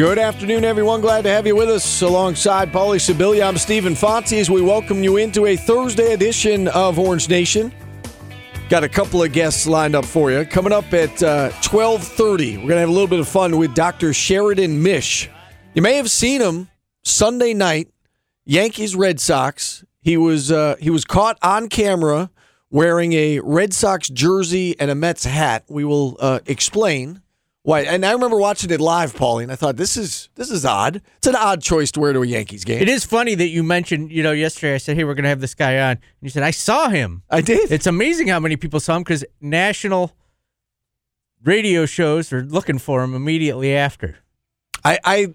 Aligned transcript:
Good 0.00 0.18
afternoon, 0.18 0.64
everyone. 0.64 1.02
Glad 1.02 1.24
to 1.24 1.28
have 1.28 1.46
you 1.46 1.54
with 1.54 1.68
us 1.68 2.00
alongside 2.00 2.72
Paulie 2.72 2.96
Sibilia. 2.96 3.46
I'm 3.46 3.58
Stephen 3.58 3.94
Fonte 3.94 4.32
as 4.32 4.48
we 4.48 4.62
welcome 4.62 5.04
you 5.04 5.18
into 5.18 5.44
a 5.44 5.56
Thursday 5.56 6.14
edition 6.14 6.68
of 6.68 6.98
Orange 6.98 7.28
Nation. 7.28 7.70
Got 8.70 8.82
a 8.82 8.88
couple 8.88 9.22
of 9.22 9.30
guests 9.34 9.66
lined 9.66 9.94
up 9.94 10.06
for 10.06 10.30
you. 10.30 10.46
Coming 10.46 10.72
up 10.72 10.90
at 10.94 11.22
uh, 11.22 11.50
1230, 11.50 12.56
we're 12.56 12.62
going 12.62 12.68
to 12.68 12.78
have 12.78 12.88
a 12.88 12.92
little 12.92 13.08
bit 13.08 13.20
of 13.20 13.28
fun 13.28 13.58
with 13.58 13.74
Dr. 13.74 14.14
Sheridan 14.14 14.82
Mish. 14.82 15.28
You 15.74 15.82
may 15.82 15.96
have 15.96 16.10
seen 16.10 16.40
him 16.40 16.70
Sunday 17.04 17.52
night, 17.52 17.90
Yankees 18.46 18.96
Red 18.96 19.20
Sox. 19.20 19.84
He 20.00 20.16
was 20.16 20.50
uh, 20.50 20.76
he 20.80 20.88
was 20.88 21.04
caught 21.04 21.36
on 21.42 21.68
camera 21.68 22.30
wearing 22.70 23.12
a 23.12 23.40
Red 23.40 23.74
Sox 23.74 24.08
jersey 24.08 24.80
and 24.80 24.90
a 24.90 24.94
Mets 24.94 25.26
hat. 25.26 25.64
We 25.68 25.84
will 25.84 26.16
uh, 26.20 26.38
explain 26.46 27.20
why. 27.62 27.80
And 27.82 28.04
I 28.06 28.12
remember 28.12 28.36
watching 28.36 28.70
it 28.70 28.80
live, 28.80 29.14
Paulie, 29.14 29.42
and 29.42 29.52
I 29.52 29.56
thought 29.56 29.76
this 29.76 29.96
is 29.96 30.30
this 30.34 30.50
is 30.50 30.64
odd. 30.64 31.02
It's 31.18 31.26
an 31.26 31.36
odd 31.36 31.62
choice 31.62 31.92
to 31.92 32.00
wear 32.00 32.12
to 32.12 32.22
a 32.22 32.26
Yankees 32.26 32.64
game. 32.64 32.80
It 32.80 32.88
is 32.88 33.04
funny 33.04 33.34
that 33.34 33.48
you 33.48 33.62
mentioned, 33.62 34.10
you 34.10 34.22
know, 34.22 34.32
yesterday 34.32 34.74
I 34.74 34.78
said, 34.78 34.96
hey, 34.96 35.04
we're 35.04 35.14
going 35.14 35.24
to 35.24 35.28
have 35.28 35.40
this 35.40 35.54
guy 35.54 35.78
on. 35.78 35.90
And 35.92 36.00
you 36.22 36.30
said, 36.30 36.42
I 36.42 36.52
saw 36.52 36.88
him. 36.88 37.22
I 37.30 37.40
did. 37.40 37.70
It's 37.70 37.86
amazing 37.86 38.28
how 38.28 38.40
many 38.40 38.56
people 38.56 38.80
saw 38.80 38.96
him 38.96 39.02
because 39.02 39.24
national 39.40 40.12
radio 41.44 41.86
shows 41.86 42.32
are 42.32 42.42
looking 42.42 42.78
for 42.78 43.02
him 43.02 43.14
immediately 43.14 43.74
after. 43.74 44.18
I, 44.84 44.98
I 45.04 45.34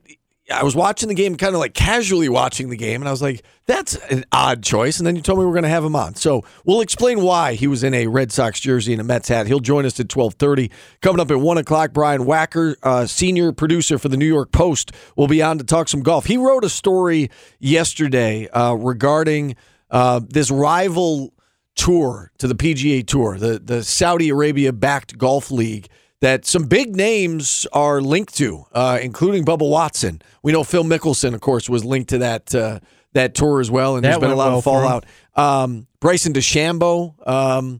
I 0.54 0.64
was 0.64 0.76
watching 0.76 1.10
the 1.10 1.16
game, 1.16 1.38
kind 1.38 1.56
of 1.56 1.60
like 1.60 1.74
casually 1.74 2.30
watching 2.30 2.70
the 2.70 2.78
game, 2.78 3.02
and 3.02 3.08
I 3.08 3.12
was 3.12 3.22
like, 3.22 3.44
"That's 3.66 3.96
an 4.12 4.26
odd 4.32 4.62
choice." 4.62 5.00
And 5.00 5.08
then 5.08 5.16
you 5.16 5.24
told 5.24 5.40
me 5.40 5.46
we 5.46 5.50
are 5.50 5.54
going 5.54 5.64
to 5.64 5.70
have 5.70 5.84
him 5.84 5.96
on, 5.96 6.14
so 6.16 6.44
we'll 6.66 6.82
explain 6.82 7.22
why 7.22 7.56
he 7.56 7.66
was 7.66 7.84
in 7.84 7.96
a 7.96 8.06
Red 8.06 8.32
Sox 8.32 8.60
jersey 8.60 8.94
and 8.94 9.02
a 9.02 9.04
Mets 9.04 9.28
hat. 9.28 9.48
He'll 9.48 9.60
join 9.60 9.86
us 9.86 10.00
at 10.00 10.08
twelve 10.08 10.36
thirty. 10.36 10.70
Coming 11.02 11.20
up 11.20 11.32
at 11.32 11.40
one 11.40 11.58
o'clock, 11.58 11.94
Brian 11.94 12.26
Wacker, 12.26 12.76
uh, 12.84 13.08
senior 13.08 13.54
producer 13.54 13.98
for 13.98 14.08
the 14.08 14.18
New 14.18 14.28
York 14.28 14.52
Post, 14.52 14.92
will 15.16 15.28
be 15.28 15.42
on 15.42 15.58
to 15.58 15.64
talk 15.64 15.90
some 15.90 16.04
golf. 16.04 16.26
He 16.26 16.38
wrote 16.38 16.64
a 16.64 16.70
story 16.70 17.32
yesterday 17.60 18.48
uh, 18.50 18.74
regarding 18.74 19.56
uh, 19.90 20.22
this 20.30 20.52
rival 20.52 21.34
tour 21.76 22.32
to 22.38 22.48
the 22.48 22.56
PGA 22.56 23.06
Tour, 23.06 23.40
the 23.40 23.58
the 23.58 23.84
Saudi 23.84 24.30
Arabia 24.30 24.72
backed 24.72 25.18
golf 25.18 25.50
league 25.50 25.88
that 26.26 26.44
some 26.44 26.64
big 26.64 26.96
names 26.96 27.68
are 27.72 28.02
linked 28.02 28.36
to, 28.36 28.66
uh, 28.74 28.98
including 29.00 29.46
Bubba 29.46 29.70
Watson. 29.70 30.24
We 30.42 30.52
know 30.52 30.64
Phil 30.64 30.84
Mickelson, 30.84 31.36
of 31.36 31.42
course, 31.42 31.70
was 31.70 31.86
linked 31.86 32.10
to 32.10 32.18
that 32.18 32.56
uh, 32.56 32.80
that 33.14 33.36
tour 33.36 33.62
as 33.62 33.70
well, 33.70 33.96
and 33.96 34.04
That 34.04 34.10
there's 34.10 34.22
been 34.22 34.32
a 34.32 34.36
lot 34.36 34.48
well 34.50 34.58
of 34.58 34.64
fallout. 34.64 35.06
Um, 35.36 35.86
Bryson 36.00 36.34
DeChambeau, 36.34 37.28
um, 37.30 37.80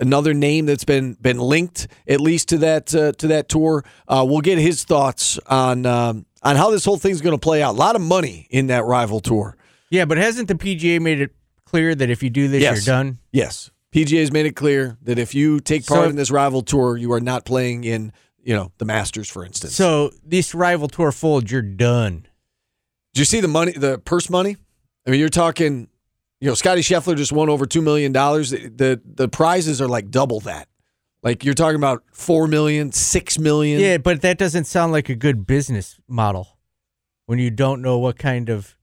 another 0.00 0.34
name 0.34 0.66
that's 0.66 0.82
been 0.84 1.14
been 1.14 1.38
linked 1.38 1.86
at 2.08 2.20
least 2.20 2.48
to 2.48 2.58
that 2.58 2.92
uh, 2.92 3.12
to 3.12 3.28
that 3.28 3.48
tour. 3.48 3.84
Uh, 4.08 4.24
we'll 4.28 4.40
get 4.40 4.58
his 4.58 4.82
thoughts 4.82 5.38
on 5.46 5.86
um, 5.86 6.26
on 6.42 6.56
how 6.56 6.72
this 6.72 6.84
whole 6.84 6.98
thing's 6.98 7.20
going 7.20 7.36
to 7.36 7.40
play 7.40 7.62
out. 7.62 7.76
A 7.76 7.78
lot 7.78 7.94
of 7.94 8.02
money 8.02 8.48
in 8.50 8.66
that 8.66 8.84
rival 8.86 9.20
tour. 9.20 9.56
Yeah, 9.88 10.04
but 10.04 10.18
hasn't 10.18 10.48
the 10.48 10.56
PGA 10.56 11.00
made 11.00 11.20
it 11.20 11.30
clear 11.64 11.94
that 11.94 12.10
if 12.10 12.24
you 12.24 12.30
do 12.30 12.48
this, 12.48 12.60
Yes. 12.60 12.84
you're 12.84 12.96
done? 12.96 13.18
Yes. 13.30 13.70
PGA 13.94 14.20
has 14.20 14.32
made 14.32 14.44
it 14.44 14.56
clear 14.56 14.96
that 15.02 15.18
if 15.18 15.34
you 15.34 15.60
take 15.60 15.86
part 15.86 16.04
So- 16.04 16.10
in 16.10 16.16
this 16.16 16.30
rival 16.30 16.62
tour, 16.62 16.96
you 16.96 17.12
are 17.12 17.20
not 17.20 17.44
playing 17.44 17.84
in, 17.84 18.12
you 18.42 18.52
know, 18.54 18.72
the 18.78 18.84
Masters, 18.84 19.28
for 19.28 19.44
instance. 19.44 19.74
So 19.74 20.10
this 20.24 20.52
rival 20.54 20.88
tour 20.88 21.12
folds, 21.12 21.52
you're 21.52 21.62
done. 21.62 22.26
Do 23.14 23.20
you 23.20 23.24
see 23.24 23.40
the 23.40 23.46
money, 23.48 23.72
the 23.72 23.98
purse 23.98 24.28
money? 24.28 24.56
I 25.06 25.10
mean, 25.10 25.20
you're 25.20 25.28
talking, 25.28 25.88
you 26.40 26.48
know, 26.48 26.54
Scotty 26.54 26.80
Scheffler 26.80 27.16
just 27.16 27.30
won 27.30 27.48
over 27.48 27.66
two 27.66 27.80
million 27.82 28.10
dollars. 28.10 28.50
The, 28.50 28.68
the 28.68 29.00
the 29.04 29.28
prizes 29.28 29.80
are 29.80 29.86
like 29.86 30.10
double 30.10 30.40
that. 30.40 30.66
Like 31.22 31.44
you're 31.44 31.54
talking 31.54 31.76
about 31.76 32.02
four 32.10 32.48
million, 32.48 32.90
six 32.90 33.38
million. 33.38 33.80
Yeah, 33.80 33.98
but 33.98 34.22
that 34.22 34.38
doesn't 34.38 34.64
sound 34.64 34.90
like 34.90 35.08
a 35.08 35.14
good 35.14 35.46
business 35.46 36.00
model 36.08 36.58
when 37.26 37.38
you 37.38 37.50
don't 37.50 37.80
know 37.80 37.98
what 37.98 38.18
kind 38.18 38.48
of 38.48 38.76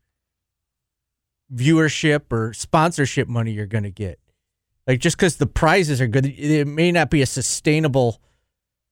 viewership 1.54 2.32
or 2.32 2.54
sponsorship 2.54 3.28
money 3.28 3.52
you're 3.52 3.66
going 3.68 3.84
to 3.84 3.92
get. 3.92 4.18
Like 4.88 5.00
just 5.00 5.16
because 5.18 5.36
the 5.38 5.46
prizes 5.48 6.02
are 6.02 6.08
good, 6.08 6.26
it 6.26 6.68
may 6.68 6.92
not 6.92 7.10
be 7.10 7.22
a 7.22 7.26
sustainable 7.26 8.20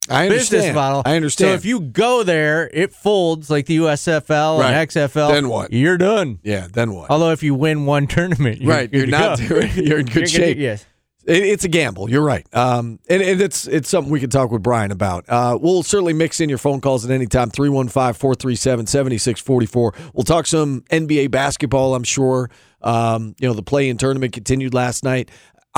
I 0.10 0.26
understand. 0.28 0.60
business 0.62 0.76
model. 0.76 1.02
I 1.06 1.16
understand. 1.16 1.50
So 1.50 1.54
if 1.54 1.66
you 1.66 1.82
go 1.82 2.24
there, 2.24 2.70
it 2.74 2.94
folds 2.94 3.50
like 3.50 3.66
the 3.68 3.78
USFL 3.78 4.60
Right. 4.60 4.74
and 4.74 4.90
XFL. 4.90 5.30
Then 5.32 5.50
what? 5.50 5.72
You're 5.74 5.98
done. 5.98 6.40
yeah, 6.44 6.68
then 6.72 6.94
what? 6.94 7.10
Although 7.10 7.32
if 7.32 7.44
you 7.44 7.54
win 7.54 7.86
one 7.86 8.08
tournament, 8.16 8.62
you're 8.62 8.72
right, 8.72 8.90
good 8.92 8.98
you're 8.98 9.06
to 9.08 9.12
not. 9.12 9.40
go. 9.40 9.46
You're 9.46 9.60
in 9.62 9.74
good 9.76 9.86
You're 9.86 10.04
gonna- 10.06 10.28
shape. 10.28 10.58
yes. 10.58 10.86
It, 11.26 11.44
it's 11.44 11.64
a 11.64 11.68
gamble. 11.68 12.10
You're 12.10 12.24
right. 12.24 12.48
Um, 12.56 12.98
and, 13.10 13.22
and 13.22 13.42
it's 13.42 13.68
it's 13.68 13.88
something 13.90 14.12
we 14.12 14.20
can 14.22 14.30
talk 14.32 14.52
with 14.52 14.64
Brian 14.64 14.90
about. 14.92 15.26
Uh, 15.28 15.60
we'll 15.62 15.84
certainly 15.84 16.14
mix 16.14 16.40
in 16.40 16.50
your 16.50 16.58
phone 16.58 16.82
calls 16.82 17.04
at 17.06 17.12
any 17.12 17.28
time 17.28 17.50
315 17.52 18.14
437 18.14 18.88
7644. 18.88 19.94
We'll 20.14 20.24
talk 20.24 20.48
some 20.48 20.82
NBA 20.90 21.30
basketball, 21.30 21.94
I'm 21.94 22.04
sure. 22.06 22.50
Um, 22.82 23.36
you 23.40 23.48
know, 23.48 23.54
the 23.54 23.62
play 23.62 23.90
in 23.90 23.98
tournament 23.98 24.34
continued 24.34 24.74
last 24.74 25.04
night. 25.04 25.30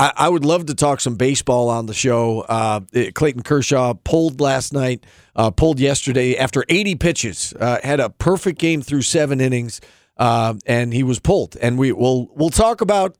I, 0.02 0.12
I 0.16 0.28
would 0.28 0.44
love 0.44 0.66
to 0.66 0.74
talk 0.74 1.00
some 1.00 1.14
baseball 1.14 1.68
on 1.68 1.86
the 1.86 1.94
show. 1.94 2.40
Uh, 2.40 2.80
Clayton 3.14 3.44
Kershaw 3.44 3.94
pulled 3.94 4.40
last 4.40 4.72
night, 4.72 5.06
uh, 5.36 5.52
pulled 5.52 5.78
yesterday 5.78 6.36
after 6.36 6.64
80 6.68 6.96
pitches, 6.96 7.54
uh, 7.60 7.78
had 7.84 8.00
a 8.00 8.10
perfect 8.10 8.58
game 8.58 8.82
through 8.82 9.02
seven 9.02 9.40
innings, 9.40 9.80
uh, 10.16 10.54
and 10.66 10.92
he 10.92 11.04
was 11.04 11.20
pulled. 11.20 11.56
And 11.56 11.78
we 11.78 11.92
will 11.92 12.28
we'll 12.34 12.50
talk 12.50 12.80
about 12.80 13.16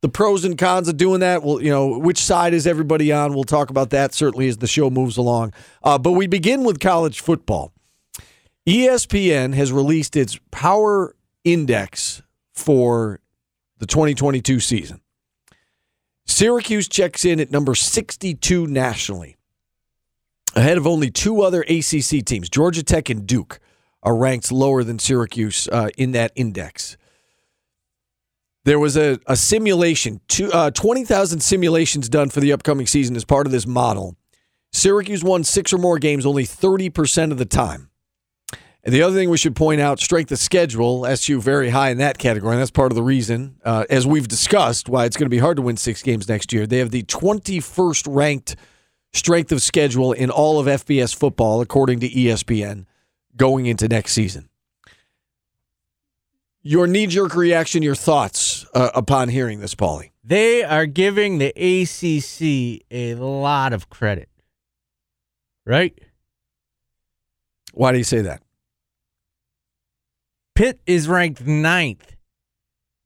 the 0.00 0.08
pros 0.08 0.44
and 0.44 0.58
cons 0.58 0.88
of 0.88 0.96
doing 0.96 1.20
that. 1.20 1.44
Well, 1.44 1.62
you 1.62 1.70
know, 1.70 1.96
which 1.96 2.18
side 2.18 2.54
is 2.54 2.66
everybody 2.66 3.12
on? 3.12 3.32
We'll 3.32 3.44
talk 3.44 3.70
about 3.70 3.90
that 3.90 4.12
certainly 4.12 4.48
as 4.48 4.56
the 4.56 4.66
show 4.66 4.90
moves 4.90 5.16
along. 5.16 5.52
Uh, 5.84 5.96
but 5.96 6.12
we 6.12 6.26
begin 6.26 6.64
with 6.64 6.80
college 6.80 7.20
football. 7.20 7.72
ESPN 8.66 9.54
has 9.54 9.70
released 9.70 10.16
its 10.16 10.40
power 10.50 11.14
index 11.44 12.20
for 12.52 13.20
the 13.78 13.86
2022 13.86 14.58
season. 14.58 15.00
Syracuse 16.26 16.88
checks 16.88 17.24
in 17.24 17.40
at 17.40 17.50
number 17.50 17.74
62 17.74 18.66
nationally, 18.66 19.36
ahead 20.54 20.76
of 20.76 20.86
only 20.86 21.10
two 21.10 21.42
other 21.42 21.62
ACC 21.62 22.24
teams. 22.24 22.48
Georgia 22.48 22.82
Tech 22.82 23.08
and 23.08 23.26
Duke 23.26 23.60
are 24.02 24.16
ranked 24.16 24.50
lower 24.52 24.82
than 24.84 24.98
Syracuse 24.98 25.68
uh, 25.68 25.88
in 25.96 26.12
that 26.12 26.32
index. 26.34 26.96
There 28.64 28.80
was 28.80 28.96
a, 28.96 29.20
a 29.26 29.36
simulation, 29.36 30.20
uh, 30.52 30.72
20,000 30.72 31.40
simulations 31.40 32.08
done 32.08 32.30
for 32.30 32.40
the 32.40 32.52
upcoming 32.52 32.86
season 32.88 33.14
as 33.14 33.24
part 33.24 33.46
of 33.46 33.52
this 33.52 33.66
model. 33.66 34.16
Syracuse 34.72 35.22
won 35.22 35.44
six 35.44 35.72
or 35.72 35.78
more 35.78 35.98
games 36.00 36.26
only 36.26 36.44
30% 36.44 37.30
of 37.30 37.38
the 37.38 37.44
time. 37.46 37.90
And 38.86 38.94
the 38.94 39.02
other 39.02 39.16
thing 39.16 39.30
we 39.30 39.36
should 39.36 39.56
point 39.56 39.80
out 39.80 39.98
strength 39.98 40.30
of 40.30 40.38
schedule, 40.38 41.04
SU 41.06 41.40
very 41.40 41.70
high 41.70 41.90
in 41.90 41.98
that 41.98 42.18
category. 42.18 42.52
And 42.52 42.60
that's 42.60 42.70
part 42.70 42.92
of 42.92 42.96
the 42.96 43.02
reason, 43.02 43.56
uh, 43.64 43.84
as 43.90 44.06
we've 44.06 44.28
discussed, 44.28 44.88
why 44.88 45.06
it's 45.06 45.16
going 45.16 45.26
to 45.26 45.30
be 45.30 45.38
hard 45.38 45.56
to 45.56 45.62
win 45.62 45.76
six 45.76 46.04
games 46.04 46.28
next 46.28 46.52
year. 46.52 46.68
They 46.68 46.78
have 46.78 46.92
the 46.92 47.02
21st 47.02 48.06
ranked 48.08 48.54
strength 49.12 49.50
of 49.50 49.60
schedule 49.60 50.12
in 50.12 50.30
all 50.30 50.60
of 50.60 50.66
FBS 50.68 51.16
football, 51.16 51.60
according 51.60 51.98
to 51.98 52.08
ESPN, 52.08 52.86
going 53.36 53.66
into 53.66 53.88
next 53.88 54.12
season. 54.12 54.48
Your 56.62 56.86
knee 56.86 57.08
jerk 57.08 57.34
reaction, 57.34 57.82
your 57.82 57.96
thoughts 57.96 58.66
uh, 58.72 58.90
upon 58.94 59.30
hearing 59.30 59.58
this, 59.58 59.74
Paulie. 59.74 60.10
They 60.22 60.62
are 60.62 60.86
giving 60.86 61.38
the 61.38 61.48
ACC 61.48 62.86
a 62.92 63.16
lot 63.16 63.72
of 63.72 63.90
credit, 63.90 64.28
right? 65.64 65.98
Why 67.72 67.90
do 67.90 67.98
you 67.98 68.04
say 68.04 68.20
that? 68.20 68.42
Pitt 70.56 70.80
is 70.86 71.08
ranked 71.08 71.46
ninth 71.46 72.16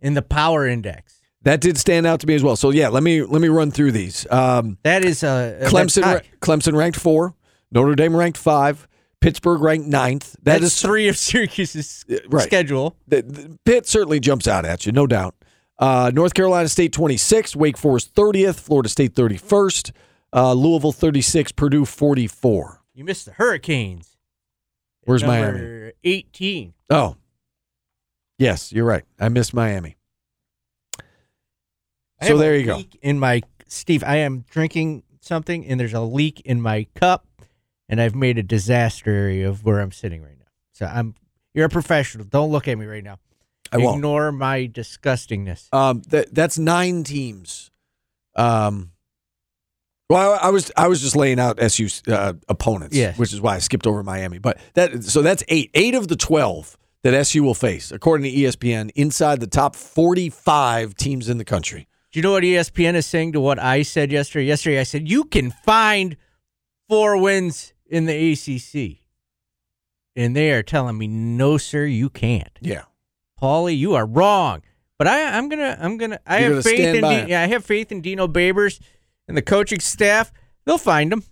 in 0.01 0.15
the 0.15 0.23
power 0.23 0.67
index. 0.67 1.21
That 1.43 1.61
did 1.61 1.79
stand 1.79 2.07
out 2.07 2.21
to 2.21 2.27
me 2.27 2.35
as 2.35 2.43
well. 2.43 2.57
So 2.57 2.71
yeah, 2.71 2.89
let 2.89 3.03
me 3.03 3.23
let 3.23 3.41
me 3.41 3.49
run 3.49 3.71
through 3.71 3.93
these. 3.93 4.27
Um, 4.31 4.79
That 4.83 5.05
is 5.05 5.23
a 5.23 5.59
Clemson. 5.65 6.23
Clemson 6.41 6.77
ranked 6.77 6.99
four, 6.99 7.35
Notre 7.73 7.95
Dame 7.95 8.15
ranked 8.15 8.37
five, 8.39 8.87
Pittsburgh 9.21 9.61
ranked 9.63 9.87
ninth. 9.87 10.33
That 10.43 10.61
That's 10.61 10.75
is 10.75 10.83
three 10.83 11.09
of 11.09 11.17
Syracuse's 11.19 12.05
right. 12.29 12.43
schedule. 12.43 12.97
the, 13.09 13.23
the 13.23 13.59
Pitt 13.65 13.87
certainly 13.87 14.21
jumps 14.21 14.47
out 14.47 14.65
at 14.67 14.85
you, 14.87 14.93
no 14.93 15.07
doubt. 15.07 15.35
Uh, 15.79 16.11
North 16.15 16.35
Carolina 16.35 16.69
State 16.69 16.93
26th, 16.93 17.57
Wake 17.57 17.79
Forest 17.79 18.15
30th, 18.15 18.61
Florida 18.61 18.91
State 18.91 19.15
31st, 19.15 19.93
uh, 20.35 20.53
Louisville 20.53 20.93
36, 20.93 21.53
Purdue 21.53 21.87
44. 21.87 22.83
You 22.93 23.05
missed 23.05 23.25
the 23.25 23.33
Hurricanes. 23.33 24.15
Where's 25.05 25.25
Miami? 25.25 25.93
18. 26.05 26.75
Oh, 26.91 27.17
yes, 28.41 28.73
you're 28.73 28.85
right. 28.85 29.05
I 29.21 29.29
missed 29.29 29.55
Miami. 29.55 29.97
I 32.21 32.27
So 32.29 32.37
there 32.39 32.57
you 32.57 32.67
go. 32.67 32.83
In 33.03 33.19
my 33.19 33.43
Steve, 33.69 34.03
I 34.05 34.17
am 34.17 34.45
drinking 34.51 35.05
something, 35.21 35.65
and 35.67 35.79
there's 35.79 35.95
a 35.95 36.01
leak 36.01 36.41
in 36.41 36.61
my 36.61 36.87
cup, 36.97 37.27
and 37.89 38.01
I've 38.01 38.17
made 38.17 38.37
a 38.39 38.43
disaster 38.43 39.11
area 39.11 39.49
of 39.49 39.65
where 39.65 39.79
I'm 39.81 39.93
sitting 39.93 40.23
right 40.23 40.39
now. 40.39 40.47
So 40.73 40.87
I'm. 40.87 41.15
You're 41.55 41.67
a 41.67 41.71
professional. 41.71 42.25
Don't 42.25 42.51
look 42.51 42.67
at 42.69 42.77
me 42.79 42.87
right 42.87 43.03
now. 43.05 43.19
I 43.73 43.79
won't. 43.79 43.97
Ignore 43.99 44.33
my 44.33 44.67
disgustingness. 44.67 45.73
Um, 45.73 46.03
that 46.09 46.35
that's 46.35 46.59
nine 46.59 47.05
teams. 47.05 47.71
Um, 48.37 48.93
well, 50.09 50.33
I, 50.35 50.49
I 50.49 50.51
was 50.51 50.73
I 50.77 50.89
was 50.89 51.01
just 51.01 51.15
laying 51.17 51.39
out 51.39 51.61
SU 51.61 51.89
uh, 52.09 52.33
opponents, 52.49 52.97
Yes. 52.97 53.19
which 53.19 53.33
is 53.33 53.41
why 53.41 53.55
I 53.55 53.59
skipped 53.59 53.87
over 53.87 54.03
Miami. 54.03 54.39
But 54.39 54.59
that 54.75 55.05
so 55.05 55.23
that's 55.23 55.45
eight 55.49 55.71
eight 55.75 55.95
of 55.95 56.09
the 56.09 56.17
twelve 56.17 56.77
that 57.03 57.15
SU 57.15 57.43
will 57.43 57.55
face, 57.55 57.91
according 57.91 58.31
to 58.31 58.39
ESPN, 58.39 58.91
inside 58.95 59.41
the 59.41 59.47
top 59.47 59.75
forty-five 59.75 60.95
teams 60.95 61.29
in 61.29 61.39
the 61.39 61.45
country. 61.45 61.89
Do 62.13 62.19
you 62.19 62.23
know 62.23 62.33
what 62.33 62.43
ESPN 62.43 62.95
is 62.95 63.07
saying 63.07 63.33
to 63.33 63.41
what 63.41 63.59
I 63.59 63.83
said 63.83 64.11
yesterday? 64.11 64.47
Yesterday, 64.47 64.81
I 64.81 64.85
said 64.85 65.09
you 65.09 65.25
can 65.25 65.51
find 65.51 66.17
four 66.89 67.17
wins 67.17 67.73
in 67.87 68.07
the 68.07 68.33
ACC, 68.33 68.99
and 70.17 70.35
they 70.35 70.51
are 70.53 70.63
telling 70.63 70.99
me 70.99 71.07
no, 71.07 71.57
sir, 71.57 71.87
you 71.87 72.11
can't. 72.11 72.59
Yeah, 72.61 72.83
Paulie, 73.41 73.79
you 73.79 73.95
are 73.95 74.07
wrong. 74.07 74.63
But 74.99 75.07
I, 75.07 75.39
I'm 75.39 75.49
gonna, 75.49 75.79
I'm 75.81 75.97
gonna, 75.97 76.21
I 76.27 76.41
You're 76.41 76.57
have 76.57 76.65
gonna 76.65 76.77
faith 76.77 76.95
in, 76.97 77.29
yeah, 77.29 77.41
I 77.41 77.47
have 77.47 77.65
faith 77.65 77.91
in 77.91 78.03
Dino 78.03 78.29
Babers 78.29 78.81
and 79.27 79.35
the 79.35 79.41
coaching 79.41 79.81
staff. 79.81 80.31
They'll 80.67 80.77
find 80.77 81.11
them. 81.11 81.25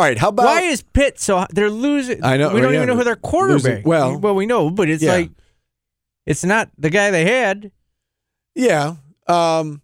All 0.00 0.06
right, 0.06 0.16
how 0.16 0.30
about 0.30 0.46
Why 0.46 0.62
is 0.62 0.80
Pitt 0.80 1.20
so? 1.20 1.44
They're 1.50 1.68
losing. 1.68 2.24
I 2.24 2.38
know, 2.38 2.54
We 2.54 2.62
don't 2.62 2.72
yeah, 2.72 2.78
even 2.78 2.88
know 2.88 2.96
who 2.96 3.04
their 3.04 3.16
quarterback. 3.16 3.64
losing- 3.64 3.82
well- 3.82 4.16
well, 4.18 4.34
we 4.34 4.46
know, 4.46 4.70
but 4.70 4.88
it's 4.88 5.02
Yeah. 5.02 5.12
like 5.12 5.30
it's 6.24 6.42
not 6.42 6.70
the 6.78 6.88
guy 6.88 7.10
they 7.10 7.26
had. 7.26 7.70
Yeah. 8.54 8.94
Um 9.26 9.82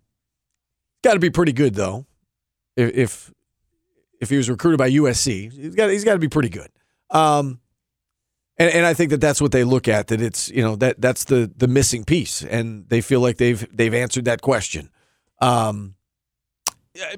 got 1.04 1.12
to 1.12 1.18
be 1.20 1.28
pretty 1.28 1.52
good 1.52 1.74
though. 1.74 2.06
If 2.76 2.94
if 2.96 3.32
if 4.22 4.30
he 4.30 4.38
was 4.38 4.48
recruited 4.48 4.78
by 4.78 4.88
USC, 4.88 5.50
he's 5.52 5.74
got 5.74 5.90
he's 5.90 6.02
got 6.04 6.14
to 6.14 6.18
be 6.18 6.28
pretty 6.28 6.48
good. 6.48 6.70
Um 7.10 7.60
and, 8.58 8.70
and 8.72 8.86
I 8.86 8.94
think 8.94 9.10
that 9.10 9.20
that's 9.20 9.42
what 9.42 9.52
they 9.52 9.64
look 9.64 9.86
at 9.86 10.06
that 10.06 10.22
it's 10.22 10.48
you 10.48 10.62
know 10.62 10.76
that 10.76 10.98
that's 10.98 11.24
the 11.24 11.52
the 11.54 11.68
missing 11.68 12.04
piece 12.04 12.40
and 12.42 12.88
they 12.88 13.02
feel 13.02 13.20
like 13.20 13.36
they've 13.36 13.66
they've 13.70 13.92
answered 13.92 14.24
that 14.24 14.40
question. 14.40 14.88
Um 15.42 15.94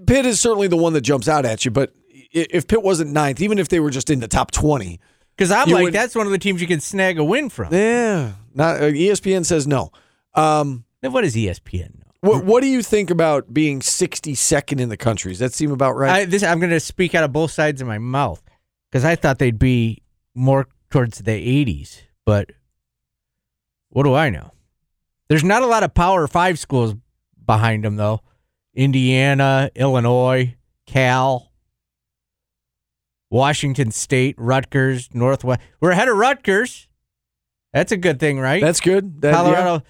Pitt 0.04 0.26
is 0.26 0.40
certainly 0.40 0.66
the 0.66 0.76
one 0.76 0.94
that 0.94 1.02
jumps 1.02 1.28
out 1.28 1.46
at 1.46 1.64
you, 1.64 1.70
but 1.70 1.94
if 2.30 2.66
Pitt 2.68 2.82
wasn't 2.82 3.12
ninth, 3.12 3.40
even 3.40 3.58
if 3.58 3.68
they 3.68 3.80
were 3.80 3.90
just 3.90 4.10
in 4.10 4.20
the 4.20 4.28
top 4.28 4.50
twenty, 4.50 5.00
Because 5.36 5.50
I'm 5.50 5.68
like, 5.70 5.82
would- 5.84 5.94
that's 5.94 6.14
one 6.14 6.26
of 6.26 6.32
the 6.32 6.38
teams 6.38 6.60
you 6.60 6.66
can 6.66 6.80
snag 6.80 7.18
a 7.18 7.24
win 7.24 7.48
from. 7.50 7.72
yeah, 7.72 8.32
not 8.54 8.76
uh, 8.78 8.84
ESPN 8.90 9.44
says 9.46 9.66
no. 9.66 9.90
Um, 10.34 10.84
Then 11.02 11.12
what 11.12 11.22
does 11.22 11.34
ESPN 11.34 11.94
know? 11.98 12.04
what 12.20 12.44
what 12.44 12.60
do 12.62 12.66
you 12.68 12.82
think 12.82 13.10
about 13.10 13.52
being 13.54 13.80
sixty 13.80 14.34
second 14.34 14.80
in 14.80 14.88
the 14.88 14.96
country? 14.96 15.30
Does 15.32 15.38
that 15.38 15.52
seem 15.54 15.70
about 15.70 15.96
right? 15.96 16.10
I, 16.10 16.24
this, 16.24 16.42
I'm 16.42 16.58
going 16.60 16.70
to 16.70 16.80
speak 16.80 17.14
out 17.14 17.24
of 17.24 17.32
both 17.32 17.50
sides 17.52 17.80
of 17.80 17.86
my 17.86 17.98
mouth 17.98 18.42
because 18.90 19.04
I 19.04 19.14
thought 19.16 19.38
they'd 19.38 19.58
be 19.58 20.02
more 20.34 20.66
towards 20.90 21.18
the 21.18 21.30
80s, 21.32 22.00
but 22.24 22.50
what 23.90 24.04
do 24.04 24.14
I 24.14 24.30
know? 24.30 24.52
There's 25.28 25.44
not 25.44 25.62
a 25.62 25.66
lot 25.66 25.82
of 25.82 25.92
Power 25.94 26.26
Five 26.26 26.58
schools 26.58 26.94
behind 27.44 27.84
them, 27.84 27.96
though. 27.96 28.20
Indiana, 28.74 29.70
Illinois, 29.74 30.54
Cal, 30.86 31.47
Washington 33.30 33.90
State, 33.90 34.34
Rutgers, 34.38 35.08
Northwest. 35.12 35.60
We're 35.80 35.90
ahead 35.90 36.08
of 36.08 36.16
Rutgers. 36.16 36.88
That's 37.72 37.92
a 37.92 37.96
good 37.96 38.18
thing, 38.18 38.38
right? 38.40 38.62
That's 38.62 38.80
good. 38.80 39.20
That- 39.22 39.30
yeah. 39.32 39.34
Colorado. 39.36 39.82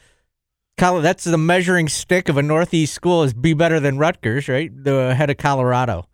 That's 1.02 1.24
the 1.24 1.38
measuring 1.38 1.88
stick 1.88 2.28
of 2.28 2.36
a 2.36 2.42
Northeast 2.42 2.94
school 2.94 3.24
is 3.24 3.34
be 3.34 3.52
better 3.52 3.80
than 3.80 3.98
Rutgers, 3.98 4.48
right? 4.48 4.70
The 4.72 5.12
head 5.14 5.28
of 5.28 5.36
Colorado, 5.36 6.06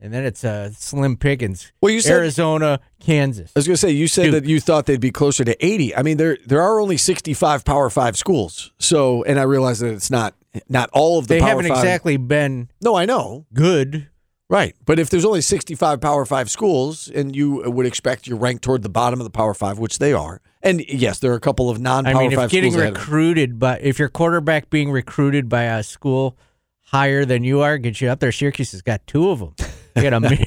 and 0.00 0.14
then 0.14 0.24
it's 0.24 0.44
uh, 0.44 0.70
Slim 0.72 1.16
pickings. 1.16 1.72
Well, 1.80 1.92
you 1.92 2.00
said 2.00 2.12
Arizona, 2.12 2.78
Kansas. 3.00 3.50
I 3.56 3.58
was 3.58 3.66
going 3.66 3.74
to 3.74 3.78
say 3.78 3.90
you 3.90 4.06
said 4.06 4.26
Dude. 4.26 4.34
that 4.34 4.44
you 4.44 4.60
thought 4.60 4.86
they'd 4.86 5.00
be 5.00 5.10
closer 5.10 5.44
to 5.44 5.64
eighty. 5.66 5.96
I 5.96 6.02
mean, 6.02 6.16
there 6.16 6.38
there 6.46 6.62
are 6.62 6.78
only 6.78 6.96
sixty 6.96 7.34
five 7.34 7.64
Power 7.64 7.90
Five 7.90 8.16
schools. 8.16 8.72
So, 8.78 9.24
and 9.24 9.38
I 9.40 9.42
realize 9.42 9.80
that 9.80 9.92
it's 9.92 10.12
not 10.12 10.34
not 10.68 10.90
all 10.92 11.18
of 11.18 11.26
the 11.26 11.34
They 11.34 11.40
Power 11.40 11.48
haven't 11.50 11.66
Five. 11.68 11.78
exactly 11.78 12.16
been 12.16 12.68
No, 12.80 12.94
I 12.94 13.06
know. 13.06 13.46
good. 13.52 14.08
Right, 14.54 14.76
but 14.86 15.00
if 15.00 15.10
there's 15.10 15.24
only 15.24 15.40
sixty 15.40 15.74
five 15.74 16.00
Power 16.00 16.24
Five 16.24 16.48
schools, 16.48 17.08
and 17.08 17.34
you 17.34 17.62
would 17.66 17.86
expect 17.86 18.28
you're 18.28 18.38
ranked 18.38 18.62
toward 18.62 18.82
the 18.82 18.88
bottom 18.88 19.18
of 19.18 19.24
the 19.24 19.30
Power 19.30 19.52
Five, 19.52 19.80
which 19.80 19.98
they 19.98 20.12
are, 20.12 20.40
and 20.62 20.80
yes, 20.88 21.18
there 21.18 21.32
are 21.32 21.36
a 21.36 21.40
couple 21.40 21.70
of 21.70 21.80
non 21.80 22.06
I 22.06 22.12
Power 22.12 22.22
mean, 22.22 22.32
if 22.32 22.38
Five 22.38 22.50
getting 22.50 22.70
schools. 22.70 22.82
ahead 22.82 22.88
of 22.90 22.94
them. 22.94 23.02
recruited, 23.02 23.58
but 23.58 23.82
if 23.82 23.98
your 23.98 24.08
quarterback 24.08 24.70
being 24.70 24.92
recruited 24.92 25.48
by 25.48 25.64
a 25.64 25.82
school 25.82 26.36
higher 26.82 27.24
than 27.24 27.42
you 27.42 27.62
are 27.62 27.78
gets 27.78 28.00
you 28.00 28.08
up 28.08 28.20
there, 28.20 28.30
Syracuse 28.30 28.70
has 28.70 28.80
got 28.82 29.04
two 29.08 29.28
of 29.30 29.40
them. 29.40 29.54
You 29.96 30.10
mi- 30.20 30.46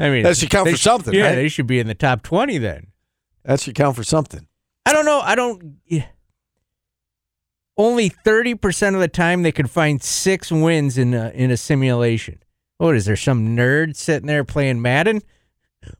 I 0.00 0.08
mean, 0.10 0.22
That 0.24 0.36
should 0.36 0.50
count 0.50 0.68
for 0.68 0.76
sh- 0.76 0.80
something, 0.82 1.14
Yeah, 1.14 1.26
right? 1.28 1.34
they 1.36 1.48
should 1.48 1.66
be 1.68 1.78
in 1.78 1.86
the 1.86 1.94
top 1.94 2.22
twenty 2.22 2.58
then. 2.58 2.88
that 3.44 3.60
should 3.60 3.76
count 3.76 3.94
for 3.94 4.02
something. 4.04 4.48
I 4.84 4.92
don't 4.92 5.04
know. 5.04 5.20
I 5.20 5.34
don't. 5.36 5.76
Yeah. 5.86 6.06
Only 7.76 8.08
thirty 8.08 8.56
percent 8.56 8.96
of 8.96 9.00
the 9.00 9.06
time 9.08 9.42
they 9.44 9.52
could 9.52 9.70
find 9.70 10.02
six 10.02 10.50
wins 10.50 10.98
in 10.98 11.14
a, 11.14 11.30
in 11.30 11.52
a 11.52 11.56
simulation. 11.56 12.40
What 12.78 12.94
is 12.96 13.04
there? 13.04 13.16
Some 13.16 13.56
nerd 13.56 13.96
sitting 13.96 14.26
there 14.26 14.44
playing 14.44 14.80
Madden? 14.82 15.22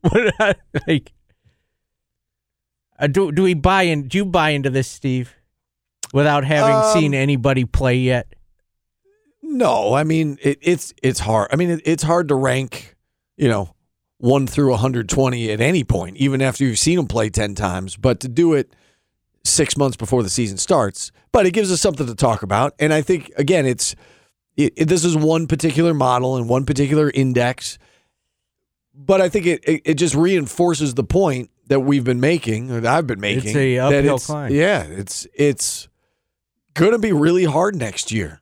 What 0.01 0.57
like? 0.87 1.13
Uh, 2.99 3.07
do 3.07 3.31
do 3.31 3.43
we 3.43 3.53
buy 3.53 3.83
in? 3.83 4.07
Do 4.09 4.17
you 4.17 4.25
buy 4.25 4.49
into 4.49 4.69
this, 4.69 4.87
Steve? 4.89 5.33
Without 6.13 6.43
having 6.43 6.75
Um, 6.75 6.93
seen 6.93 7.13
anybody 7.13 7.63
play 7.65 7.95
yet, 7.97 8.27
No, 9.41 9.93
I 9.93 10.03
mean 10.03 10.37
it, 10.41 10.59
it's 10.61 10.93
it's 11.01 11.19
hard. 11.21 11.47
I 11.51 11.55
mean 11.55 11.69
it, 11.69 11.81
it's 11.85 12.03
hard 12.03 12.27
to 12.27 12.35
rank, 12.35 12.95
you 13.37 13.47
know, 13.47 13.73
one 14.17 14.47
through 14.47 14.71
120 14.71 15.49
at 15.49 15.61
any 15.61 15.83
point, 15.85 16.17
even 16.17 16.41
after 16.41 16.65
you've 16.65 16.79
seen 16.79 16.97
them 16.97 17.07
play 17.07 17.29
10 17.29 17.55
times. 17.55 17.95
But 17.95 18.19
to 18.21 18.27
do 18.27 18.53
it 18.53 18.75
six 19.45 19.77
months 19.77 19.95
before 19.95 20.23
the 20.23 20.29
season 20.29 20.57
starts, 20.57 21.11
but 21.31 21.45
it 21.45 21.51
gives 21.51 21.71
us 21.71 21.79
something 21.79 22.05
to 22.05 22.15
talk 22.15 22.43
about. 22.43 22.73
And 22.79 22.91
I 22.93 23.01
think 23.01 23.31
again, 23.37 23.65
it's 23.65 23.95
it, 24.65 24.73
it- 24.75 24.85
this 24.87 25.03
is 25.05 25.15
one 25.15 25.47
particular 25.47 25.93
model 25.93 26.35
and 26.37 26.47
one 26.49 26.65
particular 26.65 27.09
index, 27.13 27.77
but 28.93 29.21
I 29.21 29.29
think 29.29 29.45
it, 29.45 29.63
it 29.67 29.81
it 29.85 29.93
just 29.95 30.15
reinforces 30.15 30.93
the 30.95 31.03
point 31.03 31.49
that 31.67 31.81
we've 31.81 32.03
been 32.03 32.19
making, 32.19 32.71
or 32.71 32.81
that 32.81 32.93
I've 32.95 33.07
been 33.07 33.19
making. 33.19 33.49
It's 33.49 33.55
a 33.55 33.75
that 33.75 33.85
uphill 33.85 33.99
it's- 34.15 34.25
climb. 34.25 34.53
Yeah, 34.53 34.83
it's 34.83 35.27
it's 35.33 35.87
going 36.73 36.91
to 36.91 36.99
be 36.99 37.11
really 37.11 37.45
hard 37.45 37.75
next 37.75 38.11
year. 38.11 38.41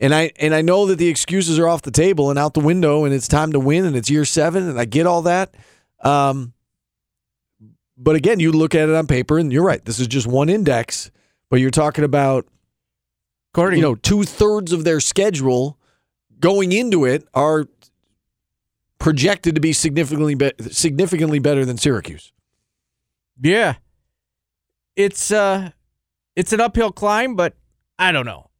And 0.00 0.14
I 0.14 0.30
and 0.38 0.54
I 0.54 0.62
know 0.62 0.86
that 0.86 0.96
the 0.96 1.08
excuses 1.08 1.58
are 1.58 1.66
off 1.66 1.82
the 1.82 1.90
table 1.90 2.30
and 2.30 2.38
out 2.38 2.54
the 2.54 2.60
window, 2.60 3.04
and 3.04 3.12
it's 3.12 3.26
time 3.26 3.52
to 3.52 3.58
win, 3.60 3.84
and 3.84 3.96
it's 3.96 4.08
year 4.08 4.24
seven, 4.24 4.68
and 4.68 4.78
I 4.78 4.84
get 4.84 5.06
all 5.06 5.22
that. 5.22 5.54
Um, 6.04 6.52
but 7.96 8.14
again, 8.14 8.38
you 8.38 8.52
look 8.52 8.76
at 8.76 8.88
it 8.88 8.94
on 8.94 9.08
paper, 9.08 9.38
and 9.38 9.52
you're 9.52 9.64
right. 9.64 9.84
This 9.84 9.98
is 9.98 10.06
just 10.06 10.26
one 10.28 10.48
index, 10.48 11.10
but 11.50 11.58
you're 11.58 11.72
talking 11.72 12.04
about 12.04 12.46
according 13.52 13.78
you 13.78 13.82
know 13.82 13.94
two 13.94 14.24
thirds 14.24 14.72
of 14.72 14.84
their 14.84 15.00
schedule 15.00 15.78
going 16.40 16.72
into 16.72 17.04
it 17.04 17.26
are 17.34 17.66
projected 18.98 19.54
to 19.54 19.60
be 19.60 19.72
significantly 19.72 20.34
be- 20.34 20.52
significantly 20.70 21.38
better 21.38 21.64
than 21.64 21.78
Syracuse. 21.78 22.32
Yeah. 23.40 23.74
It's 24.96 25.30
uh 25.30 25.70
it's 26.36 26.52
an 26.52 26.60
uphill 26.60 26.92
climb, 26.92 27.36
but 27.36 27.56
I 27.98 28.12
don't 28.12 28.26
know. 28.26 28.50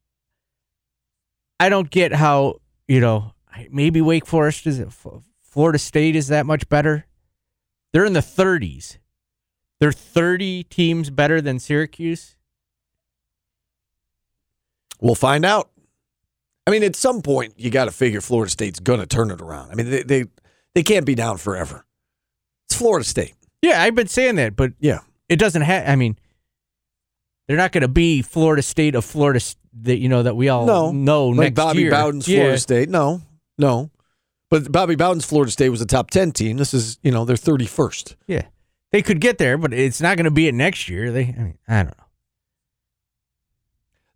I 1.60 1.68
don't 1.68 1.90
get 1.90 2.12
how, 2.12 2.60
you 2.86 3.00
know, 3.00 3.32
maybe 3.70 4.00
Wake 4.00 4.26
Forest 4.26 4.66
is 4.66 4.78
it 4.78 4.92
Florida 5.42 5.78
State 5.78 6.14
is 6.14 6.28
that 6.28 6.46
much 6.46 6.68
better? 6.68 7.06
They're 7.92 8.04
in 8.04 8.12
the 8.12 8.20
30s. 8.20 8.98
They're 9.80 9.92
30 9.92 10.64
teams 10.64 11.10
better 11.10 11.40
than 11.40 11.58
Syracuse. 11.58 12.36
We'll 15.00 15.14
find 15.14 15.44
out. 15.44 15.70
I 16.66 16.70
mean, 16.70 16.82
at 16.82 16.96
some 16.96 17.22
point, 17.22 17.54
you 17.56 17.70
got 17.70 17.86
to 17.86 17.90
figure 17.90 18.20
Florida 18.20 18.50
State's 18.50 18.78
going 18.80 19.00
to 19.00 19.06
turn 19.06 19.30
it 19.30 19.40
around. 19.40 19.70
I 19.70 19.74
mean, 19.74 19.88
they, 19.90 20.02
they 20.02 20.24
they 20.74 20.82
can't 20.82 21.06
be 21.06 21.14
down 21.14 21.38
forever. 21.38 21.84
It's 22.68 22.76
Florida 22.76 23.04
State. 23.04 23.34
Yeah, 23.62 23.82
I've 23.82 23.94
been 23.94 24.08
saying 24.08 24.36
that, 24.36 24.54
but 24.56 24.72
Yeah. 24.78 24.98
it 25.28 25.36
doesn't 25.36 25.62
have 25.62 25.88
I 25.88 25.96
mean 25.96 26.16
they're 27.46 27.56
not 27.56 27.72
going 27.72 27.82
to 27.82 27.88
be 27.88 28.20
Florida 28.22 28.62
State 28.62 28.94
of 28.94 29.04
Florida 29.04 29.40
that 29.82 29.96
you 29.98 30.08
know 30.08 30.22
that 30.22 30.36
we 30.36 30.48
all 30.50 30.66
No. 30.66 30.92
know 30.92 31.28
like 31.28 31.38
next 31.38 31.56
Bobby 31.56 31.80
year. 31.80 31.90
Bowden's 31.90 32.28
Yeah. 32.28 32.38
Florida 32.40 32.58
State. 32.58 32.88
No, 32.90 33.22
no. 33.56 33.90
But 34.50 34.70
Bobby 34.70 34.94
Bowden's 34.96 35.24
Florida 35.24 35.50
State 35.52 35.68
was 35.70 35.80
a 35.80 35.86
top 35.86 36.10
10 36.10 36.32
team. 36.32 36.56
This 36.56 36.72
is, 36.72 36.98
you 37.02 37.10
know, 37.10 37.24
they're 37.26 37.36
31st. 37.36 38.16
Yeah, 38.26 38.46
they 38.92 39.02
could 39.02 39.20
get 39.20 39.36
there, 39.38 39.58
but 39.58 39.72
it's 39.74 40.00
not 40.00 40.16
going 40.16 40.24
to 40.24 40.30
be 40.30 40.48
it 40.48 40.54
next 40.54 40.88
year. 40.88 41.10
They, 41.12 41.34
I 41.38 41.42
mean, 41.42 41.58
I 41.68 41.82
don't 41.82 41.98
know. 41.98 42.04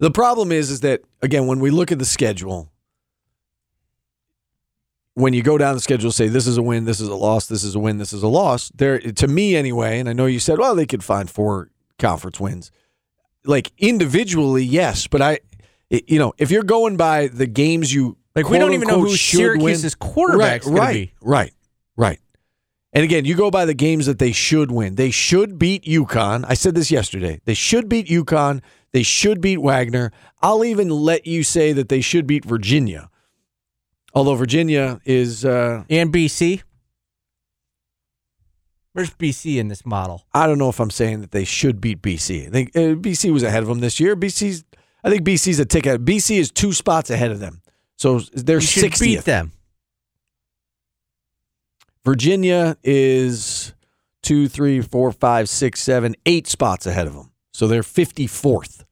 The 0.03 0.11
problem 0.11 0.51
is, 0.51 0.69
is 0.69 0.81
that 0.81 1.03
again, 1.23 1.47
when 1.47 1.61
we 1.61 1.71
look 1.71 1.93
at 1.93 2.01
the 2.01 2.05
schedule, 2.05 2.73
when 5.15 5.33
you 5.33 5.45
go 5.45 5.57
down 5.57 5.77
the 5.77 5.81
schedule, 5.81 6.11
say 6.11 6.27
this 6.27 6.49
is 6.49 6.57
a 6.57 6.63
win, 6.63 6.87
this 6.87 7.01
is 7.01 7.07
a 7.07 7.15
loss, 7.15 7.47
this 7.47 7.63
is 7.63 7.77
a 7.77 7.79
win, 7.79 7.99
this 7.99 8.13
is 8.13 8.25
a 8.25 8.29
loss. 8.29 8.73
There, 8.75 8.99
to 8.99 9.29
me 9.29 9.55
anyway, 9.55 10.01
and 10.01 10.09
I 10.09 10.13
know 10.13 10.27
you 10.27 10.41
said, 10.41 10.59
well, 10.59 10.75
they 10.75 10.87
could 10.87 11.05
find 11.05 11.31
four 11.31 11.71
conference 12.01 12.41
wins. 12.41 12.73
Like 13.45 13.71
individually, 13.79 14.65
yes, 14.65 15.07
but 15.07 15.23
I, 15.23 15.39
you 15.89 16.19
know, 16.19 16.33
if 16.37 16.51
you're 16.51 16.65
going 16.65 16.97
by 16.97 17.29
the 17.29 17.47
games 17.47 17.95
you 17.95 18.17
Like 18.35 18.51
we 18.51 18.59
don't 18.59 18.73
even 18.73 18.89
know 18.89 19.03
who 19.03 19.15
should 19.15 19.39
Syracuse's 19.39 19.95
quarterback's 19.95 20.67
right, 20.67 20.81
right, 20.81 20.95
be. 20.95 21.13
right, 21.21 21.53
right. 21.97 22.19
And 22.93 23.05
again, 23.05 23.25
you 23.25 23.37
go 23.37 23.53
by 23.53 23.67
the 23.67 23.75
games 23.75 24.07
that 24.07 24.19
they 24.19 24.33
should 24.33 24.73
win. 24.73 24.97
They 24.97 25.13
should 25.13 25.61
beat 25.61 25.85
UConn. 25.85 26.45
I 26.49 26.55
said 26.55 26.75
this 26.75 26.91
yesterday. 26.91 27.41
They 27.45 27.55
should 27.55 27.89
beat 27.89 28.09
UConn. 28.09 28.63
They 28.93 29.03
should 29.03 29.41
beat 29.41 29.59
Wagner. 29.59 30.13
I'll 30.43 30.65
even 30.65 30.91
let 30.91 31.27
you 31.27 31.43
say 31.43 31.73
that 31.73 31.89
they 31.89 32.01
should 32.01 32.27
beat 32.27 32.45
Virginia. 32.45 33.09
Although 34.15 34.35
Virginia 34.35 35.01
is, 35.05 35.45
uh, 35.45 35.85
And 35.89 36.13
BC. 36.13 36.63
Where's 38.93 39.11
BC 39.11 39.57
in 39.57 39.69
this 39.69 39.87
model? 39.87 40.27
I 40.35 40.47
don't 40.47 40.59
know 40.59 40.69
if 40.69 40.79
I'm 40.79 40.91
saying 40.91 41.23
that 41.23 41.31
they 41.31 41.45
should 41.45 41.81
beat 41.81 42.03
BC. 42.03 42.49
I 42.49 42.51
think 42.51 42.77
uh, 42.77 42.81
BC 43.01 43.33
was 43.33 43.43
ahead 43.43 43.63
of 43.63 43.69
them 43.71 43.81
this 43.81 43.99
year. 43.99 44.15
BC's, 44.15 44.65
I 45.03 45.09
think 45.09 45.23
BC's 45.27 45.59
a 45.59 45.65
ticket. 45.65 46.05
BC 46.05 46.37
is 46.37 46.51
two 46.51 46.75
spots 46.75 47.09
ahead 47.09 47.31
of 47.31 47.41
them. 47.41 47.63
So 47.97 48.21
they're 48.35 48.59
60th. 48.59 49.01
beat 49.01 49.21
them. 49.25 49.53
Virginia 52.05 52.77
is 52.83 53.73
two, 54.23 54.49
three, 54.49 54.83
four, 54.83 55.11
five, 55.13 55.49
six, 55.49 55.81
seven, 55.81 56.15
eight 56.27 56.47
spots 56.47 56.85
ahead 56.87 57.07
of 57.07 57.15
them. 57.15 57.32
So 57.53 57.67
they're 57.69 57.83
54th. 57.83 58.85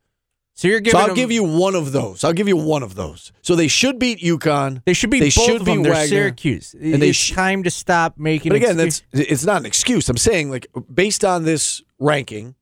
So 0.54 0.68
you're 0.68 0.78
So 0.78 0.82
giving 0.82 1.00
I'll 1.00 1.06
them, 1.08 1.16
give 1.16 1.30
you 1.32 1.42
one 1.42 1.74
of 1.74 1.92
those. 1.92 2.22
I'll 2.22 2.34
give 2.34 2.46
you 2.46 2.56
one 2.56 2.82
of 2.82 2.94
those. 2.94 3.32
So 3.40 3.56
they 3.56 3.68
should 3.68 3.98
beat 3.98 4.18
UConn. 4.20 4.82
They 4.84 4.92
should 4.92 5.08
beat 5.08 5.20
they 5.20 5.26
both 5.26 5.46
should 5.46 5.60
of 5.62 5.64
them. 5.64 5.82
They're 5.82 5.92
Wagner. 5.92 6.08
Syracuse. 6.08 6.74
And 6.74 7.00
they 7.00 7.08
it's 7.10 7.18
sh- 7.18 7.32
time 7.32 7.62
to 7.62 7.70
stop 7.70 8.18
making. 8.18 8.50
But 8.50 8.56
again, 8.56 8.78
excuse- 8.78 9.02
that's 9.12 9.30
it's 9.30 9.44
not 9.46 9.60
an 9.62 9.66
excuse. 9.66 10.08
I'm 10.10 10.18
saying 10.18 10.50
like 10.50 10.66
based 10.92 11.24
on 11.24 11.44
this 11.44 11.80
ranking, 11.98 12.56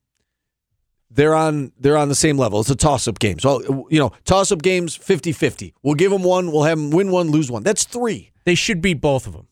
they're 1.11 1.35
on 1.35 1.73
they're 1.81 1.97
on 1.97 2.09
the 2.09 2.15
same 2.15 2.39
level. 2.39 2.61
It's 2.61 2.71
a 2.71 2.77
toss-up 2.77 3.19
game. 3.19 3.41
So 3.41 3.89
you 3.91 3.99
know, 3.99 4.13
toss-up 4.25 4.63
games 4.63 4.97
50-50. 4.97 5.73
We'll 5.83 5.95
give 5.97 6.13
them 6.13 6.23
one, 6.23 6.53
we'll 6.53 6.63
have 6.65 6.79
them 6.79 6.91
win 6.91 7.11
one, 7.11 7.31
lose 7.33 7.51
one. 7.51 7.65
That's 7.65 7.83
3. 7.85 8.31
they 8.45 8.55
should 8.55 8.81
beat 8.81 9.01
both 9.01 9.27
of 9.27 9.33
them. 9.33 9.49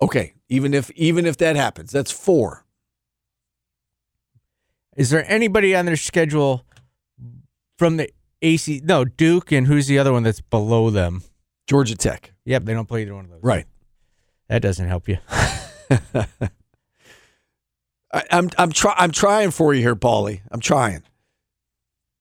Okay, 0.00 0.34
even 0.48 0.72
if 0.74 0.90
even 0.92 1.26
if 1.26 1.36
that 1.38 1.56
happens, 1.56 1.90
that's 1.90 2.10
4. 2.10 2.64
Is 4.96 5.10
there 5.10 5.24
anybody 5.30 5.76
on 5.76 5.86
their 5.86 5.96
schedule 5.96 6.64
from 7.78 7.98
the 7.98 8.10
AC? 8.42 8.80
No, 8.84 9.04
Duke, 9.04 9.52
and 9.52 9.66
who's 9.66 9.86
the 9.86 9.98
other 9.98 10.12
one 10.12 10.22
that's 10.22 10.40
below 10.40 10.90
them? 10.90 11.22
Georgia 11.66 11.96
Tech. 11.96 12.32
Yep, 12.44 12.64
they 12.64 12.72
don't 12.72 12.86
play 12.86 13.02
either 13.02 13.14
one 13.14 13.24
of 13.26 13.30
those. 13.30 13.42
Right. 13.42 13.66
That 14.48 14.62
doesn't 14.62 14.88
help 14.88 15.08
you. 15.08 15.18
I, 18.12 18.22
I'm 18.30 18.48
I'm 18.56 18.72
try, 18.72 18.94
I'm 18.96 19.10
trying 19.10 19.50
for 19.50 19.74
you 19.74 19.82
here, 19.82 19.96
Paulie. 19.96 20.40
I'm 20.50 20.60
trying. 20.60 21.02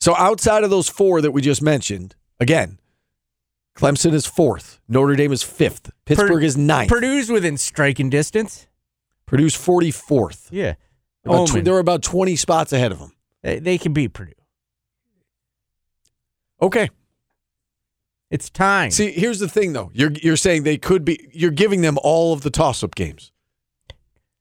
So 0.01 0.15
outside 0.15 0.63
of 0.63 0.69
those 0.69 0.89
four 0.89 1.21
that 1.21 1.31
we 1.31 1.41
just 1.41 1.61
mentioned, 1.61 2.15
again, 2.39 2.79
Clemson 3.77 4.13
is 4.13 4.25
fourth, 4.25 4.79
Notre 4.87 5.15
Dame 5.15 5.31
is 5.31 5.43
fifth, 5.43 5.91
Pittsburgh 6.05 6.43
is 6.43 6.57
ninth, 6.57 6.89
Purdue's 6.89 7.29
within 7.29 7.57
striking 7.57 8.09
distance. 8.09 8.67
Purdue's 9.27 9.55
forty 9.55 9.91
fourth. 9.91 10.49
Yeah. 10.51 10.75
About 11.25 11.35
oh, 11.41 11.45
tw- 11.47 11.51
Omen. 11.51 11.63
they're 11.63 11.79
about 11.79 12.01
twenty 12.03 12.35
spots 12.35 12.71
ahead 12.73 12.91
of 12.91 12.99
them. 12.99 13.11
They, 13.41 13.59
they 13.59 13.77
can 13.77 13.93
beat 13.93 14.13
Purdue. 14.13 14.33
Okay. 16.61 16.89
It's 18.31 18.49
time. 18.49 18.91
See, 18.91 19.11
here's 19.11 19.39
the 19.39 19.47
thing, 19.47 19.73
though. 19.73 19.91
You're 19.93 20.11
you're 20.11 20.35
saying 20.37 20.63
they 20.63 20.77
could 20.77 21.05
be. 21.05 21.29
You're 21.31 21.51
giving 21.51 21.81
them 21.81 21.97
all 22.03 22.33
of 22.33 22.41
the 22.41 22.49
toss-up 22.49 22.95
games. 22.95 23.31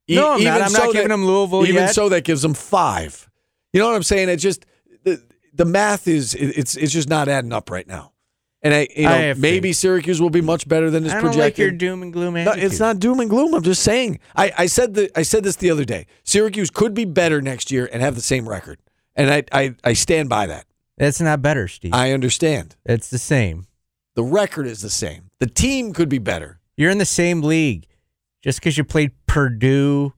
E- 0.07 0.15
no, 0.15 0.33
I'm 0.33 0.43
not. 0.43 0.51
even 0.55 0.61
I'm 0.63 0.69
so 0.69 0.77
not 0.85 0.93
giving 0.93 1.07
that- 1.09 1.13
them 1.13 1.25
Louisville 1.25 1.63
Even 1.63 1.75
yet. 1.75 1.95
so, 1.95 2.09
that 2.09 2.23
gives 2.23 2.41
them 2.41 2.53
five. 2.53 3.29
You 3.73 3.79
know 3.79 3.87
what 3.87 3.95
I'm 3.95 4.03
saying? 4.03 4.29
It 4.29 4.37
just 4.37 4.65
the 5.03 5.21
the 5.53 5.65
math 5.65 6.07
is 6.07 6.33
it- 6.33 6.57
it's 6.57 6.75
it's 6.75 6.91
just 6.93 7.09
not 7.09 7.27
adding 7.27 7.53
up 7.53 7.69
right 7.69 7.87
now. 7.87 8.11
And 8.65 8.73
I 8.73 8.87
you 8.95 9.03
know 9.03 9.11
I 9.13 9.33
maybe 9.35 9.69
faith. 9.69 9.77
Syracuse 9.77 10.19
will 10.19 10.31
be 10.31 10.41
much 10.41 10.67
better 10.67 10.89
than 10.89 11.05
is 11.05 11.11
I 11.11 11.15
don't 11.17 11.25
projected. 11.25 11.43
like 11.43 11.57
your 11.59 11.69
doom 11.69 12.01
and 12.01 12.11
gloom 12.11 12.33
No, 12.33 12.41
attitude. 12.51 12.63
it's 12.63 12.79
not 12.79 12.97
doom 12.99 13.19
and 13.19 13.29
gloom. 13.29 13.53
I'm 13.53 13.61
just 13.61 13.83
saying. 13.83 14.17
I, 14.35 14.51
I 14.57 14.65
said 14.65 14.95
that 14.95 15.11
I 15.15 15.21
said 15.21 15.43
this 15.43 15.55
the 15.57 15.69
other 15.69 15.85
day. 15.85 16.07
Syracuse 16.23 16.71
could 16.71 16.95
be 16.95 17.05
better 17.05 17.43
next 17.43 17.71
year 17.71 17.87
and 17.93 18.01
have 18.01 18.15
the 18.15 18.21
same 18.21 18.49
record, 18.49 18.79
and 19.15 19.29
I 19.31 19.43
I, 19.51 19.75
I 19.83 19.93
stand 19.93 20.29
by 20.29 20.47
that. 20.47 20.65
That's 20.97 21.21
not 21.21 21.43
better, 21.43 21.67
Steve. 21.67 21.93
I 21.93 22.11
understand. 22.11 22.75
it's 22.85 23.09
the 23.11 23.19
same. 23.19 23.67
The 24.15 24.23
record 24.23 24.65
is 24.65 24.81
the 24.81 24.89
same. 24.89 25.29
The 25.37 25.45
team 25.47 25.93
could 25.93 26.09
be 26.09 26.17
better. 26.19 26.59
You're 26.75 26.89
in 26.89 26.97
the 26.97 27.05
same 27.05 27.41
league. 27.43 27.85
Just 28.41 28.59
because 28.59 28.79
you 28.79 28.83
played 28.83 29.11
Purdue. 29.27 30.13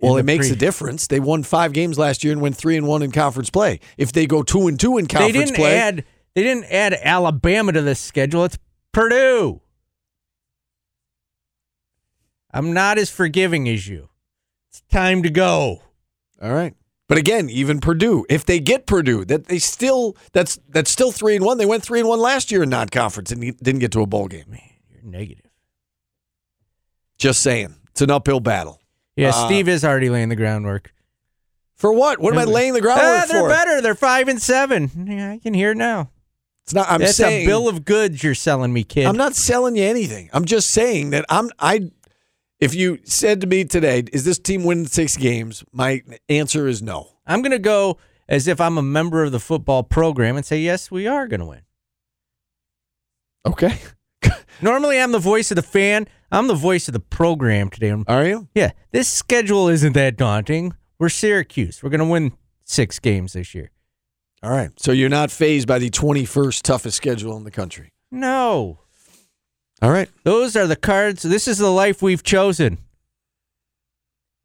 Well, 0.00 0.16
it 0.16 0.24
makes 0.24 0.48
pre- 0.48 0.56
a 0.56 0.58
difference. 0.58 1.06
They 1.06 1.20
won 1.20 1.44
five 1.44 1.72
games 1.72 1.96
last 1.96 2.24
year 2.24 2.32
and 2.32 2.42
went 2.42 2.56
three 2.56 2.76
and 2.76 2.88
one 2.88 3.02
in 3.02 3.12
conference 3.12 3.50
play. 3.50 3.78
If 3.96 4.12
they 4.12 4.26
go 4.26 4.42
two 4.42 4.66
and 4.66 4.78
two 4.80 4.98
in 4.98 5.06
conference 5.06 5.32
play. 5.32 5.32
They 5.32 5.38
conference 5.38 5.50
didn't 5.50 5.56
play, 5.62 5.76
add. 5.78 6.04
They 6.34 6.42
didn't 6.42 6.64
add 6.70 6.94
Alabama 6.94 7.72
to 7.72 7.82
the 7.82 7.94
schedule. 7.94 8.44
It's 8.44 8.58
Purdue. 8.92 9.60
I'm 12.50 12.72
not 12.72 12.98
as 12.98 13.10
forgiving 13.10 13.68
as 13.68 13.86
you. 13.88 14.08
It's 14.70 14.82
time 14.90 15.22
to 15.22 15.30
go. 15.30 15.82
all 16.40 16.52
right. 16.52 16.74
But 17.08 17.18
again, 17.18 17.50
even 17.50 17.80
Purdue, 17.80 18.24
if 18.30 18.46
they 18.46 18.58
get 18.58 18.86
Purdue, 18.86 19.24
that 19.26 19.46
they 19.46 19.58
still 19.58 20.16
that's 20.32 20.58
that's 20.70 20.90
still 20.90 21.12
three 21.12 21.36
and 21.36 21.44
one. 21.44 21.58
They 21.58 21.66
went 21.66 21.82
three 21.82 22.00
and 22.00 22.08
one 22.08 22.20
last 22.20 22.50
year 22.50 22.62
in 22.62 22.70
non-conference 22.70 23.30
and 23.30 23.40
didn't 23.58 23.80
get 23.80 23.92
to 23.92 24.00
a 24.00 24.06
bowl 24.06 24.28
game. 24.28 24.44
Man, 24.48 24.60
you're 24.88 25.02
negative. 25.02 25.50
Just 27.18 27.42
saying, 27.42 27.74
it's 27.90 28.00
an 28.00 28.10
uphill 28.10 28.40
battle. 28.40 28.80
Yeah, 29.14 29.28
Uh, 29.28 29.46
Steve 29.46 29.68
is 29.68 29.84
already 29.84 30.08
laying 30.08 30.30
the 30.30 30.36
groundwork. 30.36 30.94
For 31.76 31.92
what? 31.92 32.18
What 32.18 32.32
am 32.32 32.38
I 32.38 32.44
laying 32.44 32.72
the 32.72 32.80
groundwork 32.80 33.06
Ah, 33.24 33.26
they're 33.28 33.42
for? 33.42 33.48
better. 33.48 33.80
They're 33.82 33.94
five 33.94 34.28
and 34.28 34.40
seven. 34.40 34.90
Yeah, 35.06 35.32
I 35.32 35.38
can 35.38 35.52
hear 35.52 35.72
it 35.72 35.76
now. 35.76 36.08
It's 36.64 36.74
not. 36.74 36.88
I'm 36.88 37.00
That's 37.00 37.16
saying 37.16 37.44
a 37.44 37.46
bill 37.46 37.68
of 37.68 37.84
goods 37.84 38.22
you're 38.22 38.34
selling 38.34 38.72
me, 38.72 38.84
kid. 38.84 39.06
I'm 39.06 39.16
not 39.16 39.34
selling 39.34 39.76
you 39.76 39.84
anything. 39.84 40.30
I'm 40.32 40.44
just 40.44 40.70
saying 40.70 41.10
that 41.10 41.24
I'm. 41.28 41.50
I. 41.58 41.90
If 42.60 42.74
you 42.76 43.00
said 43.04 43.40
to 43.40 43.46
me 43.46 43.64
today, 43.64 44.04
"Is 44.12 44.24
this 44.24 44.38
team 44.38 44.64
winning 44.64 44.86
six 44.86 45.16
games?" 45.16 45.64
My 45.72 46.02
answer 46.28 46.68
is 46.68 46.80
no. 46.80 47.12
I'm 47.26 47.42
going 47.42 47.52
to 47.52 47.58
go 47.58 47.98
as 48.28 48.48
if 48.48 48.60
I'm 48.60 48.78
a 48.78 48.82
member 48.82 49.24
of 49.24 49.32
the 49.32 49.40
football 49.40 49.82
program 49.82 50.36
and 50.36 50.46
say, 50.46 50.58
yes, 50.58 50.90
we 50.90 51.06
are 51.06 51.26
going 51.26 51.40
to 51.40 51.46
win. 51.46 51.62
Okay. 53.46 53.78
Normally, 54.62 55.00
I'm 55.00 55.12
the 55.12 55.18
voice 55.18 55.50
of 55.50 55.56
the 55.56 55.62
fan. 55.62 56.06
I'm 56.30 56.46
the 56.46 56.54
voice 56.54 56.88
of 56.88 56.94
the 56.94 57.00
program 57.00 57.68
today. 57.68 57.94
Are 58.06 58.24
you? 58.24 58.48
Yeah, 58.54 58.70
this 58.92 59.08
schedule 59.08 59.68
isn't 59.68 59.92
that 59.94 60.16
daunting. 60.16 60.74
We're 60.98 61.08
Syracuse. 61.08 61.82
We're 61.82 61.90
going 61.90 62.00
to 62.00 62.06
win 62.06 62.32
six 62.64 62.98
games 62.98 63.32
this 63.32 63.54
year. 63.54 63.71
All 64.42 64.50
right. 64.50 64.70
So 64.80 64.92
you're 64.92 65.08
not 65.08 65.30
phased 65.30 65.68
by 65.68 65.78
the 65.78 65.90
21st 65.90 66.62
toughest 66.62 66.96
schedule 66.96 67.36
in 67.36 67.44
the 67.44 67.50
country. 67.50 67.90
No, 68.10 68.80
All 69.80 69.90
right. 69.90 70.08
those 70.24 70.54
are 70.56 70.66
the 70.66 70.76
cards. 70.76 71.22
This 71.22 71.48
is 71.48 71.58
the 71.58 71.70
life 71.70 72.02
we've 72.02 72.22
chosen. 72.22 72.78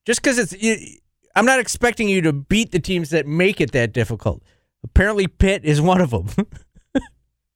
Just 0.06 0.22
because 0.22 0.38
it's, 0.39 0.54
you- 0.62 0.98
I'm 1.36 1.46
not 1.46 1.60
expecting 1.60 2.08
you 2.10 2.22
to 2.22 2.34
beat 2.34 2.72
the 2.72 2.80
teams 2.80 3.10
that 3.12 3.27
make 3.27 3.60
it 3.62 3.72
that 3.74 3.94
difficult. 3.94 4.42
Apparently, 4.84 5.27
Pitt 5.27 5.66
is 5.66 5.82
one 5.82 6.00
of 6.01 6.12
them. 6.12 6.27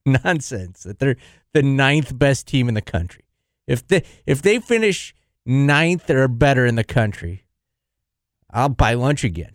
Nonsense 0.06 0.84
that 0.84 1.00
they're 1.00 1.16
the 1.54 1.64
ninth 1.64 2.18
best 2.18 2.48
team 2.48 2.68
in 2.68 2.74
the 2.74 2.82
country. 2.82 3.24
If 3.68 3.88
they 3.88 4.04
if 4.26 4.42
they 4.42 4.60
finish 4.60 5.14
ninth 5.46 6.10
or 6.10 6.28
better 6.28 6.66
in 6.66 6.76
the 6.76 6.84
country, 6.84 7.46
I'll 8.52 8.70
buy 8.70 8.96
lunch 8.96 9.24
again. 9.24 9.52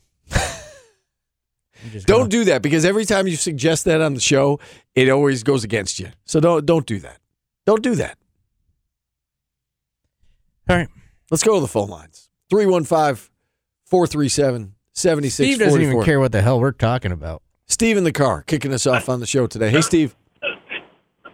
I'm 1.85 1.91
just 1.91 2.07
Don't 2.07 2.19
gonna- 2.21 2.31
do 2.31 2.45
that 2.45 2.63
because 2.63 2.85
every 2.85 3.05
time 3.05 3.27
you 3.27 3.37
suggest 3.37 3.85
that 3.85 4.01
on 4.01 4.15
the 4.15 4.21
show, 4.21 4.61
it 4.95 5.09
always 5.09 5.43
goes 5.43 5.65
against 5.65 5.99
you. 5.99 6.09
So 6.25 6.41
don't 6.41 6.65
don't 6.67 6.87
do 6.87 6.99
that. 7.01 7.19
Don't 7.65 7.83
do 7.83 7.95
that. 7.97 8.19
All 10.69 10.77
right. 10.77 10.89
Let's 11.31 11.43
go 11.43 11.55
to 11.55 11.61
the 11.61 11.69
phone 11.69 11.89
lines. 11.89 12.29
315 12.51 13.31
437 13.87 14.75
Steve 15.31 15.59
doesn't 15.59 15.83
even 15.83 16.03
care 16.03 16.19
what 16.21 16.33
the 16.33 16.41
hell 16.41 16.59
we're 16.59 16.73
talking 16.73 17.13
about. 17.13 17.43
Steve 17.67 17.97
in 17.97 18.05
the 18.05 18.13
car 18.13 18.43
kicking 18.43 18.73
us 18.73 18.87
off 18.87 19.09
on 19.09 19.21
the 19.21 19.27
show 19.27 19.47
today. 19.47 19.71
Hey, 19.71 19.83
Steve. 19.83 20.17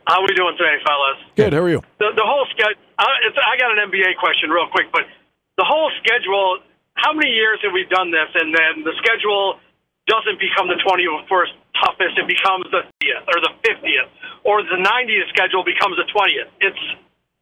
How 0.06 0.18
are 0.18 0.26
we 0.26 0.34
doing 0.34 0.56
today, 0.58 0.76
fellas? 0.84 1.18
Good. 1.36 1.52
How 1.52 1.60
are 1.60 1.70
you? 1.70 1.80
The, 2.00 2.10
the 2.16 2.26
whole 2.26 2.44
schedule. 2.50 2.80
Uh, 2.98 3.04
I, 3.06 3.54
I 3.54 3.56
got 3.56 3.70
an 3.78 3.88
NBA 3.88 4.16
question 4.18 4.50
real 4.50 4.66
quick, 4.72 4.86
but 4.92 5.02
the 5.56 5.64
whole 5.64 5.90
schedule. 6.02 6.58
How 6.94 7.14
many 7.14 7.30
years 7.30 7.58
have 7.64 7.72
we 7.72 7.86
done 7.88 8.10
this, 8.10 8.28
and 8.34 8.52
then 8.54 8.84
the 8.84 8.92
schedule 8.98 9.58
doesn't 10.06 10.38
become 10.38 10.66
the 10.68 10.80
21st 10.82 11.52
toughest? 11.78 12.14
It 12.18 12.26
becomes 12.26 12.66
the 12.70 12.82
30th 13.02 13.24
or 13.30 13.38
the 13.42 13.52
50th, 13.62 14.08
or 14.44 14.62
the 14.62 14.80
90th 14.80 15.28
schedule 15.30 15.62
becomes 15.62 15.96
the 15.96 16.08
20th. 16.10 16.50
It's 16.60 16.84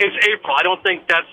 it's 0.00 0.16
April. 0.32 0.56
I 0.56 0.62
don't 0.64 0.82
think 0.82 1.04
that's 1.08 1.28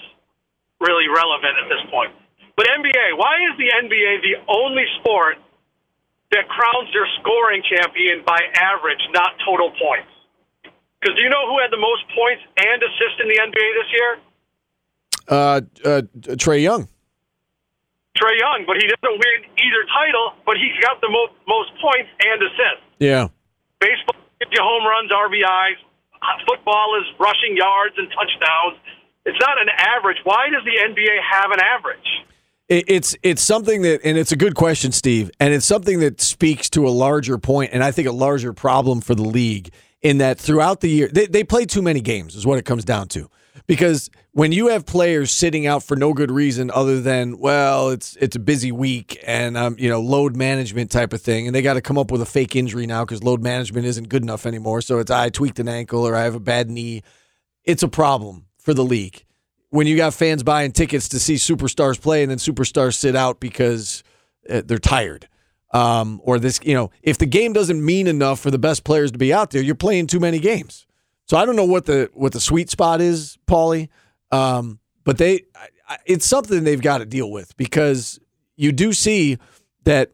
really 0.79 1.07
relevant 1.07 1.55
at 1.55 1.67
this 1.71 1.83
point. 1.89 2.11
But 2.55 2.67
NBA, 2.67 3.15
why 3.15 3.37
is 3.47 3.57
the 3.57 3.69
NBA 3.71 4.21
the 4.21 4.35
only 4.51 4.83
sport 4.99 5.37
that 6.31 6.47
crowns 6.49 6.91
their 6.91 7.07
scoring 7.21 7.63
champion 7.63 8.23
by 8.25 8.39
average, 8.55 8.99
not 9.13 9.39
total 9.45 9.71
points? 9.71 10.11
Because 10.99 11.15
do 11.15 11.21
you 11.21 11.29
know 11.29 11.47
who 11.47 11.59
had 11.61 11.71
the 11.71 11.79
most 11.79 12.03
points 12.11 12.43
and 12.57 12.81
assists 12.83 13.19
in 13.21 13.27
the 13.29 13.39
NBA 13.39 13.67
this 13.79 13.89
year? 13.93 14.11
Uh, 15.29 15.61
uh, 15.85 16.01
Trae 16.35 16.61
Young. 16.61 16.87
Trae 18.17 18.37
Young, 18.37 18.65
but 18.65 18.77
he 18.81 18.89
doesn't 18.89 19.17
win 19.17 19.37
either 19.55 19.81
title, 19.93 20.33
but 20.45 20.57
he's 20.57 20.75
got 20.81 20.99
the 21.01 21.09
mo- 21.09 21.33
most 21.47 21.71
points 21.77 22.09
and 22.25 22.37
assists. 22.41 22.85
Yeah. 22.99 23.29
Baseball 23.79 24.17
gives 24.41 24.51
you 24.51 24.61
home 24.61 24.83
runs, 24.83 25.13
RBIs. 25.13 25.79
Football 26.49 26.97
is 26.99 27.05
rushing 27.19 27.55
yards 27.55 27.95
and 27.97 28.09
touchdowns. 28.09 28.81
It's 29.25 29.39
not 29.39 29.61
an 29.61 29.69
average. 29.69 30.17
Why 30.23 30.49
does 30.49 30.63
the 30.65 30.75
NBA 30.75 31.15
have 31.21 31.51
an 31.51 31.59
average? 31.61 32.09
It's 32.69 33.15
it's 33.23 33.41
something 33.41 33.83
that, 33.83 34.01
and 34.03 34.17
it's 34.17 34.33
a 34.33 34.35
good 34.35 34.53
question, 34.53 34.91
Steve, 34.91 35.31
and 35.39 35.53
it's 35.53 35.65
something 35.65 35.99
that 36.01 36.19
speaks 36.19 36.69
to 36.71 36.85
a 36.85 36.89
larger 36.91 37.37
point, 37.37 37.69
and 37.71 37.81
I 37.81 37.91
think 37.91 38.09
a 38.09 38.11
larger 38.11 38.51
problem 38.51 38.99
for 38.99 39.15
the 39.15 39.23
league 39.23 39.71
in 40.01 40.17
that 40.17 40.37
throughout 40.37 40.81
the 40.81 40.89
year 40.89 41.07
they, 41.07 41.27
they 41.27 41.43
play 41.45 41.65
too 41.65 41.81
many 41.81 42.01
games 42.01 42.35
is 42.35 42.45
what 42.45 42.57
it 42.57 42.65
comes 42.65 42.83
down 42.83 43.07
to. 43.09 43.29
Because 43.67 44.09
when 44.37 44.51
you 44.51 44.67
have 44.67 44.85
players 44.85 45.31
sitting 45.31 45.65
out 45.65 45.81
for 45.81 45.95
no 45.95 46.13
good 46.13 46.29
reason 46.29 46.69
other 46.69 47.01
than 47.01 47.39
well, 47.39 47.89
it's 47.89 48.15
it's 48.17 48.35
a 48.35 48.39
busy 48.39 48.71
week 48.71 49.19
and 49.25 49.57
um 49.57 49.75
you 49.79 49.89
know 49.89 49.99
load 49.99 50.35
management 50.35 50.91
type 50.91 51.11
of 51.11 51.19
thing, 51.19 51.47
and 51.47 51.55
they 51.55 51.63
got 51.63 51.73
to 51.73 51.81
come 51.81 51.97
up 51.97 52.11
with 52.11 52.21
a 52.21 52.25
fake 52.25 52.55
injury 52.55 52.85
now 52.85 53.03
because 53.03 53.23
load 53.23 53.41
management 53.41 53.87
isn't 53.87 54.09
good 54.09 54.21
enough 54.21 54.45
anymore. 54.45 54.81
So 54.81 54.99
it's 54.99 55.09
I 55.09 55.29
tweaked 55.29 55.57
an 55.57 55.67
ankle 55.67 56.07
or 56.07 56.15
I 56.15 56.21
have 56.21 56.35
a 56.35 56.39
bad 56.39 56.69
knee. 56.69 57.01
It's 57.63 57.81
a 57.81 57.87
problem 57.87 58.45
for 58.59 58.75
the 58.75 58.83
league 58.85 59.25
when 59.71 59.87
you 59.87 59.97
got 59.97 60.13
fans 60.13 60.43
buying 60.43 60.71
tickets 60.71 61.09
to 61.09 61.19
see 61.19 61.33
superstars 61.33 61.99
play 61.99 62.21
and 62.21 62.29
then 62.29 62.37
superstars 62.37 62.93
sit 62.93 63.15
out 63.15 63.39
because 63.39 64.03
uh, 64.47 64.61
they're 64.63 64.77
tired. 64.77 65.27
Um, 65.73 66.21
or 66.23 66.37
this, 66.37 66.59
you 66.63 66.75
know, 66.75 66.91
if 67.01 67.17
the 67.17 67.25
game 67.25 67.53
doesn't 67.53 67.83
mean 67.83 68.05
enough 68.05 68.39
for 68.39 68.51
the 68.51 68.59
best 68.59 68.83
players 68.83 69.11
to 69.13 69.17
be 69.17 69.33
out 69.33 69.49
there, 69.49 69.63
you're 69.63 69.73
playing 69.73 70.05
too 70.05 70.19
many 70.19 70.37
games. 70.37 70.85
So 71.25 71.37
I 71.37 71.45
don't 71.45 71.55
know 71.55 71.65
what 71.65 71.85
the 71.87 72.11
what 72.13 72.33
the 72.33 72.39
sweet 72.39 72.69
spot 72.69 73.01
is, 73.01 73.39
Paulie. 73.47 73.89
Um, 74.31 74.79
but 75.03 75.17
they, 75.17 75.43
it's 76.05 76.25
something 76.25 76.63
they've 76.63 76.81
got 76.81 76.99
to 76.99 77.05
deal 77.05 77.31
with 77.31 77.55
because 77.57 78.19
you 78.55 78.71
do 78.71 78.93
see 78.93 79.37
that 79.83 80.11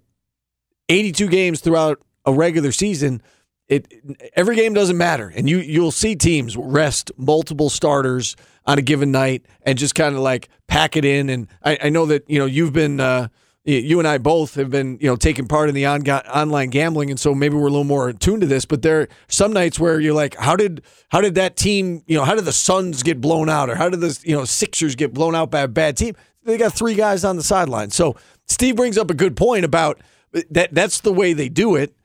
82 0.89 1.27
games 1.29 1.61
throughout 1.61 2.01
a 2.25 2.33
regular 2.33 2.71
season, 2.71 3.21
it 3.67 3.91
every 4.35 4.55
game 4.55 4.73
doesn't 4.73 4.97
matter, 4.97 5.31
and 5.33 5.49
you 5.49 5.59
you'll 5.59 5.91
see 5.91 6.15
teams 6.15 6.55
rest 6.57 7.11
multiple 7.17 7.69
starters 7.69 8.35
on 8.65 8.77
a 8.77 8.81
given 8.81 9.11
night 9.11 9.45
and 9.63 9.77
just 9.77 9.95
kind 9.95 10.15
of 10.15 10.21
like 10.21 10.49
pack 10.67 10.97
it 10.97 11.05
in. 11.05 11.29
And 11.29 11.47
I, 11.63 11.77
I 11.83 11.89
know 11.89 12.05
that 12.07 12.29
you 12.29 12.39
know 12.39 12.45
you've 12.45 12.73
been. 12.73 12.99
Uh, 12.99 13.29
you 13.65 13.99
and 13.99 14.07
I 14.07 14.17
both 14.17 14.55
have 14.55 14.69
been, 14.69 14.97
you 14.99 15.07
know, 15.07 15.15
taking 15.15 15.47
part 15.47 15.69
in 15.69 15.75
the 15.75 15.85
on- 15.85 16.07
online 16.07 16.69
gambling, 16.69 17.09
and 17.09 17.19
so 17.19 17.33
maybe 17.33 17.55
we're 17.55 17.67
a 17.67 17.71
little 17.71 17.83
more 17.85 18.09
attuned 18.09 18.41
to 18.41 18.47
this. 18.47 18.65
But 18.65 18.81
there 18.81 19.01
are 19.01 19.09
some 19.27 19.53
nights 19.53 19.79
where 19.79 19.99
you're 19.99 20.13
like, 20.13 20.35
how 20.35 20.55
did 20.55 20.81
how 21.09 21.21
did 21.21 21.35
that 21.35 21.55
team, 21.55 22.03
you 22.05 22.17
know, 22.17 22.25
how 22.25 22.35
did 22.35 22.45
the 22.45 22.53
Suns 22.53 23.03
get 23.03 23.21
blown 23.21 23.49
out, 23.49 23.69
or 23.69 23.75
how 23.75 23.89
did 23.89 24.01
the 24.01 24.19
you 24.23 24.35
know 24.35 24.43
Sixers 24.43 24.95
get 24.95 25.13
blown 25.13 25.33
out 25.33 25.49
by 25.49 25.61
a 25.61 25.67
bad 25.67 25.95
team? 25.95 26.15
They 26.43 26.57
got 26.57 26.73
three 26.73 26.95
guys 26.95 27.23
on 27.23 27.37
the 27.37 27.43
sideline. 27.43 27.89
So 27.91 28.17
Steve 28.47 28.75
brings 28.75 28.97
up 28.97 29.09
a 29.09 29.13
good 29.13 29.37
point 29.37 29.63
about 29.63 30.01
uh, 30.35 30.41
that. 30.51 30.73
That's 30.73 30.99
the 30.99 31.13
way 31.13 31.31
they 31.31 31.47
do 31.47 31.75
it, 31.75 31.95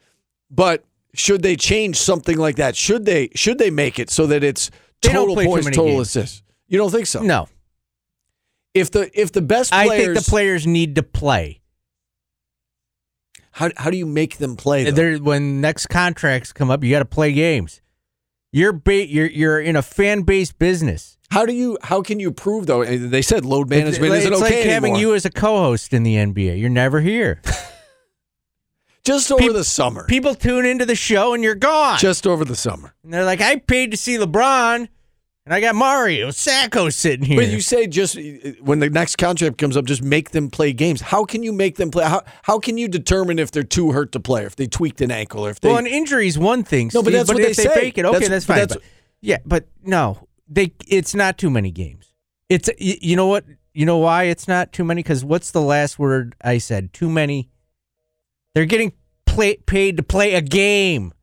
but 0.50 0.84
should 1.14 1.42
they 1.42 1.56
change 1.56 1.96
something 1.96 2.38
like 2.38 2.56
that? 2.56 2.76
Should 2.76 3.04
they 3.04 3.30
should 3.34 3.58
they 3.58 3.70
make 3.70 3.98
it 3.98 4.10
so 4.10 4.28
that 4.28 4.44
it's 4.44 4.70
total 5.00 5.34
points, 5.34 5.66
total 5.66 5.86
games. 5.86 6.08
assists? 6.08 6.42
You 6.68 6.78
don't 6.78 6.92
think 6.92 7.06
so? 7.06 7.22
No, 7.22 7.48
If 8.74 8.90
the 8.90 9.10
if 9.18 9.32
the 9.32 9.42
best 9.42 9.70
players, 9.72 9.90
I 9.90 9.98
think 9.98 10.14
the 10.18 10.30
players 10.30 10.66
need 10.66 10.94
to 10.96 11.02
play. 11.02 11.60
how 13.52 13.70
how 13.76 13.90
do 13.90 13.96
you 13.96 14.06
make 14.06 14.38
them 14.38 14.56
play? 14.56 14.90
There, 14.90 15.16
when 15.18 15.60
next 15.60 15.86
contracts 15.86 16.52
come 16.52 16.70
up, 16.70 16.84
you 16.84 16.90
got 16.90 17.00
to 17.00 17.04
play 17.04 17.32
games. 17.32 17.80
You're 18.52 18.72
ba- 18.72 19.06
you're 19.06 19.26
you're 19.26 19.60
in 19.60 19.76
a 19.76 19.82
fan 19.82 20.22
based 20.22 20.58
business. 20.58 21.18
How 21.30 21.44
do 21.44 21.52
you? 21.52 21.76
How 21.82 22.02
can 22.02 22.20
you 22.20 22.30
prove 22.30 22.66
though? 22.66 22.84
They 22.84 23.22
said 23.22 23.44
load 23.44 23.68
management 23.68 24.12
it's, 24.12 24.20
isn't 24.20 24.32
it's 24.32 24.42
okay 24.42 24.60
like 24.60 24.70
having 24.70 24.92
anymore. 24.94 25.10
you 25.10 25.14
as 25.14 25.24
a 25.24 25.30
co-host 25.30 25.92
in 25.92 26.02
the 26.02 26.14
NBA. 26.14 26.58
You're 26.58 26.70
never 26.70 27.00
here. 27.00 27.42
just 29.04 29.30
over 29.32 29.52
the 29.52 29.64
summer. 29.64 30.06
People 30.06 30.34
tune 30.34 30.64
into 30.64 30.86
the 30.86 30.94
show 30.94 31.34
and 31.34 31.42
you're 31.42 31.54
gone. 31.54 31.98
just 31.98 32.26
over 32.26 32.44
the 32.44 32.56
summer. 32.56 32.94
and 33.02 33.12
they're 33.12 33.24
like, 33.24 33.40
I 33.40 33.56
paid 33.56 33.90
to 33.90 33.96
see 33.96 34.16
LeBron, 34.16 34.88
and 35.48 35.54
I 35.54 35.62
got 35.62 35.74
Mario 35.74 36.30
Sacco 36.30 36.90
sitting 36.90 37.24
here. 37.24 37.38
But 37.38 37.48
you 37.48 37.62
say 37.62 37.86
just 37.86 38.18
uh, 38.18 38.20
when 38.60 38.80
the 38.80 38.90
next 38.90 39.16
contract 39.16 39.56
comes 39.56 39.78
up, 39.78 39.86
just 39.86 40.02
make 40.02 40.32
them 40.32 40.50
play 40.50 40.74
games. 40.74 41.00
How 41.00 41.24
can 41.24 41.42
you 41.42 41.54
make 41.54 41.76
them 41.76 41.90
play? 41.90 42.04
How 42.04 42.22
how 42.42 42.58
can 42.58 42.76
you 42.76 42.86
determine 42.86 43.38
if 43.38 43.50
they're 43.50 43.62
too 43.62 43.92
hurt 43.92 44.12
to 44.12 44.20
play, 44.20 44.44
if 44.44 44.56
they 44.56 44.66
tweaked 44.66 45.00
an 45.00 45.10
ankle, 45.10 45.46
or 45.46 45.48
if 45.48 45.60
they? 45.60 45.70
well, 45.70 45.78
an 45.78 45.86
injury 45.86 46.28
is 46.28 46.38
one 46.38 46.64
thing. 46.64 46.90
No, 46.92 47.00
but 47.02 47.08
Steve, 47.08 47.12
that's 47.14 47.28
what 47.30 47.40
if 47.40 47.56
they 47.56 47.62
they 47.62 47.68
say. 47.68 47.80
fake 47.80 47.96
it, 47.96 48.04
okay, 48.04 48.12
That's- 48.18 48.28
that's, 48.28 48.46
but 48.46 48.52
fine. 48.52 48.60
that's- 48.60 48.76
but- 48.76 48.84
yeah, 49.22 49.38
but 49.46 49.66
no, 49.82 50.28
they. 50.46 50.74
It's 50.86 51.14
not 51.14 51.38
too 51.38 51.48
many 51.48 51.70
games. 51.70 52.12
It's 52.50 52.68
you, 52.78 52.96
you 53.00 53.16
know 53.16 53.26
what 53.26 53.46
you 53.72 53.86
know 53.86 53.96
why 53.96 54.24
it's 54.24 54.46
not 54.46 54.74
too 54.74 54.84
many 54.84 55.02
because 55.02 55.24
what's 55.24 55.50
the 55.50 55.62
last 55.62 55.98
word 55.98 56.34
I 56.42 56.58
said? 56.58 56.92
Too 56.92 57.08
many. 57.08 57.48
They're 58.54 58.66
getting 58.66 58.92
play, 59.24 59.56
paid 59.56 59.96
to 59.96 60.02
play 60.02 60.34
a 60.34 60.42
game 60.42 61.14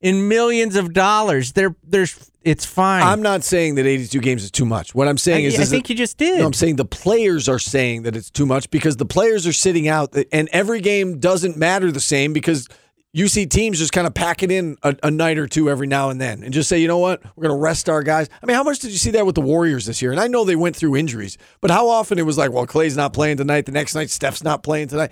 in 0.00 0.28
millions 0.28 0.76
of 0.76 0.92
dollars. 0.92 1.52
They're 1.52 1.74
there's 1.84 2.30
it's 2.42 2.64
fine. 2.64 3.02
I'm 3.02 3.20
not 3.20 3.44
saying 3.44 3.74
that 3.74 3.86
82 3.86 4.18
games 4.20 4.42
is 4.44 4.50
too 4.50 4.64
much. 4.64 4.94
What 4.94 5.08
I'm 5.08 5.16
I, 5.16 5.18
saying 5.18 5.44
is, 5.44 5.58
I 5.58 5.62
is 5.62 5.68
that- 5.68 5.74
think 5.76 5.90
you 5.90 5.96
just 5.96 6.16
did. 6.16 6.38
No, 6.38 6.46
I'm 6.46 6.54
saying 6.54 6.76
the 6.76 6.86
players 6.86 7.48
are 7.48 7.58
saying 7.58 8.02
that 8.04 8.16
it's 8.16 8.30
too 8.30 8.46
much 8.46 8.70
because 8.70 8.96
the 8.96 9.04
players 9.04 9.46
are 9.46 9.52
sitting 9.52 9.88
out, 9.88 10.16
and 10.32 10.48
every 10.52 10.80
game 10.80 11.18
doesn't 11.18 11.56
matter 11.58 11.92
the 11.92 12.00
same 12.00 12.32
because 12.32 12.66
you 13.12 13.26
see 13.28 13.44
teams 13.44 13.78
just 13.78 13.92
kind 13.92 14.06
of 14.06 14.14
pack 14.14 14.42
it 14.42 14.50
in 14.52 14.76
a, 14.84 14.96
a 15.02 15.10
night 15.10 15.36
or 15.36 15.46
two 15.48 15.68
every 15.68 15.86
now 15.88 16.10
and 16.10 16.20
then 16.20 16.44
and 16.44 16.54
just 16.54 16.68
say, 16.68 16.78
you 16.78 16.86
know 16.86 16.98
what, 16.98 17.20
we're 17.34 17.42
going 17.48 17.58
to 17.58 17.60
rest 17.60 17.88
our 17.88 18.04
guys. 18.04 18.28
I 18.40 18.46
mean, 18.46 18.54
how 18.54 18.62
much 18.62 18.78
did 18.78 18.92
you 18.92 18.98
see 18.98 19.10
that 19.10 19.26
with 19.26 19.34
the 19.34 19.40
Warriors 19.40 19.84
this 19.84 20.00
year? 20.00 20.12
And 20.12 20.20
I 20.20 20.28
know 20.28 20.44
they 20.44 20.54
went 20.54 20.76
through 20.76 20.94
injuries, 20.94 21.36
but 21.60 21.72
how 21.72 21.88
often 21.88 22.18
it 22.20 22.22
was 22.22 22.38
like, 22.38 22.52
well, 22.52 22.66
Clay's 22.66 22.96
not 22.96 23.12
playing 23.12 23.36
tonight, 23.36 23.66
the 23.66 23.72
next 23.72 23.96
night 23.96 24.10
Steph's 24.10 24.44
not 24.44 24.62
playing 24.62 24.88
tonight. 24.88 25.10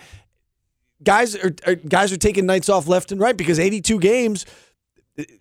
Guys 1.02 1.36
are, 1.36 1.54
are 1.66 1.74
guys 1.74 2.12
are 2.12 2.16
taking 2.16 2.46
nights 2.46 2.68
off 2.68 2.86
left 2.88 3.12
and 3.12 3.20
right 3.20 3.36
because 3.36 3.58
82 3.58 3.98
games. 4.00 4.46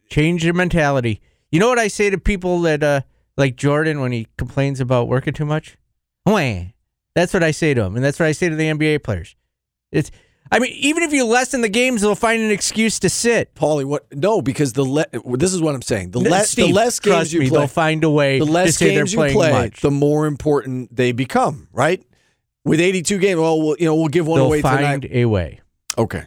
Change 0.09 0.43
your 0.43 0.53
mentality. 0.53 1.21
You 1.51 1.59
know 1.59 1.69
what 1.69 1.79
I 1.79 1.87
say 1.87 2.09
to 2.09 2.17
people 2.17 2.61
that 2.61 2.83
uh 2.83 3.01
like 3.37 3.55
Jordan 3.55 3.99
when 4.01 4.11
he 4.11 4.27
complains 4.37 4.79
about 4.79 5.07
working 5.07 5.33
too 5.33 5.45
much? 5.45 5.77
Wah. 6.25 6.63
That's 7.15 7.33
what 7.33 7.43
I 7.43 7.51
say 7.51 7.73
to 7.73 7.81
him, 7.83 7.95
and 7.95 8.05
that's 8.05 8.19
what 8.19 8.27
I 8.27 8.31
say 8.31 8.49
to 8.49 8.55
the 8.55 8.65
NBA 8.65 9.03
players. 9.03 9.35
It's 9.91 10.11
I 10.51 10.59
mean, 10.59 10.71
even 10.73 11.03
if 11.03 11.11
you 11.11 11.25
lessen 11.25 11.61
the 11.61 11.69
games, 11.69 12.01
they'll 12.01 12.15
find 12.15 12.41
an 12.41 12.51
excuse 12.51 12.99
to 12.99 13.09
sit. 13.09 13.53
Paulie, 13.53 13.85
what? 13.85 14.05
No, 14.13 14.41
because 14.41 14.73
the 14.73 14.83
le- 14.83 15.05
this 15.37 15.53
is 15.53 15.61
what 15.61 15.75
I'm 15.75 15.81
saying. 15.81 16.11
The, 16.11 16.19
less 16.19 16.55
the 16.55 16.71
less 16.71 16.99
games 16.99 17.33
you 17.33 17.41
me, 17.41 17.49
play, 17.49 17.59
they'll 17.59 17.67
find 17.67 18.03
a 18.03 18.09
way 18.09 18.39
the 18.39 18.45
to 18.45 18.51
less 18.51 18.77
say 18.77 18.93
games 18.93 19.13
you 19.13 19.19
play, 19.19 19.51
much. 19.51 19.81
the 19.81 19.91
more 19.91 20.25
important 20.25 20.95
they 20.95 21.11
become, 21.11 21.67
right? 21.73 22.03
With 22.63 22.79
82 22.79 23.17
games, 23.17 23.39
well, 23.39 23.61
we'll 23.61 23.75
you 23.79 23.85
know 23.85 23.95
we'll 23.95 24.07
give 24.07 24.27
one 24.27 24.39
they'll 24.39 24.47
away 24.47 24.61
find 24.61 25.01
tonight. 25.01 25.15
a 25.17 25.25
way. 25.25 25.61
Okay, 25.97 26.23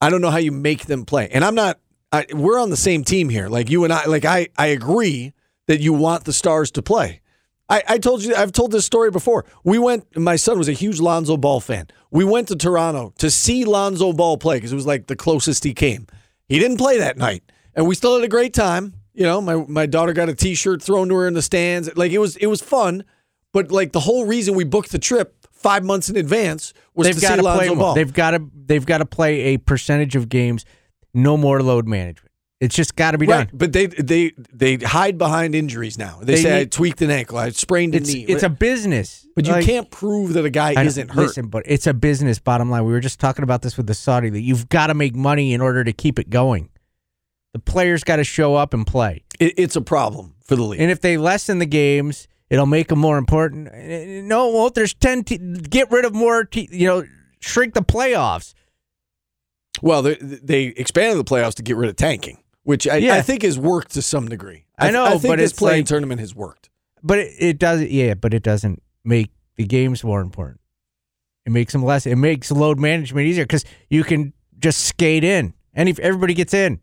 I 0.00 0.10
don't 0.10 0.20
know 0.20 0.30
how 0.30 0.38
you 0.38 0.52
make 0.52 0.86
them 0.86 1.04
play, 1.04 1.28
and 1.30 1.44
I'm 1.44 1.54
not. 1.54 1.78
I, 2.16 2.34
we're 2.34 2.58
on 2.60 2.70
the 2.70 2.76
same 2.76 3.04
team 3.04 3.28
here. 3.28 3.48
Like 3.48 3.70
you 3.70 3.84
and 3.84 3.92
I. 3.92 4.06
Like 4.06 4.24
I, 4.24 4.48
I 4.56 4.66
agree 4.68 5.32
that 5.66 5.80
you 5.80 5.92
want 5.92 6.24
the 6.24 6.32
stars 6.32 6.70
to 6.72 6.82
play. 6.82 7.20
I, 7.68 7.82
I 7.88 7.98
told 7.98 8.22
you, 8.22 8.34
I've 8.34 8.52
told 8.52 8.70
this 8.70 8.86
story 8.86 9.10
before. 9.10 9.44
We 9.64 9.78
went. 9.78 10.16
My 10.16 10.36
son 10.36 10.58
was 10.58 10.68
a 10.68 10.72
huge 10.72 11.00
Lonzo 11.00 11.36
Ball 11.36 11.60
fan. 11.60 11.88
We 12.10 12.24
went 12.24 12.48
to 12.48 12.56
Toronto 12.56 13.12
to 13.18 13.30
see 13.30 13.64
Lonzo 13.64 14.12
Ball 14.12 14.38
play 14.38 14.56
because 14.56 14.72
it 14.72 14.76
was 14.76 14.86
like 14.86 15.08
the 15.08 15.16
closest 15.16 15.64
he 15.64 15.74
came. 15.74 16.06
He 16.48 16.58
didn't 16.58 16.76
play 16.76 16.98
that 16.98 17.16
night, 17.16 17.42
and 17.74 17.86
we 17.86 17.94
still 17.94 18.14
had 18.14 18.24
a 18.24 18.28
great 18.28 18.54
time. 18.54 18.94
You 19.14 19.24
know, 19.24 19.40
my 19.40 19.56
my 19.56 19.86
daughter 19.86 20.12
got 20.12 20.28
a 20.28 20.34
T-shirt 20.34 20.82
thrown 20.82 21.08
to 21.08 21.14
her 21.16 21.26
in 21.26 21.34
the 21.34 21.42
stands. 21.42 21.94
Like 21.96 22.12
it 22.12 22.18
was, 22.18 22.36
it 22.36 22.46
was 22.46 22.62
fun. 22.62 23.04
But 23.52 23.72
like 23.72 23.92
the 23.92 24.00
whole 24.00 24.26
reason 24.26 24.54
we 24.54 24.64
booked 24.64 24.92
the 24.92 24.98
trip 24.98 25.46
five 25.50 25.82
months 25.82 26.08
in 26.10 26.16
advance 26.16 26.74
was 26.94 27.06
They've 27.06 27.14
to 27.14 27.20
see 27.20 27.40
Lonzo 27.40 27.66
play. 27.66 27.74
Ball. 27.74 27.94
They've 27.94 28.12
got 28.12 28.30
to. 28.32 28.50
They've 28.54 28.86
got 28.86 28.98
to 28.98 29.06
play 29.06 29.54
a 29.54 29.56
percentage 29.56 30.14
of 30.14 30.28
games. 30.28 30.64
No 31.16 31.36
more 31.36 31.60
load 31.62 31.88
management. 31.88 32.30
It's 32.60 32.74
just 32.74 32.96
got 32.96 33.10
to 33.10 33.18
be 33.18 33.26
Right, 33.26 33.48
done. 33.48 33.56
but 33.58 33.72
they 33.74 33.86
they 33.86 34.32
they 34.52 34.76
hide 34.76 35.18
behind 35.18 35.54
injuries 35.54 35.98
now. 35.98 36.18
They, 36.22 36.36
They 36.36 36.42
say 36.42 36.60
I 36.60 36.64
tweaked 36.64 37.02
an 37.02 37.10
ankle, 37.10 37.36
I 37.36 37.50
sprained 37.50 37.94
a 37.94 37.98
It's 37.98 38.12
knee. 38.14 38.24
it's 38.28 38.42
a 38.42 38.48
business. 38.48 39.26
but 39.34 39.46
you 39.46 39.54
can't 39.62 39.90
prove 39.90 40.32
that 40.34 40.44
a 40.46 40.50
guy 40.50 40.72
I 40.74 40.84
isn't 40.84 41.10
hurt. 41.10 41.26
Listen, 41.26 41.48
but 41.48 41.64
it's 41.66 41.86
a 41.86 41.92
business. 41.92 42.38
Bottom 42.38 42.70
line, 42.70 42.84
we 42.86 42.92
were 42.92 43.00
just 43.00 43.20
talking 43.20 43.42
about 43.42 43.60
this 43.62 43.76
with 43.76 43.86
the 43.86 43.94
Saudi 43.94 44.30
that 44.30 44.40
you've 44.40 44.68
got 44.70 44.86
to 44.86 44.94
make 44.94 45.14
money 45.14 45.52
in 45.52 45.60
order 45.60 45.84
to 45.84 45.92
keep 45.92 46.18
it 46.18 46.30
going. 46.30 46.70
The 47.52 47.58
players 47.58 48.04
got 48.04 48.16
to 48.16 48.24
show 48.24 48.54
up 48.54 48.72
and 48.74 48.86
play, 48.86 49.24
It, 49.40 49.54
it's 49.58 49.76
a 49.76 49.80
problem 49.82 50.34
for 50.44 50.56
the 50.56 50.62
league. 50.62 50.80
and 50.80 50.90
if 50.90 51.00
they 51.02 51.16
lessen 51.18 51.58
the 51.58 51.66
games, 51.66 52.26
it'll 52.48 52.66
make 52.66 52.88
them 52.88 52.98
more 53.00 53.18
important. 53.18 53.68
Eh, 53.72 54.22
No, 54.22 54.48
it 54.50 54.54
won't. 54.54 54.74
There's 54.74 54.94
ten. 54.94 55.24
Te- 55.24 55.38
get 55.38 55.90
rid 55.90 56.04
of 56.06 56.14
more. 56.14 56.44
Te- 56.44 56.68
you 56.72 56.86
know, 56.86 57.04
shrink 57.40 57.74
the 57.74 57.82
playoffs. 57.82 58.54
Well, 59.82 60.02
they, 60.02 60.14
they 60.16 60.64
expanded 60.64 61.18
the 61.18 61.28
playoffs 61.28 61.54
to 61.54 61.62
get 61.62 61.76
rid 61.76 61.90
of 61.90 61.96
tanking, 61.96 62.38
which 62.62 62.86
I, 62.88 62.96
Yeah. 62.96 63.14
I 63.14 63.22
think 63.22 63.42
has 63.42 63.58
worked 63.58 63.92
to 63.92 64.02
some 64.02 64.28
degree. 64.28 64.64
I 64.78 64.90
know, 64.90 65.04
I 65.04 65.18
but 65.18 65.36
this 65.38 65.52
playing 65.52 65.80
like- 65.80 65.86
tournament 65.86 66.20
has 66.20 66.34
worked. 66.34 66.70
But 67.02 67.18
it, 67.18 67.34
it 67.38 67.58
does, 67.58 67.82
yeah, 67.82 68.14
but 68.14 68.34
it 68.34 68.42
doesn't 68.42 68.82
make 69.04 69.30
the 69.56 69.64
games 69.64 70.02
more 70.02 70.20
important. 70.20 70.60
It 71.44 71.50
makes 71.52 71.72
them 71.72 71.84
less. 71.84 72.06
It 72.06 72.16
makes 72.16 72.50
load 72.50 72.80
management 72.80 73.26
easier 73.28 73.44
because 73.44 73.64
you 73.88 74.02
can 74.02 74.32
just 74.58 74.80
skate 74.86 75.22
in, 75.22 75.54
and 75.74 75.88
if 75.88 75.98
everybody 76.00 76.34
gets 76.34 76.52
in, 76.54 76.80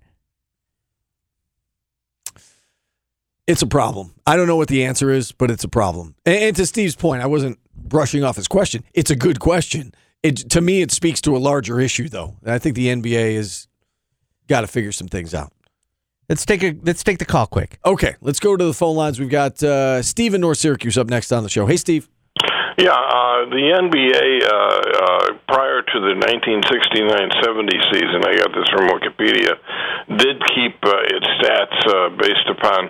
It's 3.45 3.61
a 3.61 3.67
problem. 3.67 4.13
I 4.25 4.37
don't 4.37 4.47
know 4.47 4.55
what 4.55 4.69
the 4.69 4.85
answer 4.85 5.09
is, 5.11 5.33
but 5.33 5.51
it's 5.51 5.65
a 5.65 5.67
problem. 5.67 6.15
And, 6.25 6.35
and 6.35 6.55
to 6.55 6.65
Steve's 6.65 6.95
point, 6.95 7.21
I 7.21 7.25
wasn't 7.25 7.59
brushing 7.75 8.23
off 8.23 8.37
his 8.37 8.47
question. 8.47 8.85
It's 8.93 9.11
a 9.11 9.17
good 9.17 9.41
question. 9.41 9.93
It 10.23 10.49
to 10.51 10.61
me, 10.61 10.81
it 10.81 10.91
speaks 10.91 11.19
to 11.21 11.35
a 11.35 11.39
larger 11.39 11.79
issue, 11.79 12.07
though. 12.09 12.37
I 12.45 12.57
think 12.57 12.75
the 12.75 12.87
NBA 12.87 13.35
has 13.35 13.67
got 14.47 14.61
to 14.61 14.67
figure 14.67 14.91
some 14.91 15.07
things 15.07 15.33
out. 15.33 15.51
let's 16.29 16.45
take 16.45 16.63
a 16.63 16.75
let's 16.83 17.03
take 17.03 17.19
the 17.19 17.25
call 17.25 17.45
quick. 17.45 17.77
Okay, 17.85 18.15
let's 18.21 18.39
go 18.39 18.55
to 18.55 18.65
the 18.65 18.73
phone 18.73 18.95
lines. 18.95 19.19
We've 19.19 19.29
got 19.29 19.61
uh, 19.61 20.01
Steve 20.01 20.33
in 20.33 20.41
North 20.41 20.57
Syracuse 20.57 20.97
up 20.97 21.07
next 21.07 21.31
on 21.31 21.43
the 21.43 21.49
show. 21.49 21.65
Hey, 21.65 21.77
Steve. 21.77 22.09
Yeah, 22.77 22.89
uh, 22.89 23.45
the 23.53 23.65
NBA 23.69 24.49
uh, 24.49 24.57
uh, 24.57 25.37
prior 25.45 25.83
to 25.83 25.97
the 26.01 26.17
1969-70 26.25 27.69
season, 27.93 28.25
I 28.25 28.33
got 28.33 28.49
this 28.49 28.65
from 28.73 28.89
Wikipedia, 28.89 29.61
did 30.17 30.41
keep 30.55 30.81
uh, 30.81 31.05
its 31.05 31.27
stats 31.37 31.77
uh, 31.85 32.09
based 32.17 32.49
upon 32.49 32.89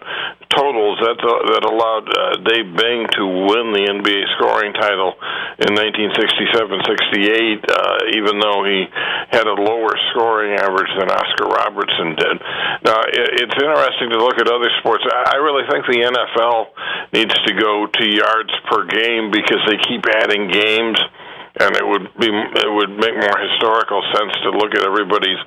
totals 0.56 1.02
that 1.02 1.18
uh, 1.18 1.34
that 1.54 1.64
allowed 1.66 2.06
uh, 2.10 2.38
Dave 2.46 2.70
Bing 2.78 3.10
to 3.18 3.24
win 3.26 3.74
the 3.74 3.84
NBA 3.90 4.22
scoring 4.38 4.74
title 4.74 5.18
in 5.60 5.74
1967-68, 5.74 7.66
uh, 7.66 8.18
even 8.18 8.40
though 8.40 8.64
he 8.66 8.86
had 9.34 9.46
a 9.50 9.54
lower 9.58 9.94
scoring 10.14 10.58
average 10.58 10.90
than 10.98 11.10
Oscar 11.10 11.50
Robertson 11.50 12.16
did. 12.16 12.38
Now, 12.86 13.02
it, 13.10 13.46
it's 13.46 13.58
interesting 13.58 14.10
to 14.14 14.20
look 14.22 14.38
at 14.38 14.48
other 14.48 14.70
sports. 14.80 15.04
I, 15.10 15.38
I 15.38 15.42
really 15.42 15.66
think 15.70 15.86
the 15.86 16.02
NFL 16.06 16.74
needs 17.14 17.34
to 17.34 17.52
go 17.54 17.88
to 17.90 18.04
yards 18.06 18.54
per 18.70 18.86
game 18.86 19.30
because 19.34 19.62
they 19.70 19.73
keep 19.78 20.06
adding 20.08 20.50
games 20.50 20.98
and 21.54 21.78
it 21.78 21.86
would 21.86 22.10
be 22.18 22.26
it 22.26 22.72
would 22.74 22.90
make 22.98 23.14
more 23.14 23.38
historical 23.38 24.02
sense 24.18 24.34
to 24.42 24.50
look 24.58 24.74
at 24.74 24.82
everybody's 24.82 25.38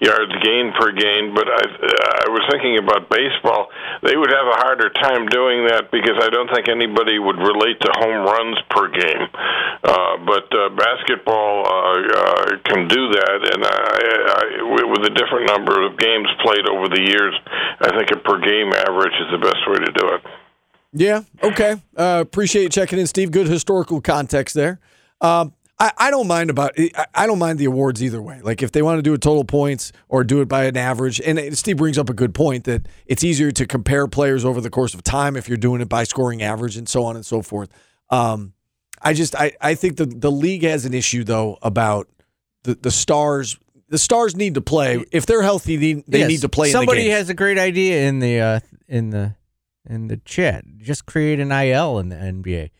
yards 0.00 0.32
gained 0.44 0.76
per 0.76 0.92
game. 0.92 1.32
But 1.32 1.48
I 1.48 1.64
I 1.64 2.28
was 2.28 2.44
thinking 2.52 2.76
about 2.76 3.08
baseball; 3.08 3.72
they 4.04 4.12
would 4.12 4.28
have 4.28 4.44
a 4.44 4.60
harder 4.60 4.92
time 4.92 5.24
doing 5.32 5.64
that 5.72 5.88
because 5.88 6.20
I 6.20 6.28
don't 6.28 6.52
think 6.52 6.68
anybody 6.68 7.16
would 7.16 7.40
relate 7.40 7.80
to 7.80 7.90
home 7.96 8.28
runs 8.28 8.60
per 8.68 8.92
game. 8.92 9.24
Uh, 9.84 10.20
but 10.28 10.52
uh, 10.52 10.68
basketball 10.76 11.64
uh, 11.64 12.00
uh, 12.12 12.44
can 12.68 12.88
do 12.88 13.02
that, 13.16 13.40
and 13.56 13.60
I, 13.64 13.76
I, 14.36 14.44
with 14.84 15.08
a 15.08 15.14
different 15.16 15.48
number 15.48 15.80
of 15.80 15.96
games 15.96 16.28
played 16.44 16.68
over 16.68 16.92
the 16.92 17.00
years, 17.00 17.34
I 17.80 17.88
think 17.96 18.12
a 18.12 18.20
per 18.20 18.36
game 18.40 18.72
average 18.84 19.16
is 19.16 19.32
the 19.32 19.40
best 19.40 19.64
way 19.64 19.80
to 19.80 19.92
do 19.92 20.08
it. 20.12 20.43
Yeah. 20.94 21.22
Okay. 21.42 21.76
Uh, 21.96 22.18
appreciate 22.22 22.62
you 22.62 22.68
checking 22.68 22.98
in, 22.98 23.06
Steve. 23.06 23.30
Good 23.32 23.48
historical 23.48 24.00
context 24.00 24.54
there. 24.54 24.78
Um, 25.20 25.52
I, 25.78 25.90
I 25.98 26.10
don't 26.12 26.28
mind 26.28 26.50
about 26.50 26.72
I, 26.78 27.06
I 27.12 27.26
don't 27.26 27.40
mind 27.40 27.58
the 27.58 27.64
awards 27.64 28.00
either 28.00 28.22
way. 28.22 28.40
Like 28.40 28.62
if 28.62 28.70
they 28.70 28.80
want 28.80 28.98
to 28.98 29.02
do 29.02 29.12
it 29.12 29.20
total 29.20 29.44
points 29.44 29.90
or 30.08 30.22
do 30.22 30.40
it 30.40 30.46
by 30.46 30.66
an 30.66 30.76
average, 30.76 31.20
and 31.20 31.58
Steve 31.58 31.78
brings 31.78 31.98
up 31.98 32.08
a 32.08 32.14
good 32.14 32.32
point 32.32 32.62
that 32.64 32.86
it's 33.06 33.24
easier 33.24 33.50
to 33.50 33.66
compare 33.66 34.06
players 34.06 34.44
over 34.44 34.60
the 34.60 34.70
course 34.70 34.94
of 34.94 35.02
time 35.02 35.36
if 35.36 35.48
you're 35.48 35.56
doing 35.56 35.80
it 35.80 35.88
by 35.88 36.04
scoring 36.04 36.42
average 36.42 36.76
and 36.76 36.88
so 36.88 37.04
on 37.04 37.16
and 37.16 37.26
so 37.26 37.42
forth. 37.42 37.70
Um, 38.10 38.52
I 39.02 39.14
just 39.14 39.34
I, 39.34 39.52
I 39.60 39.74
think 39.74 39.96
the 39.96 40.06
the 40.06 40.30
league 40.30 40.62
has 40.62 40.84
an 40.84 40.94
issue 40.94 41.24
though 41.24 41.58
about 41.60 42.08
the 42.62 42.76
the 42.76 42.92
stars. 42.92 43.58
The 43.88 43.98
stars 43.98 44.34
need 44.36 44.54
to 44.54 44.60
play 44.60 45.04
if 45.12 45.26
they're 45.26 45.42
healthy. 45.42 45.76
They, 45.76 45.92
they 46.06 46.20
Yes, 46.20 46.28
need 46.28 46.40
to 46.42 46.48
play. 46.48 46.70
Somebody 46.70 47.00
in 47.00 47.06
the 47.08 47.12
has 47.12 47.28
a 47.30 47.34
great 47.34 47.58
idea 47.58 48.08
in 48.08 48.20
the 48.20 48.40
uh, 48.40 48.60
in 48.88 49.10
the 49.10 49.34
in 49.88 50.08
the 50.08 50.16
chat. 50.18 50.64
Just 50.78 51.06
create 51.06 51.40
an 51.40 51.52
IL 51.52 51.98
in 51.98 52.08
the 52.08 52.16
NBA. 52.16 52.70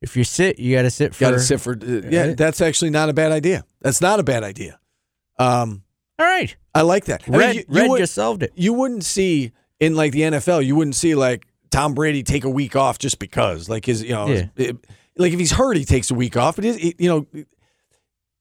If 0.00 0.16
you 0.16 0.24
sit, 0.24 0.58
you 0.58 0.74
got 0.76 0.82
to 0.82 0.90
sit 0.90 1.14
for. 1.14 1.20
Got 1.20 1.30
to 1.32 1.40
sit 1.40 1.60
for. 1.60 1.72
Uh, 1.74 2.02
yeah, 2.10 2.34
that's 2.34 2.60
actually 2.60 2.90
not 2.90 3.08
a 3.08 3.12
bad 3.12 3.30
idea. 3.32 3.64
That's 3.80 4.00
not 4.00 4.18
a 4.18 4.22
bad 4.24 4.42
idea. 4.42 4.80
Um, 5.38 5.82
All 6.18 6.26
right, 6.26 6.54
I 6.74 6.82
like 6.82 7.04
that. 7.06 7.22
I 7.26 7.30
mean, 7.30 7.40
Red. 7.40 7.56
you, 7.56 7.64
you 7.70 7.88
would- 7.88 7.98
just 7.98 8.14
solved 8.14 8.42
it. 8.42 8.52
you 8.56 8.72
wouldn't 8.72 9.04
see 9.04 9.52
in 9.80 9.94
like 9.94 10.12
the 10.12 10.22
NFL, 10.22 10.64
you 10.64 10.74
wouldn't 10.76 10.96
see 10.96 11.14
like 11.14 11.46
Tom 11.70 11.94
Brady 11.94 12.22
take 12.22 12.44
a 12.44 12.50
week 12.50 12.74
off 12.76 12.98
just 12.98 13.18
because, 13.18 13.68
like 13.68 13.84
his, 13.86 14.02
you 14.02 14.10
know, 14.10 14.26
his- 14.26 14.44
it- 14.56 14.76
like 15.16 15.32
if 15.32 15.38
he's 15.38 15.52
hurt, 15.52 15.76
he 15.76 15.84
takes 15.84 16.10
a 16.10 16.14
week 16.14 16.36
off. 16.36 16.56
But 16.56 16.64
it, 16.64 17.00
you 17.00 17.08
know, 17.08 17.44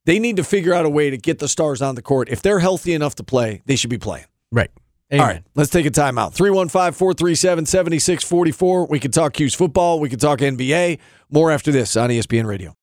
they 0.05 0.17
need 0.19 0.37
to 0.37 0.43
figure 0.43 0.73
out 0.73 0.85
a 0.85 0.89
way 0.89 1.09
to 1.11 1.17
get 1.17 1.37
the 1.39 1.47
stars 1.47 1.81
on 1.81 1.93
the 1.95 2.01
court. 2.01 2.29
If 2.29 2.41
they're 2.41 2.59
healthy 2.59 2.93
enough 2.93 3.15
to 3.15 3.23
play, 3.23 3.61
they 3.65 3.75
should 3.75 3.89
be 3.89 3.97
playing. 3.99 4.25
Right. 4.51 4.71
All 5.19 5.19
right, 5.19 5.43
let's 5.55 5.69
take 5.69 5.85
a 5.85 5.91
timeout. 5.91 6.33
315 6.33 6.93
437 6.93 7.65
7644. 7.65 8.87
We 8.87 8.99
can 8.99 9.11
talk 9.11 9.33
Q's 9.33 9.53
football. 9.53 9.99
We 9.99 10.07
can 10.09 10.19
talk 10.19 10.39
NBA. 10.39 10.99
More 11.29 11.51
after 11.51 11.71
this 11.71 11.97
on 11.97 12.09
ESPN 12.09 12.45
Radio. 12.45 12.73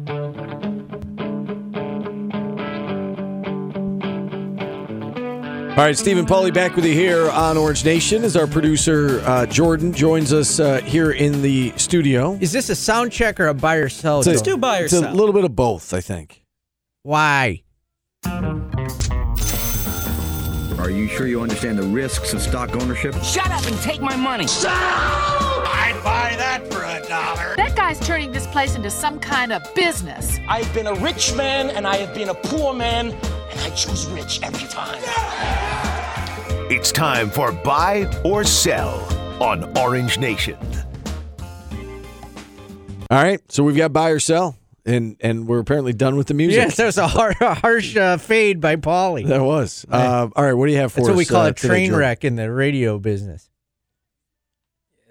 All 5.75 5.79
right, 5.79 5.97
Stephen 5.97 6.23
Paulie 6.27 6.53
back 6.53 6.75
with 6.75 6.85
you 6.85 6.93
here 6.93 7.31
on 7.31 7.57
Orange 7.57 7.83
Nation 7.83 8.23
as 8.23 8.37
our 8.37 8.45
producer 8.45 9.21
uh, 9.21 9.47
Jordan 9.47 9.91
joins 9.91 10.31
us 10.31 10.59
uh, 10.59 10.79
here 10.81 11.09
in 11.13 11.41
the 11.41 11.73
studio. 11.77 12.37
Is 12.39 12.51
this 12.51 12.69
a 12.69 12.75
sound 12.75 13.11
check 13.11 13.39
or 13.39 13.47
a 13.47 13.55
buy 13.55 13.77
or 13.77 13.89
sell? 13.89 14.19
It's 14.19 14.27
a- 14.27 14.33
Joe? 14.35 14.43
do 14.43 14.57
buy 14.57 14.81
or 14.81 14.85
It's 14.85 14.93
a 14.93 15.11
little 15.11 15.33
bit 15.33 15.45
of 15.45 15.55
both, 15.55 15.91
I 15.91 15.99
think. 15.99 16.43
Why? 17.01 17.63
Are 20.83 20.89
you 20.89 21.07
sure 21.07 21.27
you 21.27 21.41
understand 21.41 21.79
the 21.79 21.83
risks 21.83 22.33
of 22.33 22.41
stock 22.41 22.75
ownership? 22.75 23.15
Shut 23.23 23.49
up 23.51 23.65
and 23.67 23.77
take 23.77 24.01
my 24.01 24.17
money. 24.17 24.47
So, 24.47 24.67
I'd 24.69 25.97
buy 26.03 26.35
that 26.35 26.67
for 26.69 26.83
a 26.83 27.01
dollar. 27.07 27.55
That 27.55 27.73
guy's 27.73 28.01
turning 28.01 28.33
this 28.33 28.45
place 28.47 28.75
into 28.75 28.89
some 28.89 29.17
kind 29.17 29.53
of 29.53 29.63
business. 29.75 30.39
I've 30.49 30.71
been 30.73 30.87
a 30.87 30.93
rich 30.95 31.33
man 31.37 31.69
and 31.69 31.87
I 31.87 31.95
have 31.95 32.13
been 32.13 32.27
a 32.27 32.33
poor 32.33 32.73
man, 32.73 33.11
and 33.11 33.59
I 33.61 33.69
choose 33.69 34.07
rich 34.07 34.41
every 34.43 34.67
time. 34.67 35.01
It's 36.69 36.91
time 36.91 37.29
for 37.29 37.53
Buy 37.53 38.11
or 38.25 38.43
Sell 38.43 38.99
on 39.41 39.77
Orange 39.77 40.19
Nation. 40.19 40.57
All 43.09 43.23
right, 43.23 43.39
so 43.49 43.63
we've 43.63 43.77
got 43.77 43.93
buy 43.93 44.09
or 44.09 44.19
sell, 44.19 44.57
and 44.85 45.15
and 45.21 45.47
we're 45.47 45.59
apparently 45.59 45.93
done 45.93 46.15
with 46.17 46.27
the 46.27 46.33
music. 46.33 46.57
Yes, 46.57 46.75
that 46.77 46.85
was 46.85 46.97
a, 46.97 47.07
har- 47.07 47.35
a 47.41 47.53
harsh 47.53 47.95
uh, 47.95 48.17
fade 48.17 48.59
by 48.59 48.75
Paulie. 48.75 49.25
that 49.27 49.41
was. 49.43 49.85
Uh, 49.89 50.29
all 50.35 50.43
right, 50.43 50.53
what 50.53 50.67
do 50.67 50.71
you 50.73 50.79
have 50.79 50.91
for 50.91 50.99
That's 51.01 51.09
us? 51.09 51.13
what 51.13 51.17
we 51.17 51.25
call 51.25 51.45
uh, 51.45 51.49
a 51.49 51.53
train 51.53 51.87
Jordan? 51.89 51.99
wreck 51.99 52.23
in 52.25 52.35
the 52.35 52.51
radio 52.51 52.99
business. 52.99 53.49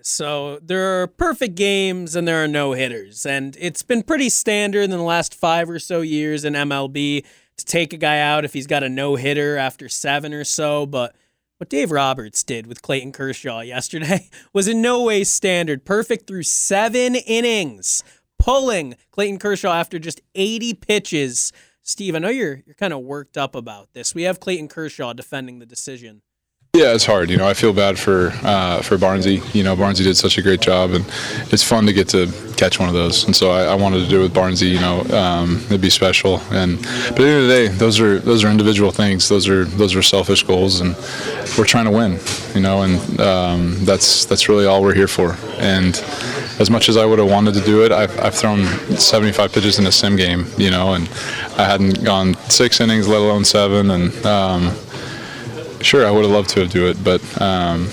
So 0.04 0.58
there 0.60 1.02
are 1.02 1.06
perfect 1.06 1.54
games 1.54 2.16
and 2.16 2.26
there 2.26 2.42
are 2.42 2.48
no 2.48 2.72
hitters. 2.72 3.24
And 3.24 3.56
it's 3.60 3.82
been 3.84 4.02
pretty 4.02 4.28
standard 4.30 4.82
in 4.82 4.90
the 4.90 4.98
last 4.98 5.32
five 5.34 5.70
or 5.70 5.78
so 5.78 6.00
years 6.00 6.44
in 6.44 6.54
MLB 6.54 7.24
to 7.56 7.64
take 7.64 7.92
a 7.92 7.96
guy 7.96 8.18
out 8.18 8.44
if 8.44 8.52
he's 8.52 8.66
got 8.66 8.82
a 8.82 8.88
no 8.88 9.14
hitter 9.14 9.56
after 9.56 9.88
seven 9.88 10.34
or 10.34 10.42
so. 10.42 10.86
But 10.86 11.14
what 11.58 11.70
Dave 11.70 11.92
Roberts 11.92 12.42
did 12.42 12.66
with 12.66 12.82
Clayton 12.82 13.12
Kershaw 13.12 13.60
yesterday 13.60 14.28
was 14.52 14.66
in 14.66 14.82
no 14.82 15.04
way 15.04 15.22
standard. 15.22 15.84
Perfect 15.84 16.26
through 16.26 16.42
seven 16.42 17.14
innings, 17.14 18.02
pulling 18.42 18.96
Clayton 19.12 19.38
Kershaw 19.38 19.72
after 19.72 20.00
just 20.00 20.20
80 20.34 20.74
pitches. 20.74 21.52
Steve, 21.82 22.16
I 22.16 22.18
know 22.18 22.28
you're 22.28 22.62
you're 22.66 22.74
kind 22.74 22.92
of 22.92 23.00
worked 23.00 23.38
up 23.38 23.54
about 23.54 23.92
this. 23.94 24.14
We 24.14 24.22
have 24.22 24.40
Clayton 24.40 24.68
Kershaw 24.68 25.12
defending 25.12 25.60
the 25.60 25.66
decision. 25.66 26.22
Yeah, 26.74 26.94
it's 26.94 27.04
hard. 27.04 27.28
You 27.28 27.36
know, 27.36 27.46
I 27.46 27.52
feel 27.52 27.74
bad 27.74 27.98
for 27.98 28.32
uh, 28.42 28.80
for 28.80 28.96
Barnsey. 28.96 29.54
You 29.54 29.62
know, 29.62 29.76
Barnsey 29.76 30.04
did 30.04 30.16
such 30.16 30.38
a 30.38 30.42
great 30.42 30.62
job, 30.62 30.92
and 30.92 31.04
it's 31.52 31.62
fun 31.62 31.84
to 31.84 31.92
get 31.92 32.08
to 32.08 32.32
catch 32.56 32.78
one 32.78 32.88
of 32.88 32.94
those. 32.94 33.24
And 33.24 33.36
so 33.36 33.50
I, 33.50 33.64
I 33.64 33.74
wanted 33.74 34.02
to 34.04 34.08
do 34.08 34.20
it 34.20 34.22
with 34.22 34.32
Barnsey. 34.34 34.70
You 34.70 34.80
know, 34.80 35.00
um, 35.14 35.58
it'd 35.66 35.82
be 35.82 35.90
special. 35.90 36.38
And 36.50 36.80
but 36.80 37.10
at 37.10 37.16
the 37.16 37.26
end 37.26 37.42
of 37.42 37.48
the 37.48 37.54
day, 37.54 37.68
those 37.68 38.00
are 38.00 38.20
those 38.20 38.42
are 38.42 38.48
individual 38.48 38.90
things. 38.90 39.28
Those 39.28 39.50
are 39.50 39.66
those 39.66 39.94
are 39.94 40.00
selfish 40.00 40.44
goals, 40.44 40.80
and 40.80 40.96
we're 41.58 41.66
trying 41.66 41.84
to 41.84 41.90
win. 41.90 42.18
You 42.54 42.62
know, 42.62 42.80
and 42.80 43.20
um, 43.20 43.84
that's 43.84 44.24
that's 44.24 44.48
really 44.48 44.64
all 44.64 44.80
we're 44.80 44.94
here 44.94 45.08
for. 45.08 45.36
And 45.58 45.94
as 46.58 46.70
much 46.70 46.88
as 46.88 46.96
I 46.96 47.04
would 47.04 47.18
have 47.18 47.28
wanted 47.28 47.52
to 47.52 47.60
do 47.60 47.84
it, 47.84 47.92
I've, 47.92 48.18
I've 48.18 48.34
thrown 48.34 48.64
75 48.96 49.52
pitches 49.52 49.78
in 49.78 49.86
a 49.86 49.92
sim 49.92 50.16
game. 50.16 50.46
You 50.56 50.70
know, 50.70 50.94
and 50.94 51.06
I 51.58 51.64
hadn't 51.64 52.02
gone 52.02 52.32
six 52.48 52.80
innings, 52.80 53.08
let 53.08 53.20
alone 53.20 53.44
seven, 53.44 53.90
and. 53.90 54.24
Um, 54.24 54.74
Sure, 55.82 56.06
I 56.06 56.10
would 56.10 56.22
have 56.22 56.30
loved 56.30 56.50
to 56.50 56.66
do 56.66 56.86
it, 56.88 57.02
but 57.02 57.20
um, 57.40 57.88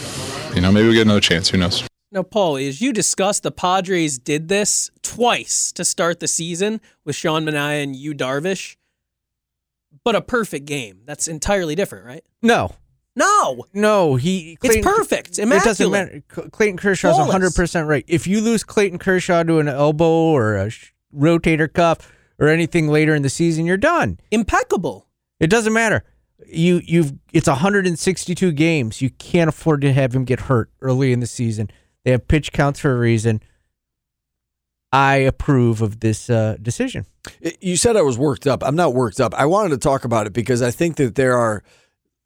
you 0.56 0.62
know, 0.62 0.71
maybe 0.71 0.84
we 0.84 0.88
will 0.89 0.93
get 0.95 1.02
another 1.06 1.19
chance. 1.19 1.49
Who 1.49 1.58
knows? 1.58 1.84
Now, 2.12 2.23
Paulie, 2.23 2.67
as 2.67 2.82
you 2.82 2.91
discussed, 2.91 3.43
the 3.43 3.52
Padres 3.52 4.17
did 4.17 4.47
this 4.47 4.89
twice 5.04 5.71
to 5.73 5.86
start 5.86 6.19
the 6.19 6.28
season 6.28 6.82
with 7.06 7.15
Sean 7.15 7.45
Manaea 7.45 7.84
and 7.84 7.95
Yu 7.95 8.15
Darvish, 8.15 8.78
but 10.04 10.15
a 10.15 10.21
perfect 10.21 10.65
game. 10.65 11.02
That's 11.06 11.28
entirely 11.28 11.75
different, 11.75 12.06
right? 12.06 12.23
No, 12.41 12.71
No. 13.15 13.65
No, 13.73 14.15
he. 14.15 14.58
It's 14.63 14.86
perfect. 14.86 15.38
It 15.39 15.45
doesn't 15.47 15.91
matter. 15.91 16.23
Clayton 16.28 16.78
Kershaw's 16.78 17.15
Flawless. 17.15 17.32
hundred 17.32 17.54
percent 17.56 17.88
right. 17.88 18.06
If 18.08 18.25
you 18.28 18.41
lose 18.41 18.63
Clayton 18.63 18.97
Kershaw 18.99 19.43
to 19.43 19.60
an 19.60 19.67
elbow 19.67 20.06
or 20.32 20.56
a 20.58 20.71
rotator 21.15 21.71
cuff 21.71 22.12
or 22.39 22.47
anything 22.47 22.88
later 22.88 23.13
in 23.13 23.21
the 23.21 23.30
season, 23.30 23.65
you're 23.65 23.78
done. 23.78 24.19
Impeccable. 24.32 25.08
It 25.39 25.49
doesn't 25.49 25.73
matter. 25.73 26.04
You 26.47 26.82
you've 26.84 27.13
it's 27.34 27.47
162 27.47 28.52
games. 28.54 29.02
You 29.02 29.10
can't 29.12 29.49
afford 29.49 29.82
to 29.82 29.93
have 29.93 30.15
him 30.15 30.25
get 30.25 30.41
hurt 30.41 30.69
early 30.82 31.12
in 31.12 31.19
the 31.19 31.28
season. 31.28 31.69
They 32.04 32.12
have 32.12 32.28
pitch 32.28 32.52
counts 32.52 32.80
for 32.80 32.91
a 32.91 32.97
reason. 32.97 33.41
I 34.91 35.17
approve 35.17 35.82
of 35.82 35.99
this 35.99 36.30
uh, 36.30 36.58
decision. 36.62 37.06
You 37.62 37.78
said 37.78 37.95
I 37.95 38.02
was 38.02 38.17
worked 38.17 38.47
up. 38.47 38.63
I'm 38.63 38.75
not 38.75 38.93
worked 38.93 39.19
up. 39.19 39.36
I 39.36 39.45
wanted 39.45 39.69
to 39.69 39.78
talk 39.78 40.04
about 40.04 40.25
it 40.25 40.34
because 40.34 40.62
I 40.62 40.71
think 40.71 40.95
that 40.95 41.15
there 41.15 41.38
are 41.38 41.63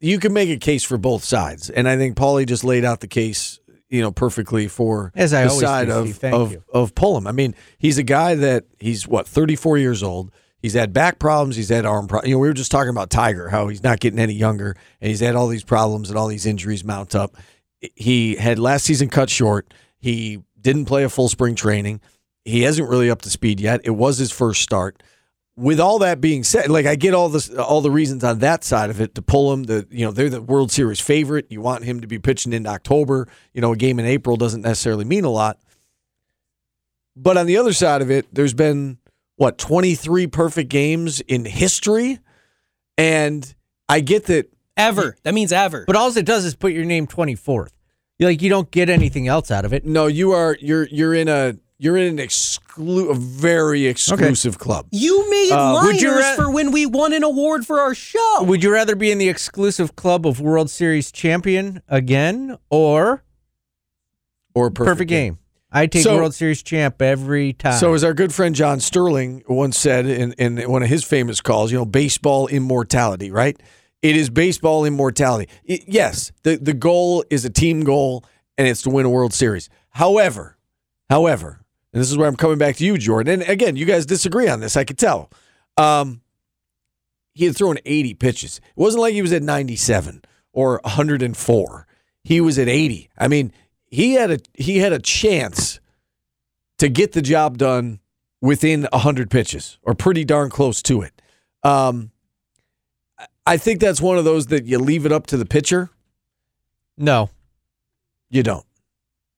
you 0.00 0.18
can 0.18 0.32
make 0.32 0.48
a 0.48 0.56
case 0.56 0.82
for 0.82 0.96
both 0.98 1.24
sides, 1.24 1.70
and 1.70 1.88
I 1.88 1.96
think 1.96 2.16
Paulie 2.16 2.46
just 2.46 2.64
laid 2.64 2.84
out 2.84 3.00
the 3.00 3.06
case, 3.06 3.58
you 3.88 4.00
know, 4.00 4.12
perfectly 4.12 4.68
for 4.68 5.12
As 5.14 5.34
I 5.34 5.44
the 5.44 5.50
side 5.50 5.88
do, 5.88 5.92
of 5.92 6.14
Steve. 6.14 6.32
Of 6.32 6.52
you. 6.52 6.64
of 6.72 6.94
Pullum. 6.94 7.28
I 7.28 7.32
mean, 7.32 7.54
he's 7.78 7.98
a 7.98 8.02
guy 8.02 8.34
that 8.34 8.64
he's 8.78 9.06
what 9.06 9.26
34 9.26 9.78
years 9.78 10.02
old. 10.02 10.30
He's 10.64 10.72
had 10.72 10.94
back 10.94 11.18
problems. 11.18 11.56
He's 11.56 11.68
had 11.68 11.84
arm 11.84 12.08
problems. 12.08 12.30
You 12.30 12.36
know, 12.36 12.38
we 12.38 12.48
were 12.48 12.54
just 12.54 12.70
talking 12.70 12.88
about 12.88 13.10
Tiger, 13.10 13.50
how 13.50 13.68
he's 13.68 13.82
not 13.82 14.00
getting 14.00 14.18
any 14.18 14.32
younger, 14.32 14.74
and 14.98 15.10
he's 15.10 15.20
had 15.20 15.36
all 15.36 15.46
these 15.46 15.62
problems 15.62 16.08
and 16.08 16.18
all 16.18 16.26
these 16.26 16.46
injuries 16.46 16.82
mount 16.82 17.14
up. 17.14 17.36
He 17.94 18.36
had 18.36 18.58
last 18.58 18.86
season 18.86 19.10
cut 19.10 19.28
short. 19.28 19.74
He 19.98 20.40
didn't 20.58 20.86
play 20.86 21.04
a 21.04 21.10
full 21.10 21.28
spring 21.28 21.54
training. 21.54 22.00
He 22.46 22.62
hasn't 22.62 22.88
really 22.88 23.10
up 23.10 23.20
to 23.22 23.28
speed 23.28 23.60
yet. 23.60 23.82
It 23.84 23.90
was 23.90 24.16
his 24.16 24.32
first 24.32 24.62
start. 24.62 25.02
With 25.54 25.80
all 25.80 25.98
that 25.98 26.22
being 26.22 26.42
said, 26.44 26.70
like 26.70 26.86
I 26.86 26.96
get 26.96 27.12
all 27.12 27.28
this, 27.28 27.50
all 27.50 27.82
the 27.82 27.90
reasons 27.90 28.24
on 28.24 28.38
that 28.38 28.64
side 28.64 28.88
of 28.88 29.02
it 29.02 29.16
to 29.16 29.20
pull 29.20 29.52
him. 29.52 29.64
The 29.64 29.86
you 29.90 30.06
know 30.06 30.12
they're 30.12 30.30
the 30.30 30.40
World 30.40 30.72
Series 30.72 30.98
favorite. 30.98 31.44
You 31.50 31.60
want 31.60 31.84
him 31.84 32.00
to 32.00 32.06
be 32.06 32.18
pitching 32.18 32.54
in 32.54 32.66
October. 32.66 33.28
You 33.52 33.60
know, 33.60 33.74
a 33.74 33.76
game 33.76 33.98
in 33.98 34.06
April 34.06 34.38
doesn't 34.38 34.62
necessarily 34.62 35.04
mean 35.04 35.24
a 35.24 35.30
lot. 35.30 35.58
But 37.14 37.36
on 37.36 37.44
the 37.44 37.58
other 37.58 37.74
side 37.74 38.00
of 38.00 38.10
it, 38.10 38.28
there's 38.32 38.54
been 38.54 38.96
what 39.36 39.58
23 39.58 40.26
perfect 40.28 40.68
games 40.70 41.20
in 41.20 41.44
history, 41.44 42.18
and 42.98 43.54
I 43.88 44.00
get 44.00 44.26
that 44.26 44.50
Ever. 44.76 45.16
That 45.22 45.34
means 45.34 45.52
ever. 45.52 45.84
But 45.86 45.94
all 45.94 46.16
it 46.16 46.26
does 46.26 46.44
is 46.44 46.56
put 46.56 46.72
your 46.72 46.84
name 46.84 47.06
24th. 47.06 47.70
You're 48.18 48.30
like 48.30 48.42
you 48.42 48.50
don't 48.50 48.68
get 48.72 48.88
anything 48.88 49.28
else 49.28 49.50
out 49.52 49.64
of 49.64 49.72
it. 49.72 49.84
no, 49.84 50.06
you 50.08 50.32
are 50.32 50.56
you're 50.60 50.88
you're 50.88 51.14
in 51.14 51.28
a 51.28 51.54
you're 51.78 51.96
in 51.96 52.18
an 52.18 52.24
exclu 52.26 53.08
a 53.10 53.14
very 53.14 53.86
exclusive 53.86 54.58
club. 54.58 54.86
You 54.90 55.30
made 55.30 55.52
Uh, 55.52 55.74
would 55.74 55.86
liners 55.86 56.02
you 56.02 56.18
ra- 56.18 56.34
for 56.34 56.50
when 56.50 56.72
we 56.72 56.86
won 56.86 57.12
an 57.12 57.22
award 57.22 57.66
for 57.66 57.78
our 57.80 57.94
show. 57.94 58.42
Would 58.42 58.64
you 58.64 58.72
rather 58.72 58.96
be 58.96 59.12
in 59.12 59.18
the 59.18 59.28
exclusive 59.28 59.94
club 59.94 60.26
of 60.26 60.40
World 60.40 60.70
Series 60.70 61.12
champion 61.12 61.80
again 61.88 62.56
or 62.70 63.22
Or 64.54 64.66
a 64.66 64.70
perfect, 64.72 64.86
perfect, 64.92 65.08
game? 65.08 65.38
I 65.74 65.86
take 65.86 66.04
So- 66.04 66.16
World 66.16 66.34
Series 66.34 66.62
champ 66.62 67.02
every 67.02 67.52
time. 67.52 67.78
So, 67.78 67.92
as 67.94 68.04
our 68.04 68.14
good 68.14 68.32
friend 68.32 68.54
John 68.54 68.78
Sterling 68.80 69.42
once 69.48 69.76
said 69.76 70.06
in, 70.06 70.32
in 70.34 70.70
one 70.70 70.82
of 70.84 70.88
his 70.88 71.02
famous 71.04 71.40
calls, 71.40 71.72
you 71.72 71.76
know, 71.78 71.84
baseball 71.84 72.46
immortality, 72.46 73.30
right? 73.30 73.60
It 74.00 74.16
is 74.16 74.30
baseball 74.30 74.84
immortality. 74.84 75.50
I- 75.68 75.80
yes, 75.86 76.30
the, 76.44 76.56
the 76.56 76.74
goal 76.74 77.24
is 77.28 77.44
a 77.44 77.50
team 77.50 77.82
goal, 77.82 78.24
and 78.56 78.68
it's 78.68 78.82
to 78.82 78.90
win 78.90 79.04
a 79.04 79.10
World 79.10 79.34
Series. 79.34 79.68
However, 79.90 80.56
however, 81.10 81.60
and 81.92 82.00
this 82.00 82.10
is 82.10 82.16
where 82.16 82.28
I'm 82.28 82.36
coming 82.36 82.58
back 82.58 82.76
to 82.76 82.84
you, 82.84 82.96
Jordan. 82.96 83.40
And 83.42 83.50
again, 83.50 83.76
you 83.76 83.84
guys 83.84 84.06
disagree 84.06 84.48
on 84.48 84.60
this, 84.60 84.76
I 84.76 84.84
could 84.84 84.98
tell. 84.98 85.30
Um, 85.76 86.20
he 87.32 87.46
had 87.46 87.56
thrown 87.56 87.78
80 87.84 88.14
pitches. 88.14 88.58
It 88.58 88.62
wasn't 88.80 89.00
like 89.02 89.14
he 89.14 89.22
was 89.22 89.32
at 89.32 89.42
97 89.42 90.22
or 90.52 90.80
104. 90.84 91.86
He 92.22 92.40
was 92.40 92.58
at 92.58 92.68
80. 92.68 93.10
I 93.18 93.28
mean, 93.28 93.52
he 93.94 94.14
had 94.14 94.30
a 94.30 94.38
he 94.54 94.78
had 94.78 94.92
a 94.92 94.98
chance 94.98 95.80
to 96.78 96.88
get 96.88 97.12
the 97.12 97.22
job 97.22 97.58
done 97.58 98.00
within 98.40 98.86
100 98.92 99.30
pitches 99.30 99.78
or 99.82 99.94
pretty 99.94 100.24
darn 100.24 100.50
close 100.50 100.82
to 100.82 101.02
it. 101.02 101.22
Um, 101.62 102.10
I 103.46 103.56
think 103.56 103.80
that's 103.80 104.00
one 104.00 104.18
of 104.18 104.24
those 104.24 104.46
that 104.48 104.64
you 104.64 104.78
leave 104.78 105.06
it 105.06 105.12
up 105.12 105.26
to 105.28 105.36
the 105.36 105.46
pitcher. 105.46 105.90
no, 106.98 107.30
You 108.30 108.42
don't. 108.42 108.66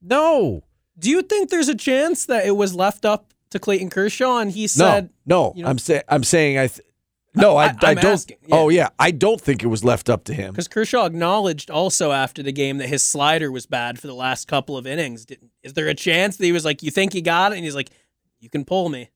no. 0.01 0.63
Do 0.99 1.09
you 1.11 1.21
think 1.21 1.49
there's 1.51 1.69
a 1.69 1.75
chance 1.75 2.25
that 2.25 2.45
it 2.47 2.55
was 2.55 2.73
left 2.73 3.05
up 3.05 3.31
to 3.51 3.59
Clayton 3.59 3.91
Kershaw 3.91 4.39
and 4.39 4.51
he 4.51 4.65
said, 4.67 5.11
no, 5.27 5.49
no. 5.49 5.53
you 5.55 5.63
know- 5.63 5.69
I'm 5.69 5.77
saying 5.77 6.01
I'm 6.09 6.23
saying 6.23 6.57
I. 6.57 6.67
Th- 6.67 6.81
no, 7.37 7.55
I, 7.57 7.67
I- 7.67 7.75
I, 7.81 7.93
don't. 7.93 8.05
asking, 8.05 8.37
yeah. 8.47 8.55
Oh 8.55 8.69
yeah, 8.69 8.89
I 8.99 9.11
don't 9.11 9.39
think 9.39 9.63
it 9.63 9.67
was 9.67 9.83
left 9.83 10.09
up 10.09 10.23
to 10.25 10.33
him. 10.33 10.51
because 10.53 10.67
Kershaw 10.67 11.05
acknowledged 11.05 11.69
also 11.71 12.11
after 12.11 12.43
the 12.43 12.51
game 12.51 12.77
that 12.79 12.89
his 12.89 13.03
slider 13.03 13.51
was 13.51 13.65
bad 13.65 13.99
for 13.99 14.07
the 14.07 14.15
last 14.15 14.47
couple 14.47 14.77
of 14.77 14.85
innings. 14.87 15.25
Did, 15.25 15.39
is 15.63 15.73
there 15.73 15.87
a 15.87 15.93
chance 15.95 16.37
that 16.37 16.45
he 16.45 16.51
was 16.51 16.65
like, 16.65 16.83
"You 16.83 16.91
think 16.91 17.13
you 17.15 17.21
got 17.21 17.51
it?" 17.53 17.55
And 17.55 17.63
he's 17.63 17.75
like, 17.75 17.89
"You 18.39 18.49
can 18.49 18.65
pull 18.65 18.89
me 18.89 19.09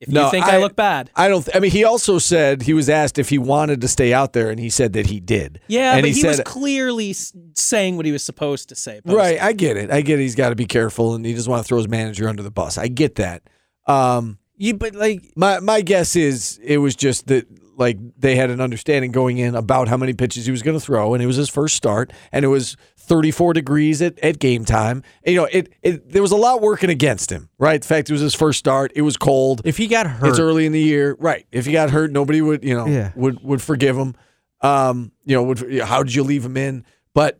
if 0.00 0.08
No, 0.08 0.26
you 0.26 0.30
think 0.30 0.46
I, 0.46 0.56
I- 0.56 0.58
look 0.58 0.76
bad." 0.76 1.10
I 1.16 1.28
don't. 1.28 1.44
Th- 1.44 1.56
I 1.56 1.60
mean, 1.60 1.70
he 1.72 1.84
also 1.84 2.18
said 2.18 2.62
he 2.62 2.72
was 2.74 2.88
asked 2.88 3.18
if 3.18 3.28
he 3.28 3.38
wanted 3.38 3.80
to 3.80 3.88
stay 3.88 4.12
out 4.12 4.32
there, 4.32 4.50
and 4.50 4.58
he 4.60 4.70
said 4.70 4.92
that 4.94 5.06
he 5.06 5.18
did. 5.20 5.60
Yeah, 5.66 5.94
and 5.94 6.02
but 6.02 6.10
he, 6.10 6.24
was 6.26 6.36
said, 6.36 6.46
clearly 6.46 7.12
saying 7.54 7.96
what 7.96 8.06
he 8.06 8.12
was 8.12 8.22
supposed 8.22 8.68
to 8.68 8.74
say. 8.74 9.00
Right, 9.04 9.40
I 9.42 9.52
get 9.52 9.76
it. 9.76 9.90
I 9.90 10.00
get 10.02 10.18
it. 10.18 10.22
He's 10.22 10.34
got 10.36 10.50
to 10.50 10.56
be 10.56 10.66
careful, 10.66 11.14
and 11.14 11.24
he 11.26 11.34
doesn't 11.34 11.50
want 11.50 11.64
to 11.64 11.68
throw 11.68 11.78
his 11.78 11.88
manager 11.88 12.28
under 12.28 12.42
the 12.42 12.50
bus. 12.50 12.78
I 12.78 12.88
get 12.88 13.16
that. 13.16 13.42
Um, 13.86 14.38
You 14.58 14.74
but 14.74 14.94
like 14.94 15.32
my 15.36 15.60
my 15.60 15.80
guess 15.80 16.16
is 16.16 16.58
it 16.62 16.78
was 16.78 16.94
just 16.96 17.28
that 17.28 17.46
like 17.76 17.96
they 18.18 18.34
had 18.34 18.50
an 18.50 18.60
understanding 18.60 19.12
going 19.12 19.38
in 19.38 19.54
about 19.54 19.86
how 19.86 19.96
many 19.96 20.12
pitches 20.12 20.46
he 20.46 20.50
was 20.50 20.62
going 20.62 20.76
to 20.78 20.84
throw, 20.84 21.14
and 21.14 21.22
it 21.22 21.26
was 21.26 21.36
his 21.36 21.48
first 21.48 21.76
start, 21.76 22.12
and 22.32 22.44
it 22.44 22.48
was 22.48 22.76
34 22.96 23.52
degrees 23.52 24.02
at, 24.02 24.18
at 24.18 24.40
game 24.40 24.64
time. 24.64 25.04
And, 25.22 25.32
you 25.34 25.40
know, 25.40 25.48
it, 25.50 25.72
it 25.82 26.10
there 26.10 26.20
was 26.20 26.32
a 26.32 26.36
lot 26.36 26.60
working 26.60 26.90
against 26.90 27.30
him. 27.30 27.48
Right, 27.56 27.80
the 27.80 27.86
fact 27.86 28.10
it 28.10 28.12
was 28.12 28.20
his 28.20 28.34
first 28.34 28.58
start, 28.58 28.90
it 28.96 29.02
was 29.02 29.16
cold. 29.16 29.62
if 29.64 29.76
he 29.76 29.86
got 29.86 30.08
hurt, 30.08 30.28
It's 30.30 30.40
early 30.40 30.66
in 30.66 30.72
the 30.72 30.80
year, 30.80 31.16
right? 31.20 31.46
If 31.52 31.66
he 31.66 31.72
got 31.72 31.90
hurt, 31.90 32.10
nobody 32.10 32.42
would, 32.42 32.64
you 32.64 32.76
know, 32.76 32.86
Yeah. 32.88 33.12
would 33.14 33.42
would 33.44 33.62
forgive 33.62 33.96
him. 33.96 34.16
Um, 34.60 35.12
you 35.24 35.36
know, 35.36 35.44
would 35.44 35.80
how 35.82 36.02
did 36.02 36.14
you 36.16 36.24
leave 36.24 36.44
him 36.44 36.56
in? 36.56 36.84
But 37.14 37.38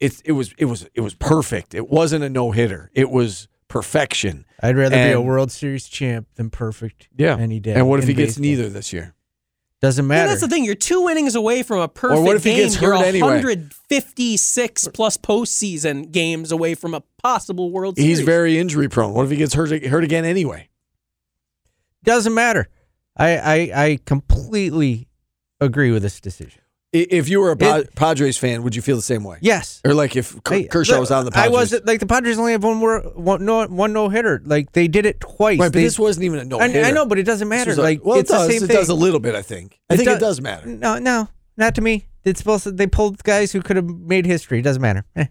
it's 0.00 0.22
it 0.22 0.32
was 0.32 0.54
it 0.56 0.64
was 0.64 0.88
it 0.94 1.02
was 1.02 1.14
perfect. 1.14 1.74
It 1.74 1.90
wasn't 1.90 2.24
a 2.24 2.30
no 2.30 2.52
hitter. 2.52 2.90
It 2.94 3.10
was 3.10 3.48
perfection. 3.68 4.46
I'd 4.60 4.76
rather 4.76 4.96
be 4.96 5.12
a 5.12 5.20
World 5.20 5.52
Series 5.52 5.86
champ 5.88 6.26
than 6.34 6.50
perfect. 6.50 7.08
Yeah. 7.16 7.36
any 7.38 7.60
day. 7.60 7.74
And 7.74 7.88
what 7.88 7.98
if 8.00 8.04
in 8.04 8.08
he 8.08 8.14
gets 8.14 8.38
neither 8.38 8.68
this 8.68 8.92
year? 8.92 9.14
Doesn't 9.80 10.04
Yeah, 10.04 10.08
matter. 10.08 10.28
that's 10.30 10.40
the 10.40 10.48
thing. 10.48 10.64
You're 10.64 10.74
two 10.74 11.08
innings 11.08 11.36
away 11.36 11.62
from 11.62 11.78
a 11.78 11.86
perfect 11.86 12.22
what 12.22 12.34
if 12.34 12.42
he 12.42 12.50
game. 12.50 12.62
gets 12.64 12.80
You're 12.80 12.96
hurt 12.96 13.04
anyway? 13.06 13.28
156 13.28 14.88
plus 14.88 15.16
postseason 15.16 16.10
games 16.10 16.50
away 16.50 16.74
from 16.74 16.94
a 16.94 17.02
possible 17.22 17.70
World 17.70 17.96
Series. 17.96 18.18
He's 18.18 18.26
very 18.26 18.58
injury 18.58 18.88
prone. 18.88 19.14
What 19.14 19.24
if 19.26 19.30
he 19.30 19.36
gets 19.36 19.54
hurt 19.54 19.70
hurt 19.86 20.02
again 20.02 20.24
anyway? 20.24 20.68
Doesn't 22.02 22.34
matter. 22.34 22.68
I, 23.16 23.36
I 23.38 23.54
I 23.84 23.98
completely 24.04 25.08
agree 25.60 25.92
with 25.92 26.02
this 26.02 26.20
decision. 26.20 26.60
I- 26.94 27.06
If 27.10 27.28
you 27.28 27.40
were 27.40 27.50
a 27.50 27.56
Pa- 27.56 27.76
It- 27.78 27.94
Padres 27.94 28.38
fan, 28.38 28.62
would 28.62 28.74
you 28.74 28.80
feel 28.80 28.96
the 28.96 29.02
same 29.02 29.22
way? 29.22 29.36
Yes. 29.42 29.80
Or 29.84 29.92
like 29.92 30.16
if 30.16 30.42
K- 30.44 30.64
Kershaw 30.64 30.98
was 30.98 31.10
on 31.10 31.26
the 31.26 31.30
Padres. 31.30 31.52
I 31.52 31.56
Padres? 31.58 31.72
was 31.72 31.80
like 31.86 32.00
the 32.00 32.06
Padres 32.06 32.38
only 32.38 32.52
have 32.52 32.64
one 32.64 32.78
more 32.78 33.00
one 33.14 33.44
no 33.44 33.66
one 33.66 33.92
no 33.92 34.08
hitter. 34.08 34.40
Like 34.44 34.72
they 34.72 34.88
did 34.88 35.04
it 35.04 35.20
twice. 35.20 35.58
right, 35.58 35.66
but 35.66 35.72
They- 35.74 35.82
this 35.82 35.98
wasn't 35.98 36.24
even 36.24 36.38
a 36.38 36.44
no 36.44 36.58
hitter. 36.58 36.84
I 36.84 36.90
know, 36.92 37.04
but 37.04 37.18
it 37.18 37.24
doesn't 37.24 37.48
matter. 37.48 37.74
Like 37.76 38.02
well, 38.04 38.18
it's 38.18 38.30
it 38.30 38.32
does. 38.34 38.46
the 38.48 38.52
same 38.54 38.62
it 38.64 38.66
thing. 38.68 38.76
does 38.76 38.88
a 38.88 38.94
little 38.94 39.20
bit. 39.20 39.34
I 39.34 39.42
think. 39.42 39.78
I 39.90 39.96
think 39.96 40.08
do- 40.08 40.14
it 40.14 40.20
does 40.20 40.40
matter. 40.40 40.66
No, 40.66 40.98
no, 40.98 41.28
not 41.58 41.74
to 41.74 41.82
me. 41.82 42.06
It's 42.24 42.38
supposed 42.40 42.64
to. 42.64 42.70
They 42.72 42.86
pulled 42.86 43.22
guys 43.22 43.52
who 43.52 43.60
could 43.60 43.76
have 43.76 43.86
made 43.86 44.24
history. 44.26 44.58
It 44.60 44.62
doesn't 44.62 44.82
matter. 44.82 45.04
Eh. 45.14 45.26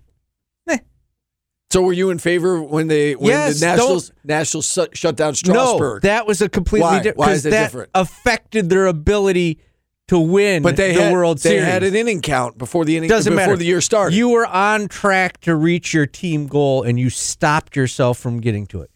So 1.69 1.81
were 1.81 1.91
you 1.93 2.11
in 2.11 2.17
favor 2.17 2.63
when 2.63 2.87
they 2.87 3.13
when 3.15 3.31
Yes, 3.31 3.59
the 3.59 3.65
Nationals 3.65 4.11
Nationals 4.23 4.79
shut 4.93 5.17
down 5.17 5.35
Strasburg? 5.35 6.01
No, 6.03 6.07
that 6.09 6.25
was 6.25 6.41
a 6.41 6.47
completely 6.47 6.83
Why? 6.87 6.97
different. 6.99 7.17
Why 7.17 7.31
is 7.33 7.45
it 7.45 7.49
that 7.49 7.63
different? 7.65 7.89
affected 7.93 8.69
their 8.69 8.85
ability 8.85 9.59
to 10.07 10.17
win 10.19 10.63
but 10.63 10.77
they 10.77 10.93
the 10.93 11.03
had, 11.03 11.13
World 11.13 11.37
they 11.39 11.49
Series. 11.51 11.65
had 11.65 11.83
an 11.83 11.95
inning 11.95 12.21
count 12.21 12.57
before 12.57 12.85
the 12.85 12.95
inning 12.97 13.09
Doesn't 13.09 13.33
before 13.33 13.45
matter. 13.47 13.57
the 13.57 13.65
year 13.65 13.81
started. 13.81 14.15
You 14.15 14.29
were 14.29 14.45
on 14.45 14.87
track 14.87 15.39
to 15.41 15.55
reach 15.55 15.93
your 15.93 16.05
team 16.05 16.47
goal, 16.47 16.83
and 16.83 16.99
you 16.99 17.09
stopped 17.09 17.75
yourself 17.75 18.17
from 18.17 18.39
getting 18.39 18.65
to 18.67 18.81
it. 18.81 18.91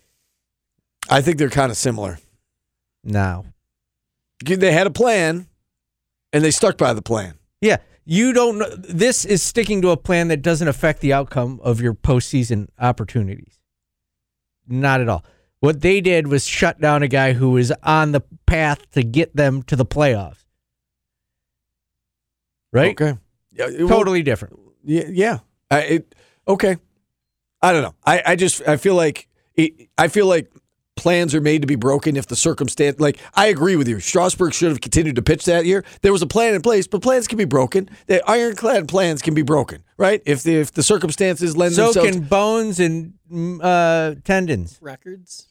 I 1.09 1.21
think 1.21 1.37
they're 1.37 1.49
kind 1.49 1.71
of 1.71 1.77
similar. 1.77 2.19
Now, 3.03 3.45
They 4.45 4.71
had 4.71 4.87
a 4.87 4.91
plan, 4.91 5.47
and 6.31 6.43
they 6.43 6.51
stuck 6.51 6.77
by 6.77 6.93
the 6.93 7.01
plan. 7.01 7.33
yeah, 7.59 7.77
you 8.05 8.31
don't. 8.33 8.57
know 8.59 8.69
This 8.75 9.25
is 9.25 9.43
sticking 9.43 9.81
to 9.81 9.89
a 9.89 9.97
plan 9.97 10.29
that 10.29 10.41
doesn't 10.41 10.67
affect 10.67 11.01
the 11.01 11.11
outcome 11.13 11.59
of 11.63 11.81
your 11.81 11.93
postseason 11.93 12.67
opportunities. 12.79 13.59
Not 14.67 15.01
at 15.01 15.09
all. 15.09 15.25
What 15.59 15.81
they 15.81 15.99
did 16.01 16.27
was 16.27 16.47
shut 16.47 16.79
down 16.79 17.03
a 17.03 17.07
guy 17.07 17.33
who 17.33 17.51
was 17.51 17.71
on 17.83 18.13
the 18.13 18.21
path 18.45 18.89
to 18.91 19.03
get 19.03 19.35
them 19.35 19.61
to 19.63 19.75
the 19.75 19.85
playoffs. 19.85 20.45
Right? 22.71 22.91
Okay. 22.99 23.17
Yeah, 23.51 23.67
it- 23.67 23.79
well, 23.79 23.89
Totally 23.89 24.23
different. 24.23 24.57
Yeah. 24.83 25.05
Yeah. 25.09 25.39
I, 25.69 25.79
it, 25.81 26.15
okay. 26.47 26.77
I 27.61 27.71
don't 27.73 27.83
know. 27.83 27.95
I, 28.05 28.21
I 28.25 28.35
just 28.35 28.67
I 28.67 28.77
feel 28.77 28.95
like 28.95 29.27
it, 29.55 29.89
I 29.97 30.07
feel 30.07 30.25
like 30.25 30.51
plans 30.97 31.33
are 31.35 31.41
made 31.41 31.61
to 31.61 31.67
be 31.67 31.75
broken 31.75 32.15
if 32.17 32.25
the 32.27 32.35
circumstance. 32.35 32.99
Like 32.99 33.19
I 33.35 33.47
agree 33.47 33.75
with 33.75 33.87
you. 33.87 33.99
Strasburg 33.99 34.53
should 34.53 34.69
have 34.69 34.81
continued 34.81 35.15
to 35.17 35.21
pitch 35.21 35.45
that 35.45 35.65
year. 35.65 35.83
There 36.01 36.11
was 36.11 36.21
a 36.23 36.27
plan 36.27 36.55
in 36.55 36.61
place, 36.61 36.87
but 36.87 37.01
plans 37.03 37.27
can 37.27 37.37
be 37.37 37.45
broken. 37.45 37.89
The 38.07 38.27
ironclad 38.29 38.87
plans 38.87 39.21
can 39.21 39.33
be 39.35 39.43
broken, 39.43 39.83
right? 39.97 40.21
If 40.25 40.41
the 40.43 40.55
if 40.55 40.71
the 40.73 40.81
circumstances 40.83 41.55
lend 41.55 41.75
So 41.75 41.85
themselves. 41.85 42.09
can 42.11 42.21
bones 42.23 42.79
and 42.79 43.13
mm, 43.31 43.59
uh, 43.61 44.15
tendons. 44.23 44.79
Records. 44.81 45.47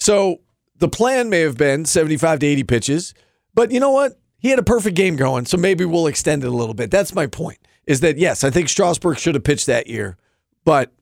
So 0.00 0.40
the 0.78 0.88
plan 0.88 1.30
may 1.30 1.40
have 1.40 1.56
been 1.56 1.84
75 1.84 2.40
to 2.40 2.46
80 2.46 2.64
pitches, 2.64 3.14
but 3.54 3.70
you 3.70 3.78
know 3.80 3.90
what? 3.92 4.18
He 4.40 4.48
had 4.48 4.58
a 4.58 4.64
perfect 4.64 4.96
game 4.96 5.16
going, 5.16 5.46
so 5.46 5.56
maybe 5.56 5.84
we'll 5.84 6.06
extend 6.06 6.44
it 6.44 6.48
a 6.48 6.50
little 6.50 6.74
bit. 6.74 6.90
That's 6.90 7.14
my 7.14 7.26
point. 7.26 7.58
Is 7.86 8.00
that 8.00 8.18
yes, 8.18 8.44
I 8.44 8.50
think 8.50 8.68
Strasburg 8.68 9.18
should 9.18 9.34
have 9.34 9.44
pitched 9.44 9.66
that 9.66 9.86
year, 9.86 10.16
but 10.64 10.92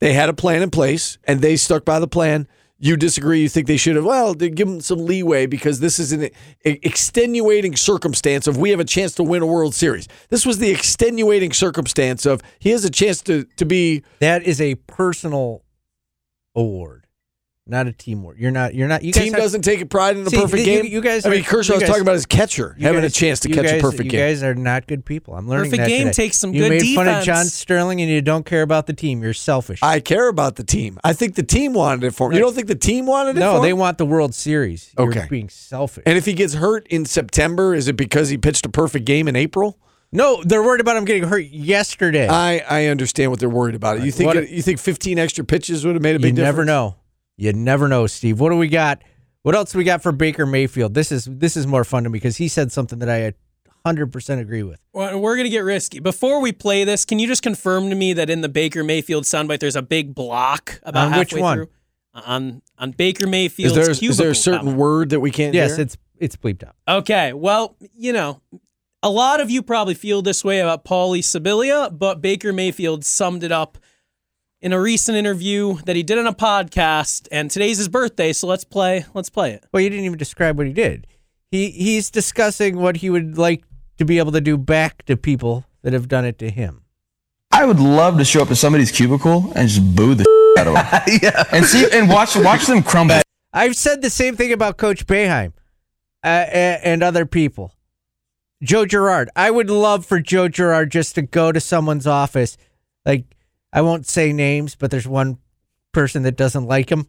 they 0.00 0.12
had 0.12 0.28
a 0.28 0.34
plan 0.34 0.62
in 0.62 0.70
place 0.70 1.18
and 1.24 1.40
they 1.40 1.56
stuck 1.56 1.84
by 1.84 1.98
the 1.98 2.08
plan. 2.08 2.46
You 2.78 2.96
disagree? 2.98 3.40
You 3.40 3.48
think 3.48 3.66
they 3.66 3.78
should 3.78 3.96
have? 3.96 4.04
Well, 4.04 4.34
give 4.34 4.68
them 4.68 4.82
some 4.82 5.06
leeway 5.06 5.46
because 5.46 5.80
this 5.80 5.98
is 5.98 6.12
an 6.12 6.28
extenuating 6.62 7.74
circumstance 7.74 8.46
of 8.46 8.58
we 8.58 8.68
have 8.68 8.80
a 8.80 8.84
chance 8.84 9.14
to 9.14 9.22
win 9.22 9.42
a 9.42 9.46
World 9.46 9.74
Series. 9.74 10.06
This 10.28 10.44
was 10.44 10.58
the 10.58 10.70
extenuating 10.70 11.54
circumstance 11.54 12.26
of 12.26 12.42
he 12.58 12.70
has 12.70 12.84
a 12.84 12.90
chance 12.90 13.22
to 13.22 13.44
to 13.56 13.64
be 13.64 14.02
That 14.18 14.42
is 14.42 14.60
a 14.60 14.74
personal 14.74 15.64
award, 16.54 17.05
not 17.68 17.86
a 17.88 17.92
team 17.92 18.20
award. 18.20 18.38
You're 18.38 18.50
not. 18.52 18.74
You're 18.74 18.86
not. 18.86 19.02
You 19.02 19.12
team 19.12 19.32
have- 19.32 19.42
doesn't 19.42 19.62
take 19.62 19.80
a 19.80 19.86
pride 19.86 20.16
in 20.16 20.24
a 20.26 20.30
See, 20.30 20.36
perfect 20.36 20.58
you- 20.60 20.82
game. 20.82 20.86
you 20.86 21.00
guys 21.00 21.26
I 21.26 21.30
mean, 21.30 21.40
are- 21.40 21.44
Kershaw 21.44 21.72
was 21.74 21.80
guys- 21.82 21.88
talking 21.88 22.02
about 22.02 22.12
his 22.14 22.24
catcher 22.26 22.76
having 22.80 23.00
guys- 23.00 23.10
a 23.10 23.14
chance 23.14 23.40
to 23.40 23.48
catch 23.48 23.64
guys- 23.64 23.72
a 23.78 23.80
perfect 23.80 24.04
you 24.04 24.10
game. 24.10 24.20
You 24.20 24.26
guys 24.26 24.42
are 24.44 24.54
not 24.54 24.86
good 24.86 25.04
people. 25.04 25.34
I'm 25.34 25.48
learning 25.48 25.72
Perfect 25.72 25.82
that 25.82 25.88
game 25.88 26.06
today. 26.06 26.12
takes 26.12 26.36
some 26.36 26.54
you 26.54 26.62
good 26.62 26.70
made 26.82 26.94
fun 26.94 27.08
of. 27.08 27.24
John 27.24 27.44
Sterling 27.46 28.00
and 28.00 28.08
you 28.10 28.22
don't 28.22 28.46
care 28.46 28.62
about 28.62 28.86
the 28.86 28.92
team. 28.92 29.20
You're 29.22 29.32
selfish. 29.34 29.80
I 29.82 29.98
care 30.00 30.28
about 30.28 30.54
the 30.56 30.64
team. 30.64 30.98
I 31.02 31.12
think 31.12 31.34
the 31.34 31.42
team 31.42 31.72
wanted 31.72 32.04
it 32.04 32.14
for 32.14 32.28
him. 32.30 32.34
You 32.34 32.40
don't 32.40 32.54
think 32.54 32.68
the 32.68 32.74
team 32.76 33.06
wanted 33.06 33.36
it 33.36 33.40
no, 33.40 33.56
for 33.56 33.62
they 33.62 33.70
him? 33.70 33.78
want 33.78 33.98
the 33.98 34.06
World 34.06 34.34
Series. 34.34 34.90
You're 34.98 35.08
Okay. 35.08 35.26
being 35.28 35.48
selfish. 35.48 36.04
And 36.06 36.16
if 36.16 36.24
he 36.24 36.34
gets 36.34 36.54
hurt 36.54 36.86
in 36.88 37.04
September, 37.04 37.74
is 37.74 37.88
it 37.88 37.96
because 37.96 38.28
he 38.28 38.38
pitched 38.38 38.64
a 38.64 38.68
perfect 38.68 39.04
game 39.06 39.26
in 39.28 39.34
April? 39.36 39.78
no, 40.12 40.40
they're 40.44 40.62
worried 40.62 40.80
about 40.80 40.96
him 40.96 41.04
getting 41.04 41.24
hurt 41.24 41.44
yesterday. 41.50 42.28
I, 42.28 42.62
I 42.70 42.86
understand 42.86 43.30
what 43.32 43.40
they're 43.40 43.48
worried 43.50 43.74
about. 43.74 44.02
You 44.02 44.12
think 44.12 44.34
What- 44.34 44.48
you 44.48 44.62
think 44.62 44.78
15 44.78 45.18
extra 45.18 45.44
pitches 45.44 45.84
would 45.84 45.94
have 45.96 46.02
made 46.02 46.10
a 46.10 46.12
you 46.14 46.18
big 46.20 46.36
difference? 46.36 46.38
You 46.38 46.44
never 46.44 46.64
know. 46.64 46.94
You 47.36 47.52
never 47.52 47.88
know, 47.88 48.06
Steve. 48.06 48.40
What 48.40 48.50
do 48.50 48.56
we 48.56 48.68
got? 48.68 49.02
What 49.42 49.54
else 49.54 49.74
we 49.74 49.84
got 49.84 50.02
for 50.02 50.12
Baker 50.12 50.46
Mayfield? 50.46 50.94
This 50.94 51.12
is 51.12 51.26
this 51.30 51.56
is 51.56 51.66
more 51.66 51.84
fun 51.84 52.04
to 52.04 52.10
me 52.10 52.14
because 52.18 52.36
he 52.38 52.48
said 52.48 52.72
something 52.72 52.98
that 52.98 53.08
I 53.10 53.32
100% 53.88 54.40
agree 54.40 54.62
with. 54.64 54.80
Well, 54.92 55.20
we're 55.20 55.36
gonna 55.36 55.48
get 55.48 55.60
risky. 55.60 56.00
Before 56.00 56.40
we 56.40 56.50
play 56.52 56.82
this, 56.84 57.04
can 57.04 57.18
you 57.18 57.28
just 57.28 57.42
confirm 57.42 57.88
to 57.90 57.94
me 57.94 58.12
that 58.14 58.28
in 58.30 58.40
the 58.40 58.48
Baker 58.48 58.82
Mayfield 58.82 59.24
soundbite, 59.24 59.60
there's 59.60 59.76
a 59.76 59.82
big 59.82 60.14
block 60.14 60.80
about 60.82 61.12
On 61.12 61.18
which 61.18 61.30
halfway 61.30 61.42
one? 61.42 61.56
through 61.58 61.68
on 62.14 62.62
on 62.78 62.90
Baker 62.92 63.24
Is 63.26 63.30
Mayfield's 63.30 63.74
there 63.76 63.90
is 63.90 63.98
cubicle 64.00 64.22
there 64.24 64.30
a 64.30 64.34
certain 64.34 64.60
comment. 64.60 64.78
word 64.78 65.10
that 65.10 65.20
we 65.20 65.30
can't 65.30 65.54
Yes, 65.54 65.76
hear? 65.76 65.82
it's 65.82 65.96
it's 66.18 66.34
bleeped 66.36 66.64
out. 66.64 66.74
Okay, 66.88 67.32
well, 67.34 67.76
you 67.94 68.12
know, 68.12 68.40
a 69.02 69.10
lot 69.10 69.40
of 69.40 69.50
you 69.50 69.62
probably 69.62 69.94
feel 69.94 70.22
this 70.22 70.42
way 70.42 70.60
about 70.60 70.84
Paulie 70.84 71.18
Sibilia, 71.20 71.96
but 71.96 72.20
Baker 72.22 72.52
Mayfield 72.54 73.04
summed 73.04 73.44
it 73.44 73.52
up 73.52 73.76
in 74.66 74.72
a 74.72 74.80
recent 74.80 75.16
interview 75.16 75.76
that 75.84 75.94
he 75.94 76.02
did 76.02 76.18
on 76.18 76.26
a 76.26 76.34
podcast. 76.34 77.28
And 77.30 77.48
today's 77.48 77.78
his 77.78 77.86
birthday, 77.88 78.32
so 78.32 78.48
let's 78.48 78.64
play. 78.64 79.04
Let's 79.14 79.30
play 79.30 79.52
it. 79.52 79.64
Well, 79.72 79.80
you 79.80 79.88
didn't 79.88 80.04
even 80.06 80.18
describe 80.18 80.58
what 80.58 80.66
he 80.66 80.72
did. 80.72 81.06
He 81.52 81.70
he's 81.70 82.10
discussing 82.10 82.76
what 82.76 82.96
he 82.96 83.08
would 83.08 83.38
like 83.38 83.62
to 83.98 84.04
be 84.04 84.18
able 84.18 84.32
to 84.32 84.40
do 84.40 84.58
back 84.58 85.04
to 85.04 85.16
people 85.16 85.64
that 85.82 85.92
have 85.92 86.08
done 86.08 86.24
it 86.24 86.36
to 86.40 86.50
him. 86.50 86.82
I 87.52 87.64
would 87.64 87.78
love 87.78 88.18
to 88.18 88.24
show 88.24 88.42
up 88.42 88.48
to 88.48 88.56
somebody's 88.56 88.90
cubicle 88.90 89.52
and 89.54 89.68
just 89.68 89.94
boo 89.94 90.16
the 90.16 90.24
out 90.58 90.66
of 90.66 90.74
them. 90.74 91.18
yeah. 91.22 91.44
And 91.52 91.64
see 91.64 91.86
and 91.92 92.08
watch 92.08 92.34
watch 92.34 92.66
them 92.66 92.82
crumble. 92.82 93.20
I've 93.52 93.76
said 93.76 94.02
the 94.02 94.10
same 94.10 94.34
thing 94.34 94.52
about 94.52 94.78
Coach 94.78 95.06
Boeheim 95.06 95.52
uh, 96.24 96.44
a- 96.48 96.80
and 96.84 97.04
other 97.04 97.24
people. 97.24 97.72
Joe 98.64 98.84
Girard. 98.84 99.30
I 99.36 99.48
would 99.52 99.70
love 99.70 100.04
for 100.04 100.18
Joe 100.18 100.48
Girard 100.48 100.90
just 100.90 101.14
to 101.14 101.22
go 101.22 101.52
to 101.52 101.60
someone's 101.60 102.08
office. 102.08 102.58
Like, 103.04 103.35
I 103.72 103.80
won't 103.82 104.06
say 104.06 104.32
names, 104.32 104.74
but 104.74 104.90
there's 104.90 105.08
one 105.08 105.38
person 105.92 106.22
that 106.22 106.36
doesn't 106.36 106.66
like 106.66 106.90
him. 106.90 107.08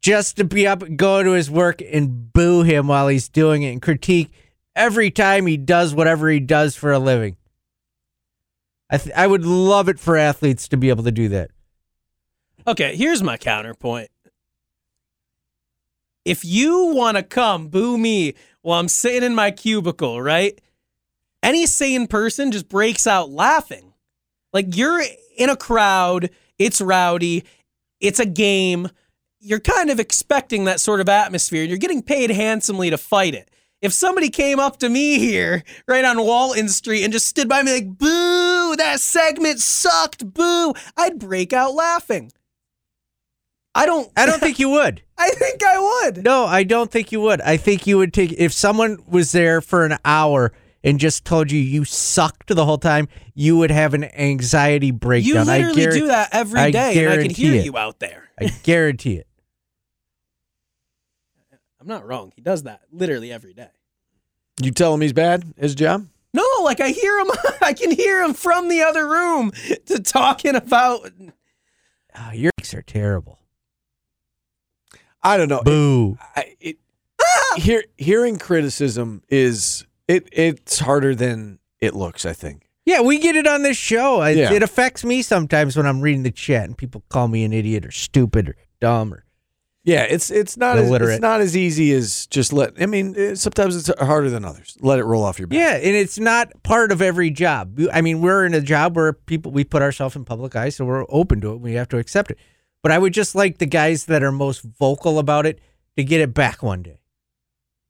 Just 0.00 0.36
to 0.36 0.44
be 0.44 0.66
up, 0.66 0.82
go 0.96 1.22
to 1.22 1.32
his 1.32 1.50
work 1.50 1.80
and 1.80 2.32
boo 2.32 2.62
him 2.62 2.88
while 2.88 3.08
he's 3.08 3.28
doing 3.28 3.62
it 3.62 3.70
and 3.70 3.80
critique 3.80 4.32
every 4.74 5.10
time 5.10 5.46
he 5.46 5.56
does 5.56 5.94
whatever 5.94 6.28
he 6.28 6.40
does 6.40 6.74
for 6.74 6.92
a 6.92 6.98
living. 6.98 7.36
I, 8.90 8.98
th- 8.98 9.14
I 9.16 9.26
would 9.26 9.44
love 9.44 9.88
it 9.88 9.98
for 9.98 10.16
athletes 10.16 10.68
to 10.68 10.76
be 10.76 10.88
able 10.90 11.04
to 11.04 11.12
do 11.12 11.28
that. 11.28 11.50
Okay, 12.66 12.96
here's 12.96 13.22
my 13.22 13.36
counterpoint. 13.36 14.10
If 16.24 16.44
you 16.44 16.92
want 16.94 17.16
to 17.16 17.22
come 17.22 17.68
boo 17.68 17.98
me 17.98 18.34
while 18.60 18.78
I'm 18.78 18.88
sitting 18.88 19.24
in 19.24 19.34
my 19.34 19.50
cubicle, 19.50 20.20
right? 20.20 20.60
Any 21.42 21.66
sane 21.66 22.06
person 22.06 22.52
just 22.52 22.68
breaks 22.68 23.06
out 23.06 23.30
laughing. 23.30 23.91
Like 24.52 24.76
you're 24.76 25.02
in 25.36 25.50
a 25.50 25.56
crowd, 25.56 26.30
it's 26.58 26.80
rowdy, 26.80 27.44
it's 28.00 28.20
a 28.20 28.26
game. 28.26 28.88
You're 29.40 29.60
kind 29.60 29.90
of 29.90 29.98
expecting 29.98 30.64
that 30.64 30.80
sort 30.80 31.00
of 31.00 31.08
atmosphere. 31.08 31.64
You're 31.64 31.78
getting 31.78 32.02
paid 32.02 32.30
handsomely 32.30 32.90
to 32.90 32.98
fight 32.98 33.34
it. 33.34 33.50
If 33.80 33.92
somebody 33.92 34.30
came 34.30 34.60
up 34.60 34.78
to 34.78 34.88
me 34.88 35.18
here, 35.18 35.64
right 35.88 36.04
on 36.04 36.24
Walton 36.24 36.68
Street, 36.68 37.02
and 37.02 37.12
just 37.12 37.26
stood 37.26 37.48
by 37.48 37.64
me 37.64 37.72
like, 37.72 37.98
boo, 37.98 38.76
that 38.76 39.00
segment 39.00 39.58
sucked, 39.58 40.32
boo, 40.32 40.72
I'd 40.96 41.18
break 41.18 41.52
out 41.52 41.74
laughing. 41.74 42.30
I 43.74 43.86
don't. 43.86 44.10
I 44.16 44.26
don't 44.26 44.38
think 44.38 44.58
you 44.58 44.68
would. 44.68 45.02
I 45.18 45.30
think 45.30 45.62
I 45.64 45.78
would. 45.78 46.24
No, 46.24 46.44
I 46.44 46.62
don't 46.62 46.90
think 46.90 47.10
you 47.10 47.20
would. 47.22 47.40
I 47.40 47.56
think 47.56 47.86
you 47.86 47.98
would 47.98 48.12
take 48.12 48.32
if 48.32 48.52
someone 48.52 49.02
was 49.08 49.32
there 49.32 49.60
for 49.60 49.84
an 49.84 49.98
hour 50.04 50.52
and 50.84 50.98
just 50.98 51.24
told 51.24 51.50
you 51.50 51.60
you 51.60 51.84
sucked 51.84 52.48
the 52.48 52.64
whole 52.64 52.78
time, 52.78 53.08
you 53.34 53.56
would 53.58 53.70
have 53.70 53.94
an 53.94 54.04
anxiety 54.04 54.88
You 54.88 54.92
breakdown. 54.92 55.48
I 55.48 55.58
literally 55.58 55.82
guarant- 55.82 56.00
do 56.00 56.06
that 56.08 56.28
every 56.32 56.60
I 56.60 56.70
day, 56.70 57.04
and 57.04 57.12
I 57.12 57.16
can 57.22 57.30
hear 57.30 57.54
it. 57.54 57.64
you 57.64 57.76
out 57.76 57.98
there. 58.00 58.28
I 58.40 58.46
guarantee 58.62 59.16
it. 59.16 59.26
I'm 61.80 61.86
not 61.86 62.06
wrong. 62.06 62.32
He 62.34 62.42
does 62.42 62.64
that 62.64 62.82
literally 62.92 63.32
every 63.32 63.54
day. 63.54 63.68
You 64.62 64.70
tell 64.70 64.94
him 64.94 65.00
he's 65.00 65.12
bad, 65.12 65.44
his 65.56 65.74
job? 65.74 66.06
No, 66.34 66.44
like 66.62 66.80
I 66.80 66.90
hear 66.90 67.18
him. 67.20 67.30
I 67.60 67.72
can 67.72 67.90
hear 67.90 68.22
him 68.22 68.34
from 68.34 68.68
the 68.68 68.82
other 68.82 69.08
room 69.08 69.52
to 69.86 70.00
talking 70.00 70.54
about. 70.54 71.10
Oh, 72.16 72.30
your 72.32 72.50
takes 72.58 72.74
are 72.74 72.82
terrible. 72.82 73.38
I 75.22 75.36
don't 75.36 75.48
know. 75.48 75.62
Boo. 75.62 76.18
I, 76.36 76.56
it, 76.60 76.76
hear, 77.56 77.84
hearing 77.96 78.38
criticism 78.38 79.22
is 79.28 79.86
it 80.16 80.28
it's 80.32 80.78
harder 80.78 81.14
than 81.14 81.58
it 81.80 81.94
looks, 81.94 82.24
I 82.24 82.32
think. 82.32 82.68
Yeah, 82.84 83.00
we 83.00 83.18
get 83.18 83.36
it 83.36 83.46
on 83.46 83.62
this 83.62 83.76
show. 83.76 84.20
I, 84.20 84.30
Yeah. 84.30 84.52
It 84.52 84.62
affects 84.62 85.04
me 85.04 85.22
sometimes 85.22 85.76
when 85.76 85.86
I'm 85.86 86.00
reading 86.00 86.24
the 86.24 86.32
chat 86.32 86.64
and 86.64 86.76
people 86.76 87.04
call 87.08 87.28
me 87.28 87.44
an 87.44 87.52
idiot 87.52 87.86
or 87.86 87.92
stupid 87.92 88.48
or 88.48 88.56
dumb 88.80 89.14
or 89.14 89.24
Yeah, 89.84 90.02
it's 90.02 90.30
it's 90.30 90.56
not 90.56 90.78
as, 90.78 90.90
it's 90.90 91.20
not 91.20 91.40
as 91.40 91.56
easy 91.56 91.92
as 91.92 92.26
just 92.26 92.52
let. 92.52 92.80
I 92.80 92.86
mean, 92.86 93.14
eh, 93.16 93.34
sometimes 93.34 93.76
it's 93.76 93.90
harder 94.00 94.30
than 94.30 94.44
others. 94.44 94.76
Let 94.80 94.98
it 94.98 95.04
roll 95.04 95.24
off 95.24 95.38
your 95.38 95.48
back. 95.48 95.58
Yeah, 95.58 95.74
and 95.74 95.96
it's 95.96 96.18
not 96.18 96.62
part 96.62 96.90
of 96.92 97.00
every 97.00 97.30
job. 97.30 97.80
I 97.92 98.00
mean, 98.00 98.20
we're 98.20 98.44
in 98.44 98.54
a 98.54 98.60
job 98.60 98.96
where 98.96 99.12
people 99.12 99.52
we 99.52 99.64
put 99.64 99.82
ourselves 99.82 100.16
in 100.16 100.24
public 100.24 100.56
eye, 100.56 100.70
so 100.70 100.84
we're 100.84 101.06
open 101.08 101.40
to 101.42 101.52
it. 101.52 101.60
We 101.60 101.74
have 101.74 101.88
to 101.90 101.98
accept 101.98 102.30
it. 102.30 102.38
But 102.82 102.90
I 102.90 102.98
would 102.98 103.12
just 103.12 103.34
like 103.36 103.58
the 103.58 103.66
guys 103.66 104.06
that 104.06 104.24
are 104.24 104.32
most 104.32 104.62
vocal 104.62 105.20
about 105.20 105.46
it 105.46 105.60
to 105.96 106.02
get 106.02 106.20
it 106.20 106.34
back 106.34 106.62
one 106.64 106.82
day. 106.82 107.00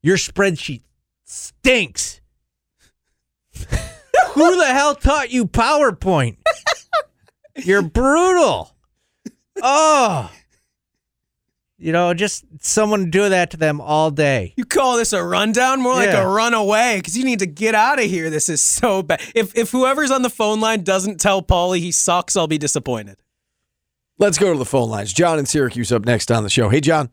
Your 0.03 0.19
spreadsheet 0.19 0.83
stinks. 1.33 2.21
Who 4.35 4.57
the 4.57 4.67
hell 4.67 4.95
taught 4.95 5.31
you 5.31 5.47
PowerPoint? 5.47 6.37
You're 7.57 7.83
brutal. 7.83 8.75
Oh. 9.63 10.31
You 11.79 11.93
know, 11.93 12.15
just 12.15 12.45
someone 12.61 13.11
do 13.11 13.29
that 13.29 13.51
to 13.51 13.57
them 13.57 13.81
all 13.81 14.11
day. 14.11 14.55
You 14.57 14.65
call 14.65 14.97
this 14.97 15.13
a 15.13 15.23
rundown? 15.23 15.81
More 15.81 15.95
like 15.95 16.09
Yeah. 16.11 16.23
a 16.23 16.29
runaway 16.29 16.99
because 16.99 17.19
you 17.19 17.25
need 17.25 17.41
to 17.41 17.47
get 17.47 17.75
out 17.75 17.99
of 17.99 18.05
here. 18.05 18.31
This 18.31 18.49
is 18.49 18.63
so 18.63 19.03
bad. 19.03 19.21
If 19.35 19.57
if 19.57 19.71
whoever's 19.73 20.11
on 20.13 20.23
the 20.23 20.31
phone 20.31 20.61
line 20.61 20.85
doesn't 20.85 21.21
tell 21.21 21.43
Paulie 21.43 21.81
he 21.81 21.91
sucks, 21.93 22.37
I'll 22.37 22.47
be 22.47 22.59
disappointed. 22.59 23.17
Let's 24.19 24.39
go 24.39 24.53
to 24.53 24.59
the 24.59 24.65
phone 24.65 24.89
lines. 24.91 25.13
John 25.13 25.39
in 25.41 25.47
Syracuse 25.47 25.91
up 25.93 26.05
next 26.05 26.31
on 26.31 26.45
the 26.45 26.51
show. 26.51 26.69
Hey, 26.69 26.81
John. 26.81 27.11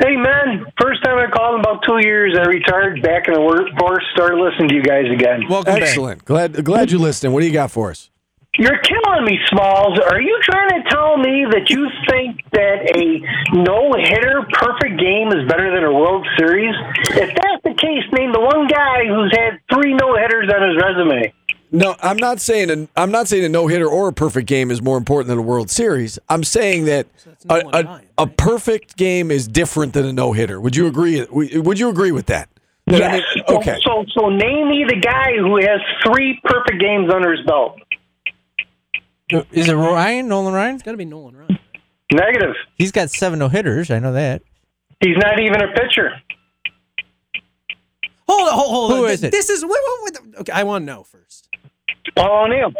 Hey, 0.00 0.16
man. 0.16 0.66
First 0.80 1.04
time 1.04 1.18
I 1.18 1.30
called 1.30 1.54
in 1.54 1.60
about 1.60 1.84
two 1.86 1.98
years. 2.02 2.36
I 2.36 2.46
retired 2.46 3.00
back 3.02 3.28
in 3.28 3.34
the 3.34 3.40
workforce, 3.40 4.04
started 4.12 4.38
listening 4.38 4.68
to 4.70 4.74
you 4.74 4.82
guys 4.82 5.06
again. 5.12 5.42
Welcome. 5.48 5.76
Excellent. 5.76 6.24
Glad 6.24 6.64
glad 6.64 6.90
you're 6.90 7.00
listening. 7.00 7.32
What 7.32 7.40
do 7.40 7.46
you 7.46 7.52
got 7.52 7.70
for 7.70 7.90
us? 7.90 8.10
You're 8.58 8.78
killing 8.78 9.24
me, 9.24 9.38
Smalls. 9.50 10.00
Are 10.10 10.20
you 10.20 10.36
trying 10.42 10.82
to 10.82 10.90
tell 10.90 11.16
me 11.16 11.46
that 11.50 11.70
you 11.70 11.88
think 12.10 12.42
that 12.50 12.90
a 12.96 13.22
no 13.54 13.94
hitter 13.94 14.42
perfect 14.50 14.98
game 14.98 15.28
is 15.28 15.46
better 15.46 15.72
than 15.72 15.84
a 15.84 15.92
World 15.92 16.26
Series? 16.36 16.74
If 17.10 17.30
that's 17.38 17.62
the 17.62 17.74
case, 17.74 18.02
name 18.10 18.32
the 18.32 18.40
one 18.40 18.66
guy 18.66 19.06
who's 19.06 19.30
had 19.30 19.60
three 19.72 19.94
no 19.94 20.16
hitters 20.16 20.50
on 20.50 20.58
his 20.70 20.82
resume. 20.82 21.32
No, 21.70 21.96
I'm 22.02 22.16
not 22.16 22.40
saying 22.40 22.70
a, 22.70 22.88
I'm 23.00 23.10
not 23.10 23.28
saying 23.28 23.44
a 23.44 23.48
no 23.48 23.66
hitter 23.66 23.86
or 23.88 24.08
a 24.08 24.12
perfect 24.12 24.48
game 24.48 24.70
is 24.70 24.80
more 24.80 24.96
important 24.96 25.28
than 25.28 25.38
a 25.38 25.42
World 25.42 25.70
Series. 25.70 26.18
I'm 26.28 26.42
saying 26.42 26.86
that 26.86 27.06
a, 27.50 27.54
a, 27.72 28.00
a 28.18 28.26
perfect 28.26 28.96
game 28.96 29.30
is 29.30 29.46
different 29.46 29.92
than 29.92 30.06
a 30.06 30.12
no 30.12 30.32
hitter. 30.32 30.60
Would 30.60 30.76
you 30.76 30.86
agree? 30.86 31.24
Would 31.30 31.78
you 31.78 31.88
agree 31.90 32.12
with 32.12 32.26
that? 32.26 32.48
That 32.86 33.02
I 33.02 33.16
Yes. 33.16 33.24
mean- 33.36 33.44
okay. 33.58 33.76
So, 33.84 34.04
so 34.16 34.28
name 34.30 34.70
me 34.70 34.84
the 34.88 34.96
guy 34.98 35.32
who 35.38 35.56
has 35.56 35.80
three 36.06 36.40
perfect 36.44 36.80
games 36.80 37.12
under 37.12 37.32
his 37.32 37.44
belt. 37.46 37.78
Is 39.52 39.68
it 39.68 39.74
Ryan? 39.74 40.26
Nolan 40.28 40.54
Ryan? 40.54 40.74
It's 40.76 40.82
got 40.82 40.92
to 40.92 40.96
be 40.96 41.04
Nolan 41.04 41.36
Ryan. 41.36 41.58
Negative. 42.10 42.54
He's 42.76 42.92
got 42.92 43.10
seven 43.10 43.38
no 43.38 43.48
hitters. 43.50 43.90
I 43.90 43.98
know 43.98 44.14
that. 44.14 44.40
He's 45.00 45.18
not 45.18 45.38
even 45.38 45.60
a 45.60 45.68
pitcher. 45.74 46.12
Hold 48.26 48.48
on, 48.48 48.54
hold, 48.54 48.70
hold 48.70 48.90
Who 48.92 49.04
on. 49.04 49.10
is 49.10 49.22
it? 49.22 49.30
This 49.32 49.50
is 49.50 49.62
wait, 49.62 49.70
wait, 49.70 50.12
wait, 50.24 50.36
okay. 50.40 50.52
I 50.52 50.62
want 50.64 50.82
to 50.82 50.86
know 50.86 51.02
first. 51.02 51.37
Paul 52.16 52.44
O'Neill. 52.46 52.72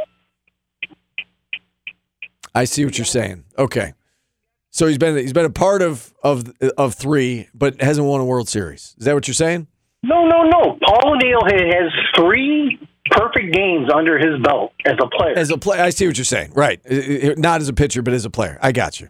I 2.55 2.65
see 2.65 2.85
what 2.85 2.99
you're 2.99 3.05
saying. 3.05 3.45
Okay. 3.57 3.93
So 4.71 4.87
he's 4.87 4.99
been 4.99 5.17
he's 5.17 5.33
been 5.33 5.45
a 5.45 5.51
part 5.51 5.83
of 5.83 6.13
of 6.23 6.53
of 6.77 6.95
three, 6.95 7.49
but 7.55 7.81
hasn't 7.81 8.07
won 8.07 8.21
a 8.21 8.25
World 8.25 8.49
Series. 8.49 8.95
Is 8.99 9.05
that 9.07 9.15
what 9.15 9.27
you're 9.27 9.35
saying? 9.35 9.67
No, 10.03 10.27
no, 10.27 10.43
no. 10.45 10.79
Paul 10.87 11.13
O'Neill 11.15 11.41
has 11.45 11.91
three 12.17 12.79
perfect 13.11 13.53
games 13.53 13.89
under 13.93 14.19
his 14.19 14.41
belt 14.43 14.73
as 14.87 14.95
a 15.03 15.09
player. 15.09 15.35
As 15.37 15.51
a 15.51 15.59
player, 15.59 15.83
I 15.83 15.91
see 15.91 16.07
what 16.07 16.17
you're 16.17 16.25
saying. 16.25 16.53
Right, 16.55 16.81
not 17.39 17.61
as 17.61 17.69
a 17.69 17.73
pitcher, 17.73 18.03
but 18.03 18.15
as 18.15 18.25
a 18.25 18.31
player. 18.31 18.59
I 18.63 18.73
got 18.73 19.01
you. 19.01 19.09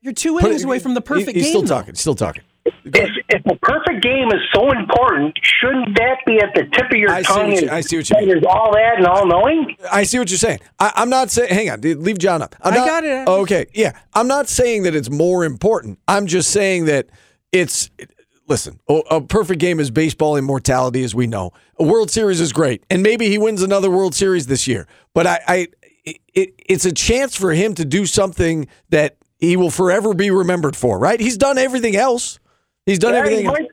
You're 0.00 0.12
two 0.12 0.38
innings 0.38 0.64
away 0.64 0.78
from 0.78 0.94
the 0.94 1.00
he- 1.00 1.06
perfect 1.06 1.32
he's 1.34 1.44
game. 1.44 1.50
still 1.50 1.62
though. 1.62 1.66
talking. 1.80 1.94
Still 1.94 2.14
talking. 2.14 2.42
If, 2.64 3.10
if 3.28 3.44
a 3.46 3.56
perfect 3.56 4.02
game 4.02 4.28
is 4.28 4.40
so 4.54 4.70
important, 4.72 5.36
shouldn't 5.42 5.96
that 5.98 6.18
be 6.26 6.38
at 6.38 6.54
the 6.54 6.62
tip 6.72 6.90
of 6.90 6.96
your 6.96 7.10
I 7.10 7.22
see 7.22 7.26
tongue? 7.26 7.46
what 7.48 7.56
you- 7.56 7.62
and 7.62 7.70
I 7.70 7.80
see 7.82 7.96
what 7.96 8.08
you 8.10 8.16
say 8.16 8.26
there's 8.26 8.44
all 8.48 8.72
that 8.72 8.94
and 8.96 9.06
all 9.06 9.26
knowing. 9.26 9.76
I 9.90 10.04
see 10.04 10.18
what 10.18 10.30
you're 10.30 10.38
saying. 10.38 10.60
I, 10.78 10.92
I'm 10.96 11.10
not 11.10 11.30
saying. 11.30 11.52
Hang 11.52 11.70
on, 11.70 11.80
dude, 11.80 11.98
leave 11.98 12.18
John 12.18 12.40
up. 12.42 12.54
I'm 12.62 12.72
I 12.72 12.76
not, 12.76 12.86
got 12.86 13.04
it. 13.04 13.28
Okay, 13.28 13.66
yeah. 13.74 13.92
I'm 14.14 14.28
not 14.28 14.48
saying 14.48 14.84
that 14.84 14.94
it's 14.94 15.10
more 15.10 15.44
important. 15.44 15.98
I'm 16.08 16.26
just 16.26 16.50
saying 16.50 16.86
that 16.86 17.08
it's. 17.52 17.90
Listen, 18.46 18.78
a, 18.90 18.94
a 19.10 19.20
perfect 19.22 19.58
game 19.58 19.80
is 19.80 19.90
baseball 19.90 20.36
immortality, 20.36 21.02
as 21.02 21.14
we 21.14 21.26
know. 21.26 21.52
A 21.78 21.82
World 21.84 22.10
Series 22.10 22.42
is 22.42 22.52
great, 22.52 22.84
and 22.90 23.02
maybe 23.02 23.28
he 23.30 23.38
wins 23.38 23.62
another 23.62 23.90
World 23.90 24.14
Series 24.14 24.46
this 24.48 24.68
year. 24.68 24.86
But 25.14 25.26
I, 25.26 25.40
I 25.48 25.68
it, 26.04 26.54
it's 26.66 26.84
a 26.84 26.92
chance 26.92 27.34
for 27.34 27.52
him 27.54 27.74
to 27.76 27.86
do 27.86 28.04
something 28.04 28.68
that 28.90 29.16
he 29.38 29.56
will 29.56 29.70
forever 29.70 30.12
be 30.12 30.30
remembered 30.30 30.76
for. 30.76 30.98
Right? 30.98 31.18
He's 31.20 31.38
done 31.38 31.56
everything 31.56 31.96
else. 31.96 32.38
He's 32.86 32.98
done 32.98 33.14
Yeah, 33.14 33.20
everything. 33.20 33.44
he, 33.44 33.50
might, 33.50 33.68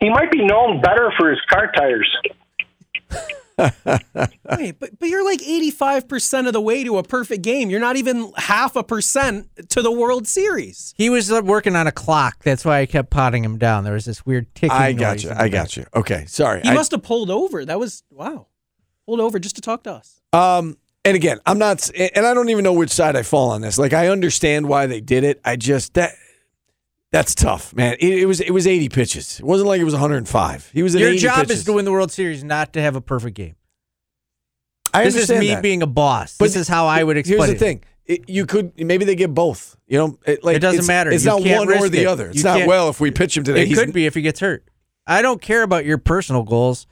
he 0.00 0.10
might 0.10 0.30
be 0.30 0.44
known 0.44 0.80
better 0.80 1.12
for 1.18 1.30
his 1.30 1.38
car 1.50 1.70
tires. 1.72 2.08
Wait, 4.56 4.80
but 4.80 4.98
but 4.98 5.08
you're 5.10 5.24
like 5.24 5.42
85 5.42 6.08
percent 6.08 6.46
of 6.46 6.54
the 6.54 6.60
way 6.62 6.82
to 6.82 6.96
a 6.96 7.02
perfect 7.02 7.42
game. 7.42 7.68
You're 7.68 7.78
not 7.80 7.96
even 7.96 8.32
half 8.36 8.74
a 8.74 8.82
percent 8.82 9.48
to 9.70 9.82
the 9.82 9.90
World 9.92 10.26
Series. 10.26 10.94
He 10.96 11.10
was 11.10 11.30
uh, 11.30 11.42
working 11.44 11.76
on 11.76 11.86
a 11.86 11.92
clock. 11.92 12.42
That's 12.42 12.64
why 12.64 12.78
I 12.80 12.86
kept 12.86 13.10
potting 13.10 13.44
him 13.44 13.58
down. 13.58 13.84
There 13.84 13.92
was 13.92 14.06
this 14.06 14.24
weird 14.24 14.52
ticking. 14.54 14.70
I 14.70 14.92
got 14.94 15.12
noise 15.16 15.24
you. 15.24 15.30
in 15.30 15.36
the 15.36 15.42
I 15.42 15.44
back. 15.46 15.52
got 15.52 15.76
you. 15.76 15.84
Okay, 15.94 16.24
sorry. 16.26 16.62
He 16.62 16.70
I- 16.70 16.74
must 16.74 16.90
have 16.92 17.02
pulled 17.02 17.30
over. 17.30 17.64
That 17.66 17.78
was 17.78 18.02
wow. 18.10 18.46
Pulled 19.04 19.20
over 19.20 19.38
just 19.38 19.56
to 19.56 19.60
talk 19.62 19.82
to 19.84 19.92
us. 19.92 20.20
Um, 20.32 20.78
and 21.04 21.14
again, 21.16 21.38
I'm 21.44 21.58
not, 21.58 21.90
and 21.98 22.24
I 22.24 22.32
don't 22.32 22.48
even 22.48 22.64
know 22.64 22.72
which 22.72 22.90
side 22.90 23.14
I 23.16 23.22
fall 23.22 23.50
on 23.50 23.60
this. 23.60 23.78
Like, 23.78 23.92
I 23.92 24.08
understand 24.08 24.68
why 24.68 24.86
they 24.86 25.00
did 25.02 25.24
it. 25.24 25.40
I 25.44 25.56
just 25.56 25.94
that 25.94 26.12
that's 27.12 27.34
tough, 27.34 27.74
man. 27.74 27.96
It, 28.00 28.20
it 28.20 28.26
was 28.26 28.40
it 28.40 28.50
was 28.52 28.66
80 28.66 28.88
pitches. 28.90 29.40
It 29.40 29.44
wasn't 29.44 29.68
like 29.68 29.80
it 29.80 29.84
was 29.84 29.94
105. 29.94 30.70
He 30.72 30.82
was 30.82 30.94
at 30.94 31.00
Your 31.00 31.10
80 31.10 31.18
job 31.18 31.36
pitches. 31.42 31.58
is 31.60 31.64
to 31.64 31.72
win 31.72 31.84
the 31.84 31.92
World 31.92 32.12
Series, 32.12 32.44
not 32.44 32.72
to 32.74 32.80
have 32.82 32.96
a 32.96 33.00
perfect 33.00 33.36
game. 33.36 33.56
I 34.92 35.04
this 35.04 35.14
is 35.14 35.22
understand 35.30 35.40
me 35.40 35.48
that. 35.54 35.62
being 35.62 35.82
a 35.82 35.86
boss. 35.86 36.36
But 36.38 36.46
this 36.46 36.56
is 36.56 36.68
how 36.68 36.86
I 36.86 37.02
would 37.04 37.16
explain 37.16 37.38
Here's 37.38 37.48
the 37.50 37.54
it. 37.56 37.58
thing: 37.58 37.84
it, 38.06 38.28
you 38.28 38.46
could 38.46 38.72
maybe 38.80 39.04
they 39.04 39.14
get 39.14 39.32
both. 39.34 39.76
You 39.86 39.98
know, 39.98 40.18
it, 40.26 40.42
like 40.44 40.56
It 40.56 40.60
doesn't 40.60 40.80
it's- 40.80 40.88
matter. 40.88 41.10
It's 41.10 41.24
You 41.24 41.30
not 41.30 41.42
one 41.42 41.72
or 41.72 41.88
the 41.88 42.02
it. 42.02 42.06
other. 42.06 42.28
It's 42.28 42.38
You 42.38 42.44
not 42.44 42.66
well 42.66 42.88
if 42.88 43.00
we 43.00 43.10
pitch 43.10 43.36
him 43.36 43.44
today. 43.44 43.62
It 43.68 43.74
could 43.74 43.92
be 43.92 44.06
if 44.06 44.14
he 44.14 44.22
gets 44.22 44.40
hurt. 44.40 44.64
I 45.06 45.22
don't 45.22 45.40
care 45.40 45.62
about 45.62 45.84
your 45.84 45.98
personal 45.98 46.42
goals. 46.42 46.86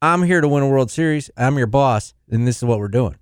I'm 0.00 0.22
here 0.24 0.40
to 0.40 0.48
win 0.48 0.64
a 0.64 0.68
World 0.68 0.90
Series. 0.90 1.30
I'm 1.36 1.56
your 1.58 1.68
boss, 1.68 2.14
and 2.28 2.46
this 2.46 2.56
is 2.56 2.64
what 2.64 2.80
we're 2.80 2.88
doing. 2.88 3.16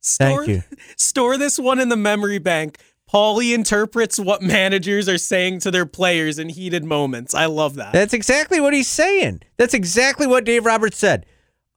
Store, 0.00 0.44
Thank 0.44 0.48
you. 0.48 0.62
Store 0.96 1.36
this 1.36 1.58
one 1.58 1.78
in 1.80 1.88
the 1.88 1.96
memory 1.96 2.38
bank. 2.38 2.78
Paulie 3.12 3.54
interprets 3.54 4.18
what 4.18 4.42
managers 4.42 5.08
are 5.08 5.18
saying 5.18 5.60
to 5.60 5.70
their 5.70 5.86
players 5.86 6.38
in 6.38 6.48
heated 6.48 6.84
moments. 6.84 7.34
I 7.34 7.46
love 7.46 7.74
that. 7.74 7.92
That's 7.92 8.14
exactly 8.14 8.60
what 8.60 8.72
he's 8.72 8.88
saying. 8.88 9.42
That's 9.56 9.74
exactly 9.74 10.26
what 10.26 10.44
Dave 10.44 10.64
Roberts 10.64 10.98
said. 10.98 11.26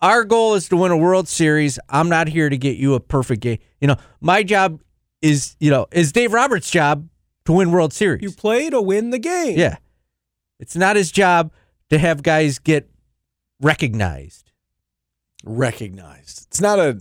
Our 0.02 0.24
goal 0.24 0.54
is 0.54 0.70
to 0.70 0.78
win 0.78 0.92
a 0.92 0.98
World 0.98 1.28
Series. 1.28 1.80
I'm 1.90 2.10
not 2.10 2.28
here 2.28 2.50
to 2.50 2.58
get 2.58 2.78
you 2.78 2.94
a 2.94 3.00
perfect 3.00 3.42
game. 3.42 3.60
You 3.82 3.88
know, 3.88 3.96
my 4.22 4.44
job 4.44 4.82
is, 5.22 5.56
you 5.60 5.72
know, 5.72 5.88
is 5.92 6.12
Dave 6.12 6.34
Roberts' 6.34 6.70
job 6.70 7.08
to 7.46 7.54
win 7.54 7.72
World 7.72 7.94
Series. 7.94 8.22
You 8.22 8.32
play 8.32 8.70
to 8.70 8.82
win 8.82 9.10
the 9.10 9.20
game. 9.20 9.58
Yeah. 9.58 9.78
It's 10.60 10.76
not 10.76 10.96
his 10.96 11.12
job 11.12 11.52
to 11.90 11.98
have 11.98 12.24
guys 12.24 12.60
get 12.60 12.90
recognized 13.62 14.46
recognized. 15.46 16.48
It's 16.48 16.60
not 16.60 16.80
a 16.80 16.90
or 16.90 17.00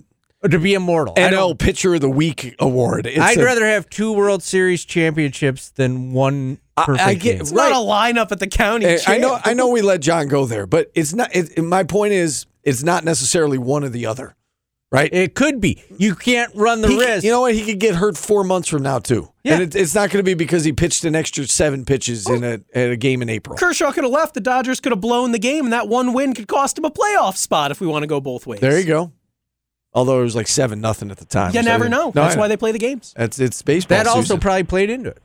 to 0.50 0.58
be 0.58 0.74
immortal. 0.74 1.14
I 1.16 1.22
NL 1.30 1.58
Pitcher 1.58 1.94
of 1.94 2.00
the 2.00 2.08
Week 2.10 2.54
award. 2.58 3.06
It's 3.06 3.18
I'd 3.18 3.38
a- 3.38 3.44
rather 3.44 3.64
have 3.66 3.88
two 3.90 4.12
World 4.12 4.42
Series 4.42 4.84
championships 4.84 5.70
than 5.70 6.12
one 6.12 6.58
perfect 6.76 7.00
I 7.06 7.14
get- 7.14 7.22
game. 7.32 7.40
It's 7.40 7.52
not 7.52 7.72
a 7.72 7.76
lineup 7.76 8.30
at 8.32 8.40
the 8.40 8.46
county. 8.46 8.86
Eh, 8.86 8.98
I 9.06 9.18
know. 9.18 9.38
I 9.44 9.54
know. 9.54 9.68
We 9.68 9.82
let 9.82 10.00
John 10.00 10.28
go 10.28 10.44
there, 10.46 10.66
but 10.66 10.90
it's 10.94 11.12
not. 11.14 11.34
It, 11.34 11.62
my 11.62 11.84
point 11.84 12.12
is, 12.12 12.46
it's 12.62 12.82
not 12.82 13.04
necessarily 13.04 13.58
one 13.58 13.84
or 13.84 13.88
the 13.88 14.06
other, 14.06 14.34
right? 14.90 15.12
It 15.12 15.34
could 15.34 15.60
be. 15.60 15.82
You 15.98 16.14
can't 16.14 16.50
run 16.54 16.80
the 16.80 16.88
He 16.88 16.96
could- 16.96 17.06
risk. 17.08 17.24
you 17.24 17.30
know 17.30 17.42
what? 17.42 17.54
He 17.54 17.64
could 17.64 17.78
get 17.78 17.94
hurt 17.94 18.16
four 18.16 18.42
months 18.44 18.68
from 18.68 18.82
now 18.82 18.98
too, 18.98 19.30
Yeah. 19.44 19.54
and 19.54 19.62
it, 19.62 19.74
it's 19.76 19.94
not 19.94 20.10
going 20.10 20.18
to 20.24 20.28
be 20.28 20.34
because 20.34 20.64
he 20.64 20.72
pitched 20.72 21.04
an 21.04 21.14
extra 21.14 21.46
seven 21.46 21.84
pitches 21.84 22.28
in 22.28 22.42
a, 22.42 22.60
at 22.74 22.90
a 22.90 22.96
game 22.96 23.22
in 23.22 23.28
April. 23.28 23.56
Kershaw 23.56 23.92
could 23.92 24.04
have 24.04 24.12
left. 24.12 24.34
The 24.34 24.40
Dodgers 24.40 24.80
could 24.80 24.92
have 24.92 25.00
blown 25.00 25.32
the 25.32 25.38
game, 25.38 25.64
and 25.64 25.72
that 25.72 25.88
one 25.88 26.12
win 26.12 26.34
could 26.34 26.48
cost 26.48 26.76
him 26.78 26.84
a 26.84 26.90
playoff 26.90 27.36
spot 27.36 27.70
if 27.70 27.80
we 27.80 27.86
want 27.86 28.02
to 28.02 28.06
go 28.06 28.20
both 28.20 28.46
ways. 28.46 28.60
There 28.60 28.78
you 28.78 28.86
go. 28.86 29.12
Although 29.94 30.20
it 30.20 30.24
was 30.24 30.34
like 30.34 30.48
seven 30.48 30.80
nothing 30.80 31.10
at 31.10 31.18
the 31.18 31.24
time. 31.24 31.54
You 31.54 31.62
so 31.62 31.68
never 31.68 31.88
know. 31.88 32.06
No, 32.06 32.10
That's 32.10 32.36
why 32.36 32.48
they 32.48 32.56
play 32.56 32.72
the 32.72 32.78
games. 32.80 33.14
That's 33.16 33.38
it's 33.38 33.62
baseball. 33.62 33.96
that 33.98 34.06
also 34.08 34.22
Susan. 34.22 34.40
probably 34.40 34.64
played 34.64 34.90
into 34.90 35.10
it. 35.10 35.18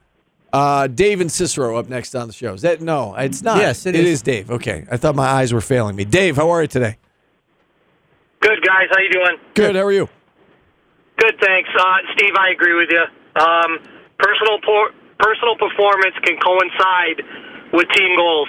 Uh, 0.53 0.87
Dave 0.87 1.21
and 1.21 1.31
Cicero 1.31 1.77
up 1.77 1.89
next 1.89 2.15
on 2.15 2.27
the 2.27 2.33
show. 2.33 2.53
Is 2.53 2.61
that 2.61 2.81
no? 2.81 3.15
It's 3.15 3.41
not. 3.41 3.57
Yes, 3.57 3.85
it 3.85 3.95
it 3.95 4.05
is. 4.05 4.13
is 4.15 4.21
Dave. 4.21 4.49
Okay, 4.51 4.85
I 4.91 4.97
thought 4.97 5.15
my 5.15 5.27
eyes 5.27 5.53
were 5.53 5.61
failing 5.61 5.95
me. 5.95 6.05
Dave, 6.05 6.35
how 6.35 6.49
are 6.51 6.61
you 6.61 6.67
today? 6.67 6.97
Good 8.41 8.61
guys, 8.65 8.87
how 8.91 8.99
you 9.01 9.09
doing? 9.11 9.37
Good. 9.53 9.75
How 9.75 9.83
are 9.83 9.91
you? 9.91 10.07
Good, 11.17 11.35
thanks. 11.41 11.69
Uh, 11.77 11.83
Steve, 12.15 12.33
I 12.39 12.51
agree 12.51 12.73
with 12.73 12.89
you. 12.89 13.03
Um, 13.41 13.79
personal 14.17 14.59
por- 14.63 14.93
personal 15.19 15.55
performance 15.57 16.15
can 16.23 16.37
coincide 16.39 17.21
with 17.73 17.87
team 17.95 18.15
goals. 18.15 18.47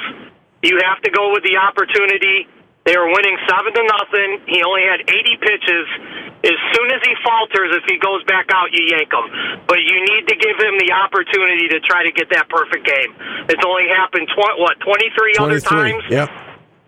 You 0.62 0.78
have 0.86 1.02
to 1.02 1.10
go 1.10 1.32
with 1.32 1.42
the 1.42 1.56
opportunity. 1.56 2.46
They 2.88 2.96
were 2.96 3.12
winning 3.12 3.36
seven 3.44 3.70
to 3.76 3.82
nothing. 3.84 4.40
He 4.48 4.64
only 4.64 4.82
had 4.88 5.04
80 5.04 5.36
pitches. 5.44 5.86
As 6.40 6.56
soon 6.72 6.88
as 6.88 7.00
he 7.04 7.12
falters, 7.20 7.76
if 7.76 7.84
he 7.84 8.00
goes 8.00 8.24
back 8.24 8.48
out, 8.48 8.72
you 8.72 8.88
yank 8.88 9.12
him. 9.12 9.26
But 9.68 9.84
you 9.84 9.96
need 10.00 10.24
to 10.32 10.36
give 10.40 10.56
him 10.56 10.80
the 10.80 10.88
opportunity 10.96 11.68
to 11.76 11.78
try 11.84 12.08
to 12.08 12.12
get 12.12 12.32
that 12.32 12.48
perfect 12.48 12.88
game. 12.88 13.12
It's 13.52 13.60
only 13.60 13.92
happened 13.92 14.28
tw- 14.32 14.56
what 14.56 14.80
23 14.80 15.36
other 15.36 15.60
times. 15.60 16.02
Yep. 16.08 16.28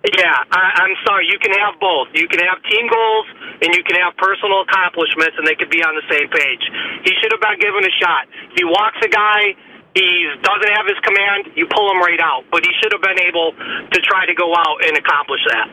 Yeah, 0.03 0.34
I, 0.51 0.82
I'm 0.82 0.97
sorry. 1.07 1.30
You 1.30 1.38
can 1.38 1.53
have 1.62 1.78
both. 1.78 2.09
You 2.16 2.26
can 2.26 2.40
have 2.43 2.59
team 2.66 2.90
goals 2.90 3.26
and 3.62 3.70
you 3.70 3.84
can 3.86 3.95
have 4.03 4.16
personal 4.18 4.66
accomplishments, 4.66 5.38
and 5.38 5.47
they 5.47 5.55
could 5.55 5.70
be 5.70 5.78
on 5.84 5.95
the 5.95 6.03
same 6.11 6.26
page. 6.26 6.64
He 7.07 7.12
should 7.22 7.30
have 7.30 7.38
been 7.38 7.61
given 7.62 7.86
a 7.86 7.95
shot. 8.03 8.26
If 8.51 8.59
he 8.59 8.64
walks 8.66 8.99
a 9.05 9.07
guy, 9.12 9.55
he 9.95 10.28
doesn't 10.43 10.72
have 10.74 10.86
his 10.86 10.99
command, 11.03 11.57
you 11.57 11.66
pull 11.66 11.90
him 11.90 11.99
right 12.01 12.20
out. 12.20 12.45
But 12.51 12.64
he 12.64 12.72
should 12.82 12.93
have 12.93 13.03
been 13.03 13.18
able 13.26 13.53
to 13.53 14.01
try 14.01 14.26
to 14.26 14.34
go 14.34 14.55
out 14.57 14.84
and 14.86 14.97
accomplish 14.97 15.40
that. 15.51 15.68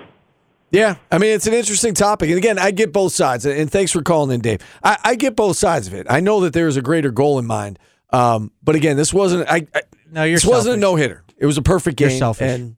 Yeah, 0.71 0.97
I 1.11 1.17
mean 1.17 1.31
it's 1.31 1.47
an 1.47 1.53
interesting 1.53 1.95
topic, 1.95 2.29
and 2.29 2.37
again, 2.37 2.59
I 2.59 2.69
get 2.71 2.93
both 2.93 3.11
sides. 3.13 3.45
And 3.45 3.71
thanks 3.71 3.91
for 3.91 4.03
calling 4.03 4.31
in, 4.35 4.41
Dave. 4.41 4.61
I, 4.83 4.97
I 5.03 5.15
get 5.15 5.35
both 5.35 5.57
sides 5.57 5.87
of 5.87 5.95
it. 5.95 6.05
I 6.09 6.19
know 6.19 6.41
that 6.41 6.53
there 6.53 6.67
is 6.67 6.77
a 6.77 6.81
greater 6.83 7.09
goal 7.11 7.39
in 7.39 7.47
mind, 7.47 7.79
um, 8.11 8.51
but 8.61 8.75
again, 8.75 8.95
this 8.95 9.11
wasn't. 9.11 9.49
I, 9.49 9.65
I 9.73 9.81
No, 10.11 10.23
you're 10.23 10.35
this 10.35 10.45
wasn't 10.45 10.75
a 10.75 10.79
no 10.79 10.95
hitter. 10.95 11.23
It 11.37 11.47
was 11.47 11.57
a 11.57 11.63
perfect 11.63 11.99
You're 11.99 12.09
game. 12.09 12.19
selfish. 12.19 12.51
And 12.51 12.75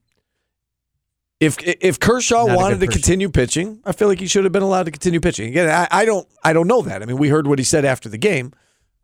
if 1.41 1.57
if 1.59 1.99
Kershaw 1.99 2.45
Not 2.45 2.55
wanted 2.55 2.79
to 2.79 2.85
person. 2.85 3.01
continue 3.01 3.29
pitching, 3.29 3.81
I 3.83 3.91
feel 3.91 4.07
like 4.07 4.19
he 4.19 4.27
should 4.27 4.43
have 4.45 4.53
been 4.53 4.63
allowed 4.63 4.83
to 4.83 4.91
continue 4.91 5.19
pitching. 5.19 5.49
Again, 5.49 5.67
I, 5.69 5.87
I 5.91 6.05
don't 6.05 6.27
I 6.43 6.53
don't 6.53 6.67
know 6.67 6.81
that. 6.83 7.01
I 7.01 7.05
mean, 7.05 7.17
we 7.17 7.27
heard 7.27 7.45
what 7.47 7.59
he 7.59 7.65
said 7.65 7.83
after 7.83 8.07
the 8.07 8.17
game. 8.19 8.53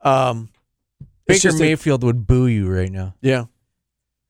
Um, 0.02 0.50
it's 0.54 0.57
Baker 1.28 1.40
just 1.40 1.60
a- 1.60 1.64
Mayfield 1.64 2.04
would 2.04 2.26
boo 2.28 2.48
you 2.48 2.70
right 2.70 2.92
now. 2.92 3.16
yeah. 3.22 3.46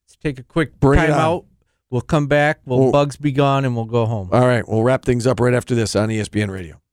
Let's 0.08 0.16
take 0.24 0.39
a 0.39 0.43
quick 0.43 0.80
Bring 0.80 1.00
it 1.00 1.08
time 1.08 1.20
out. 1.20 1.45
We'll 1.89 2.02
come 2.02 2.28
back. 2.28 2.60
We'll 2.66 2.80
Well- 2.80 2.91
bugs 2.91 3.16
be 3.18 3.32
gone, 3.32 3.64
and 3.66 3.76
we'll 3.76 3.86
go 3.86 4.06
home. 4.06 4.30
All 4.32 4.45
right, 4.45 4.68
we'll 4.68 4.84
wrap 4.84 5.04
things 5.06 5.26
up 5.28 5.39
right 5.39 5.54
after 5.54 5.76
this 5.76 5.95
on 5.95 6.10
ESPN 6.10 6.50
Radio. 6.50 6.82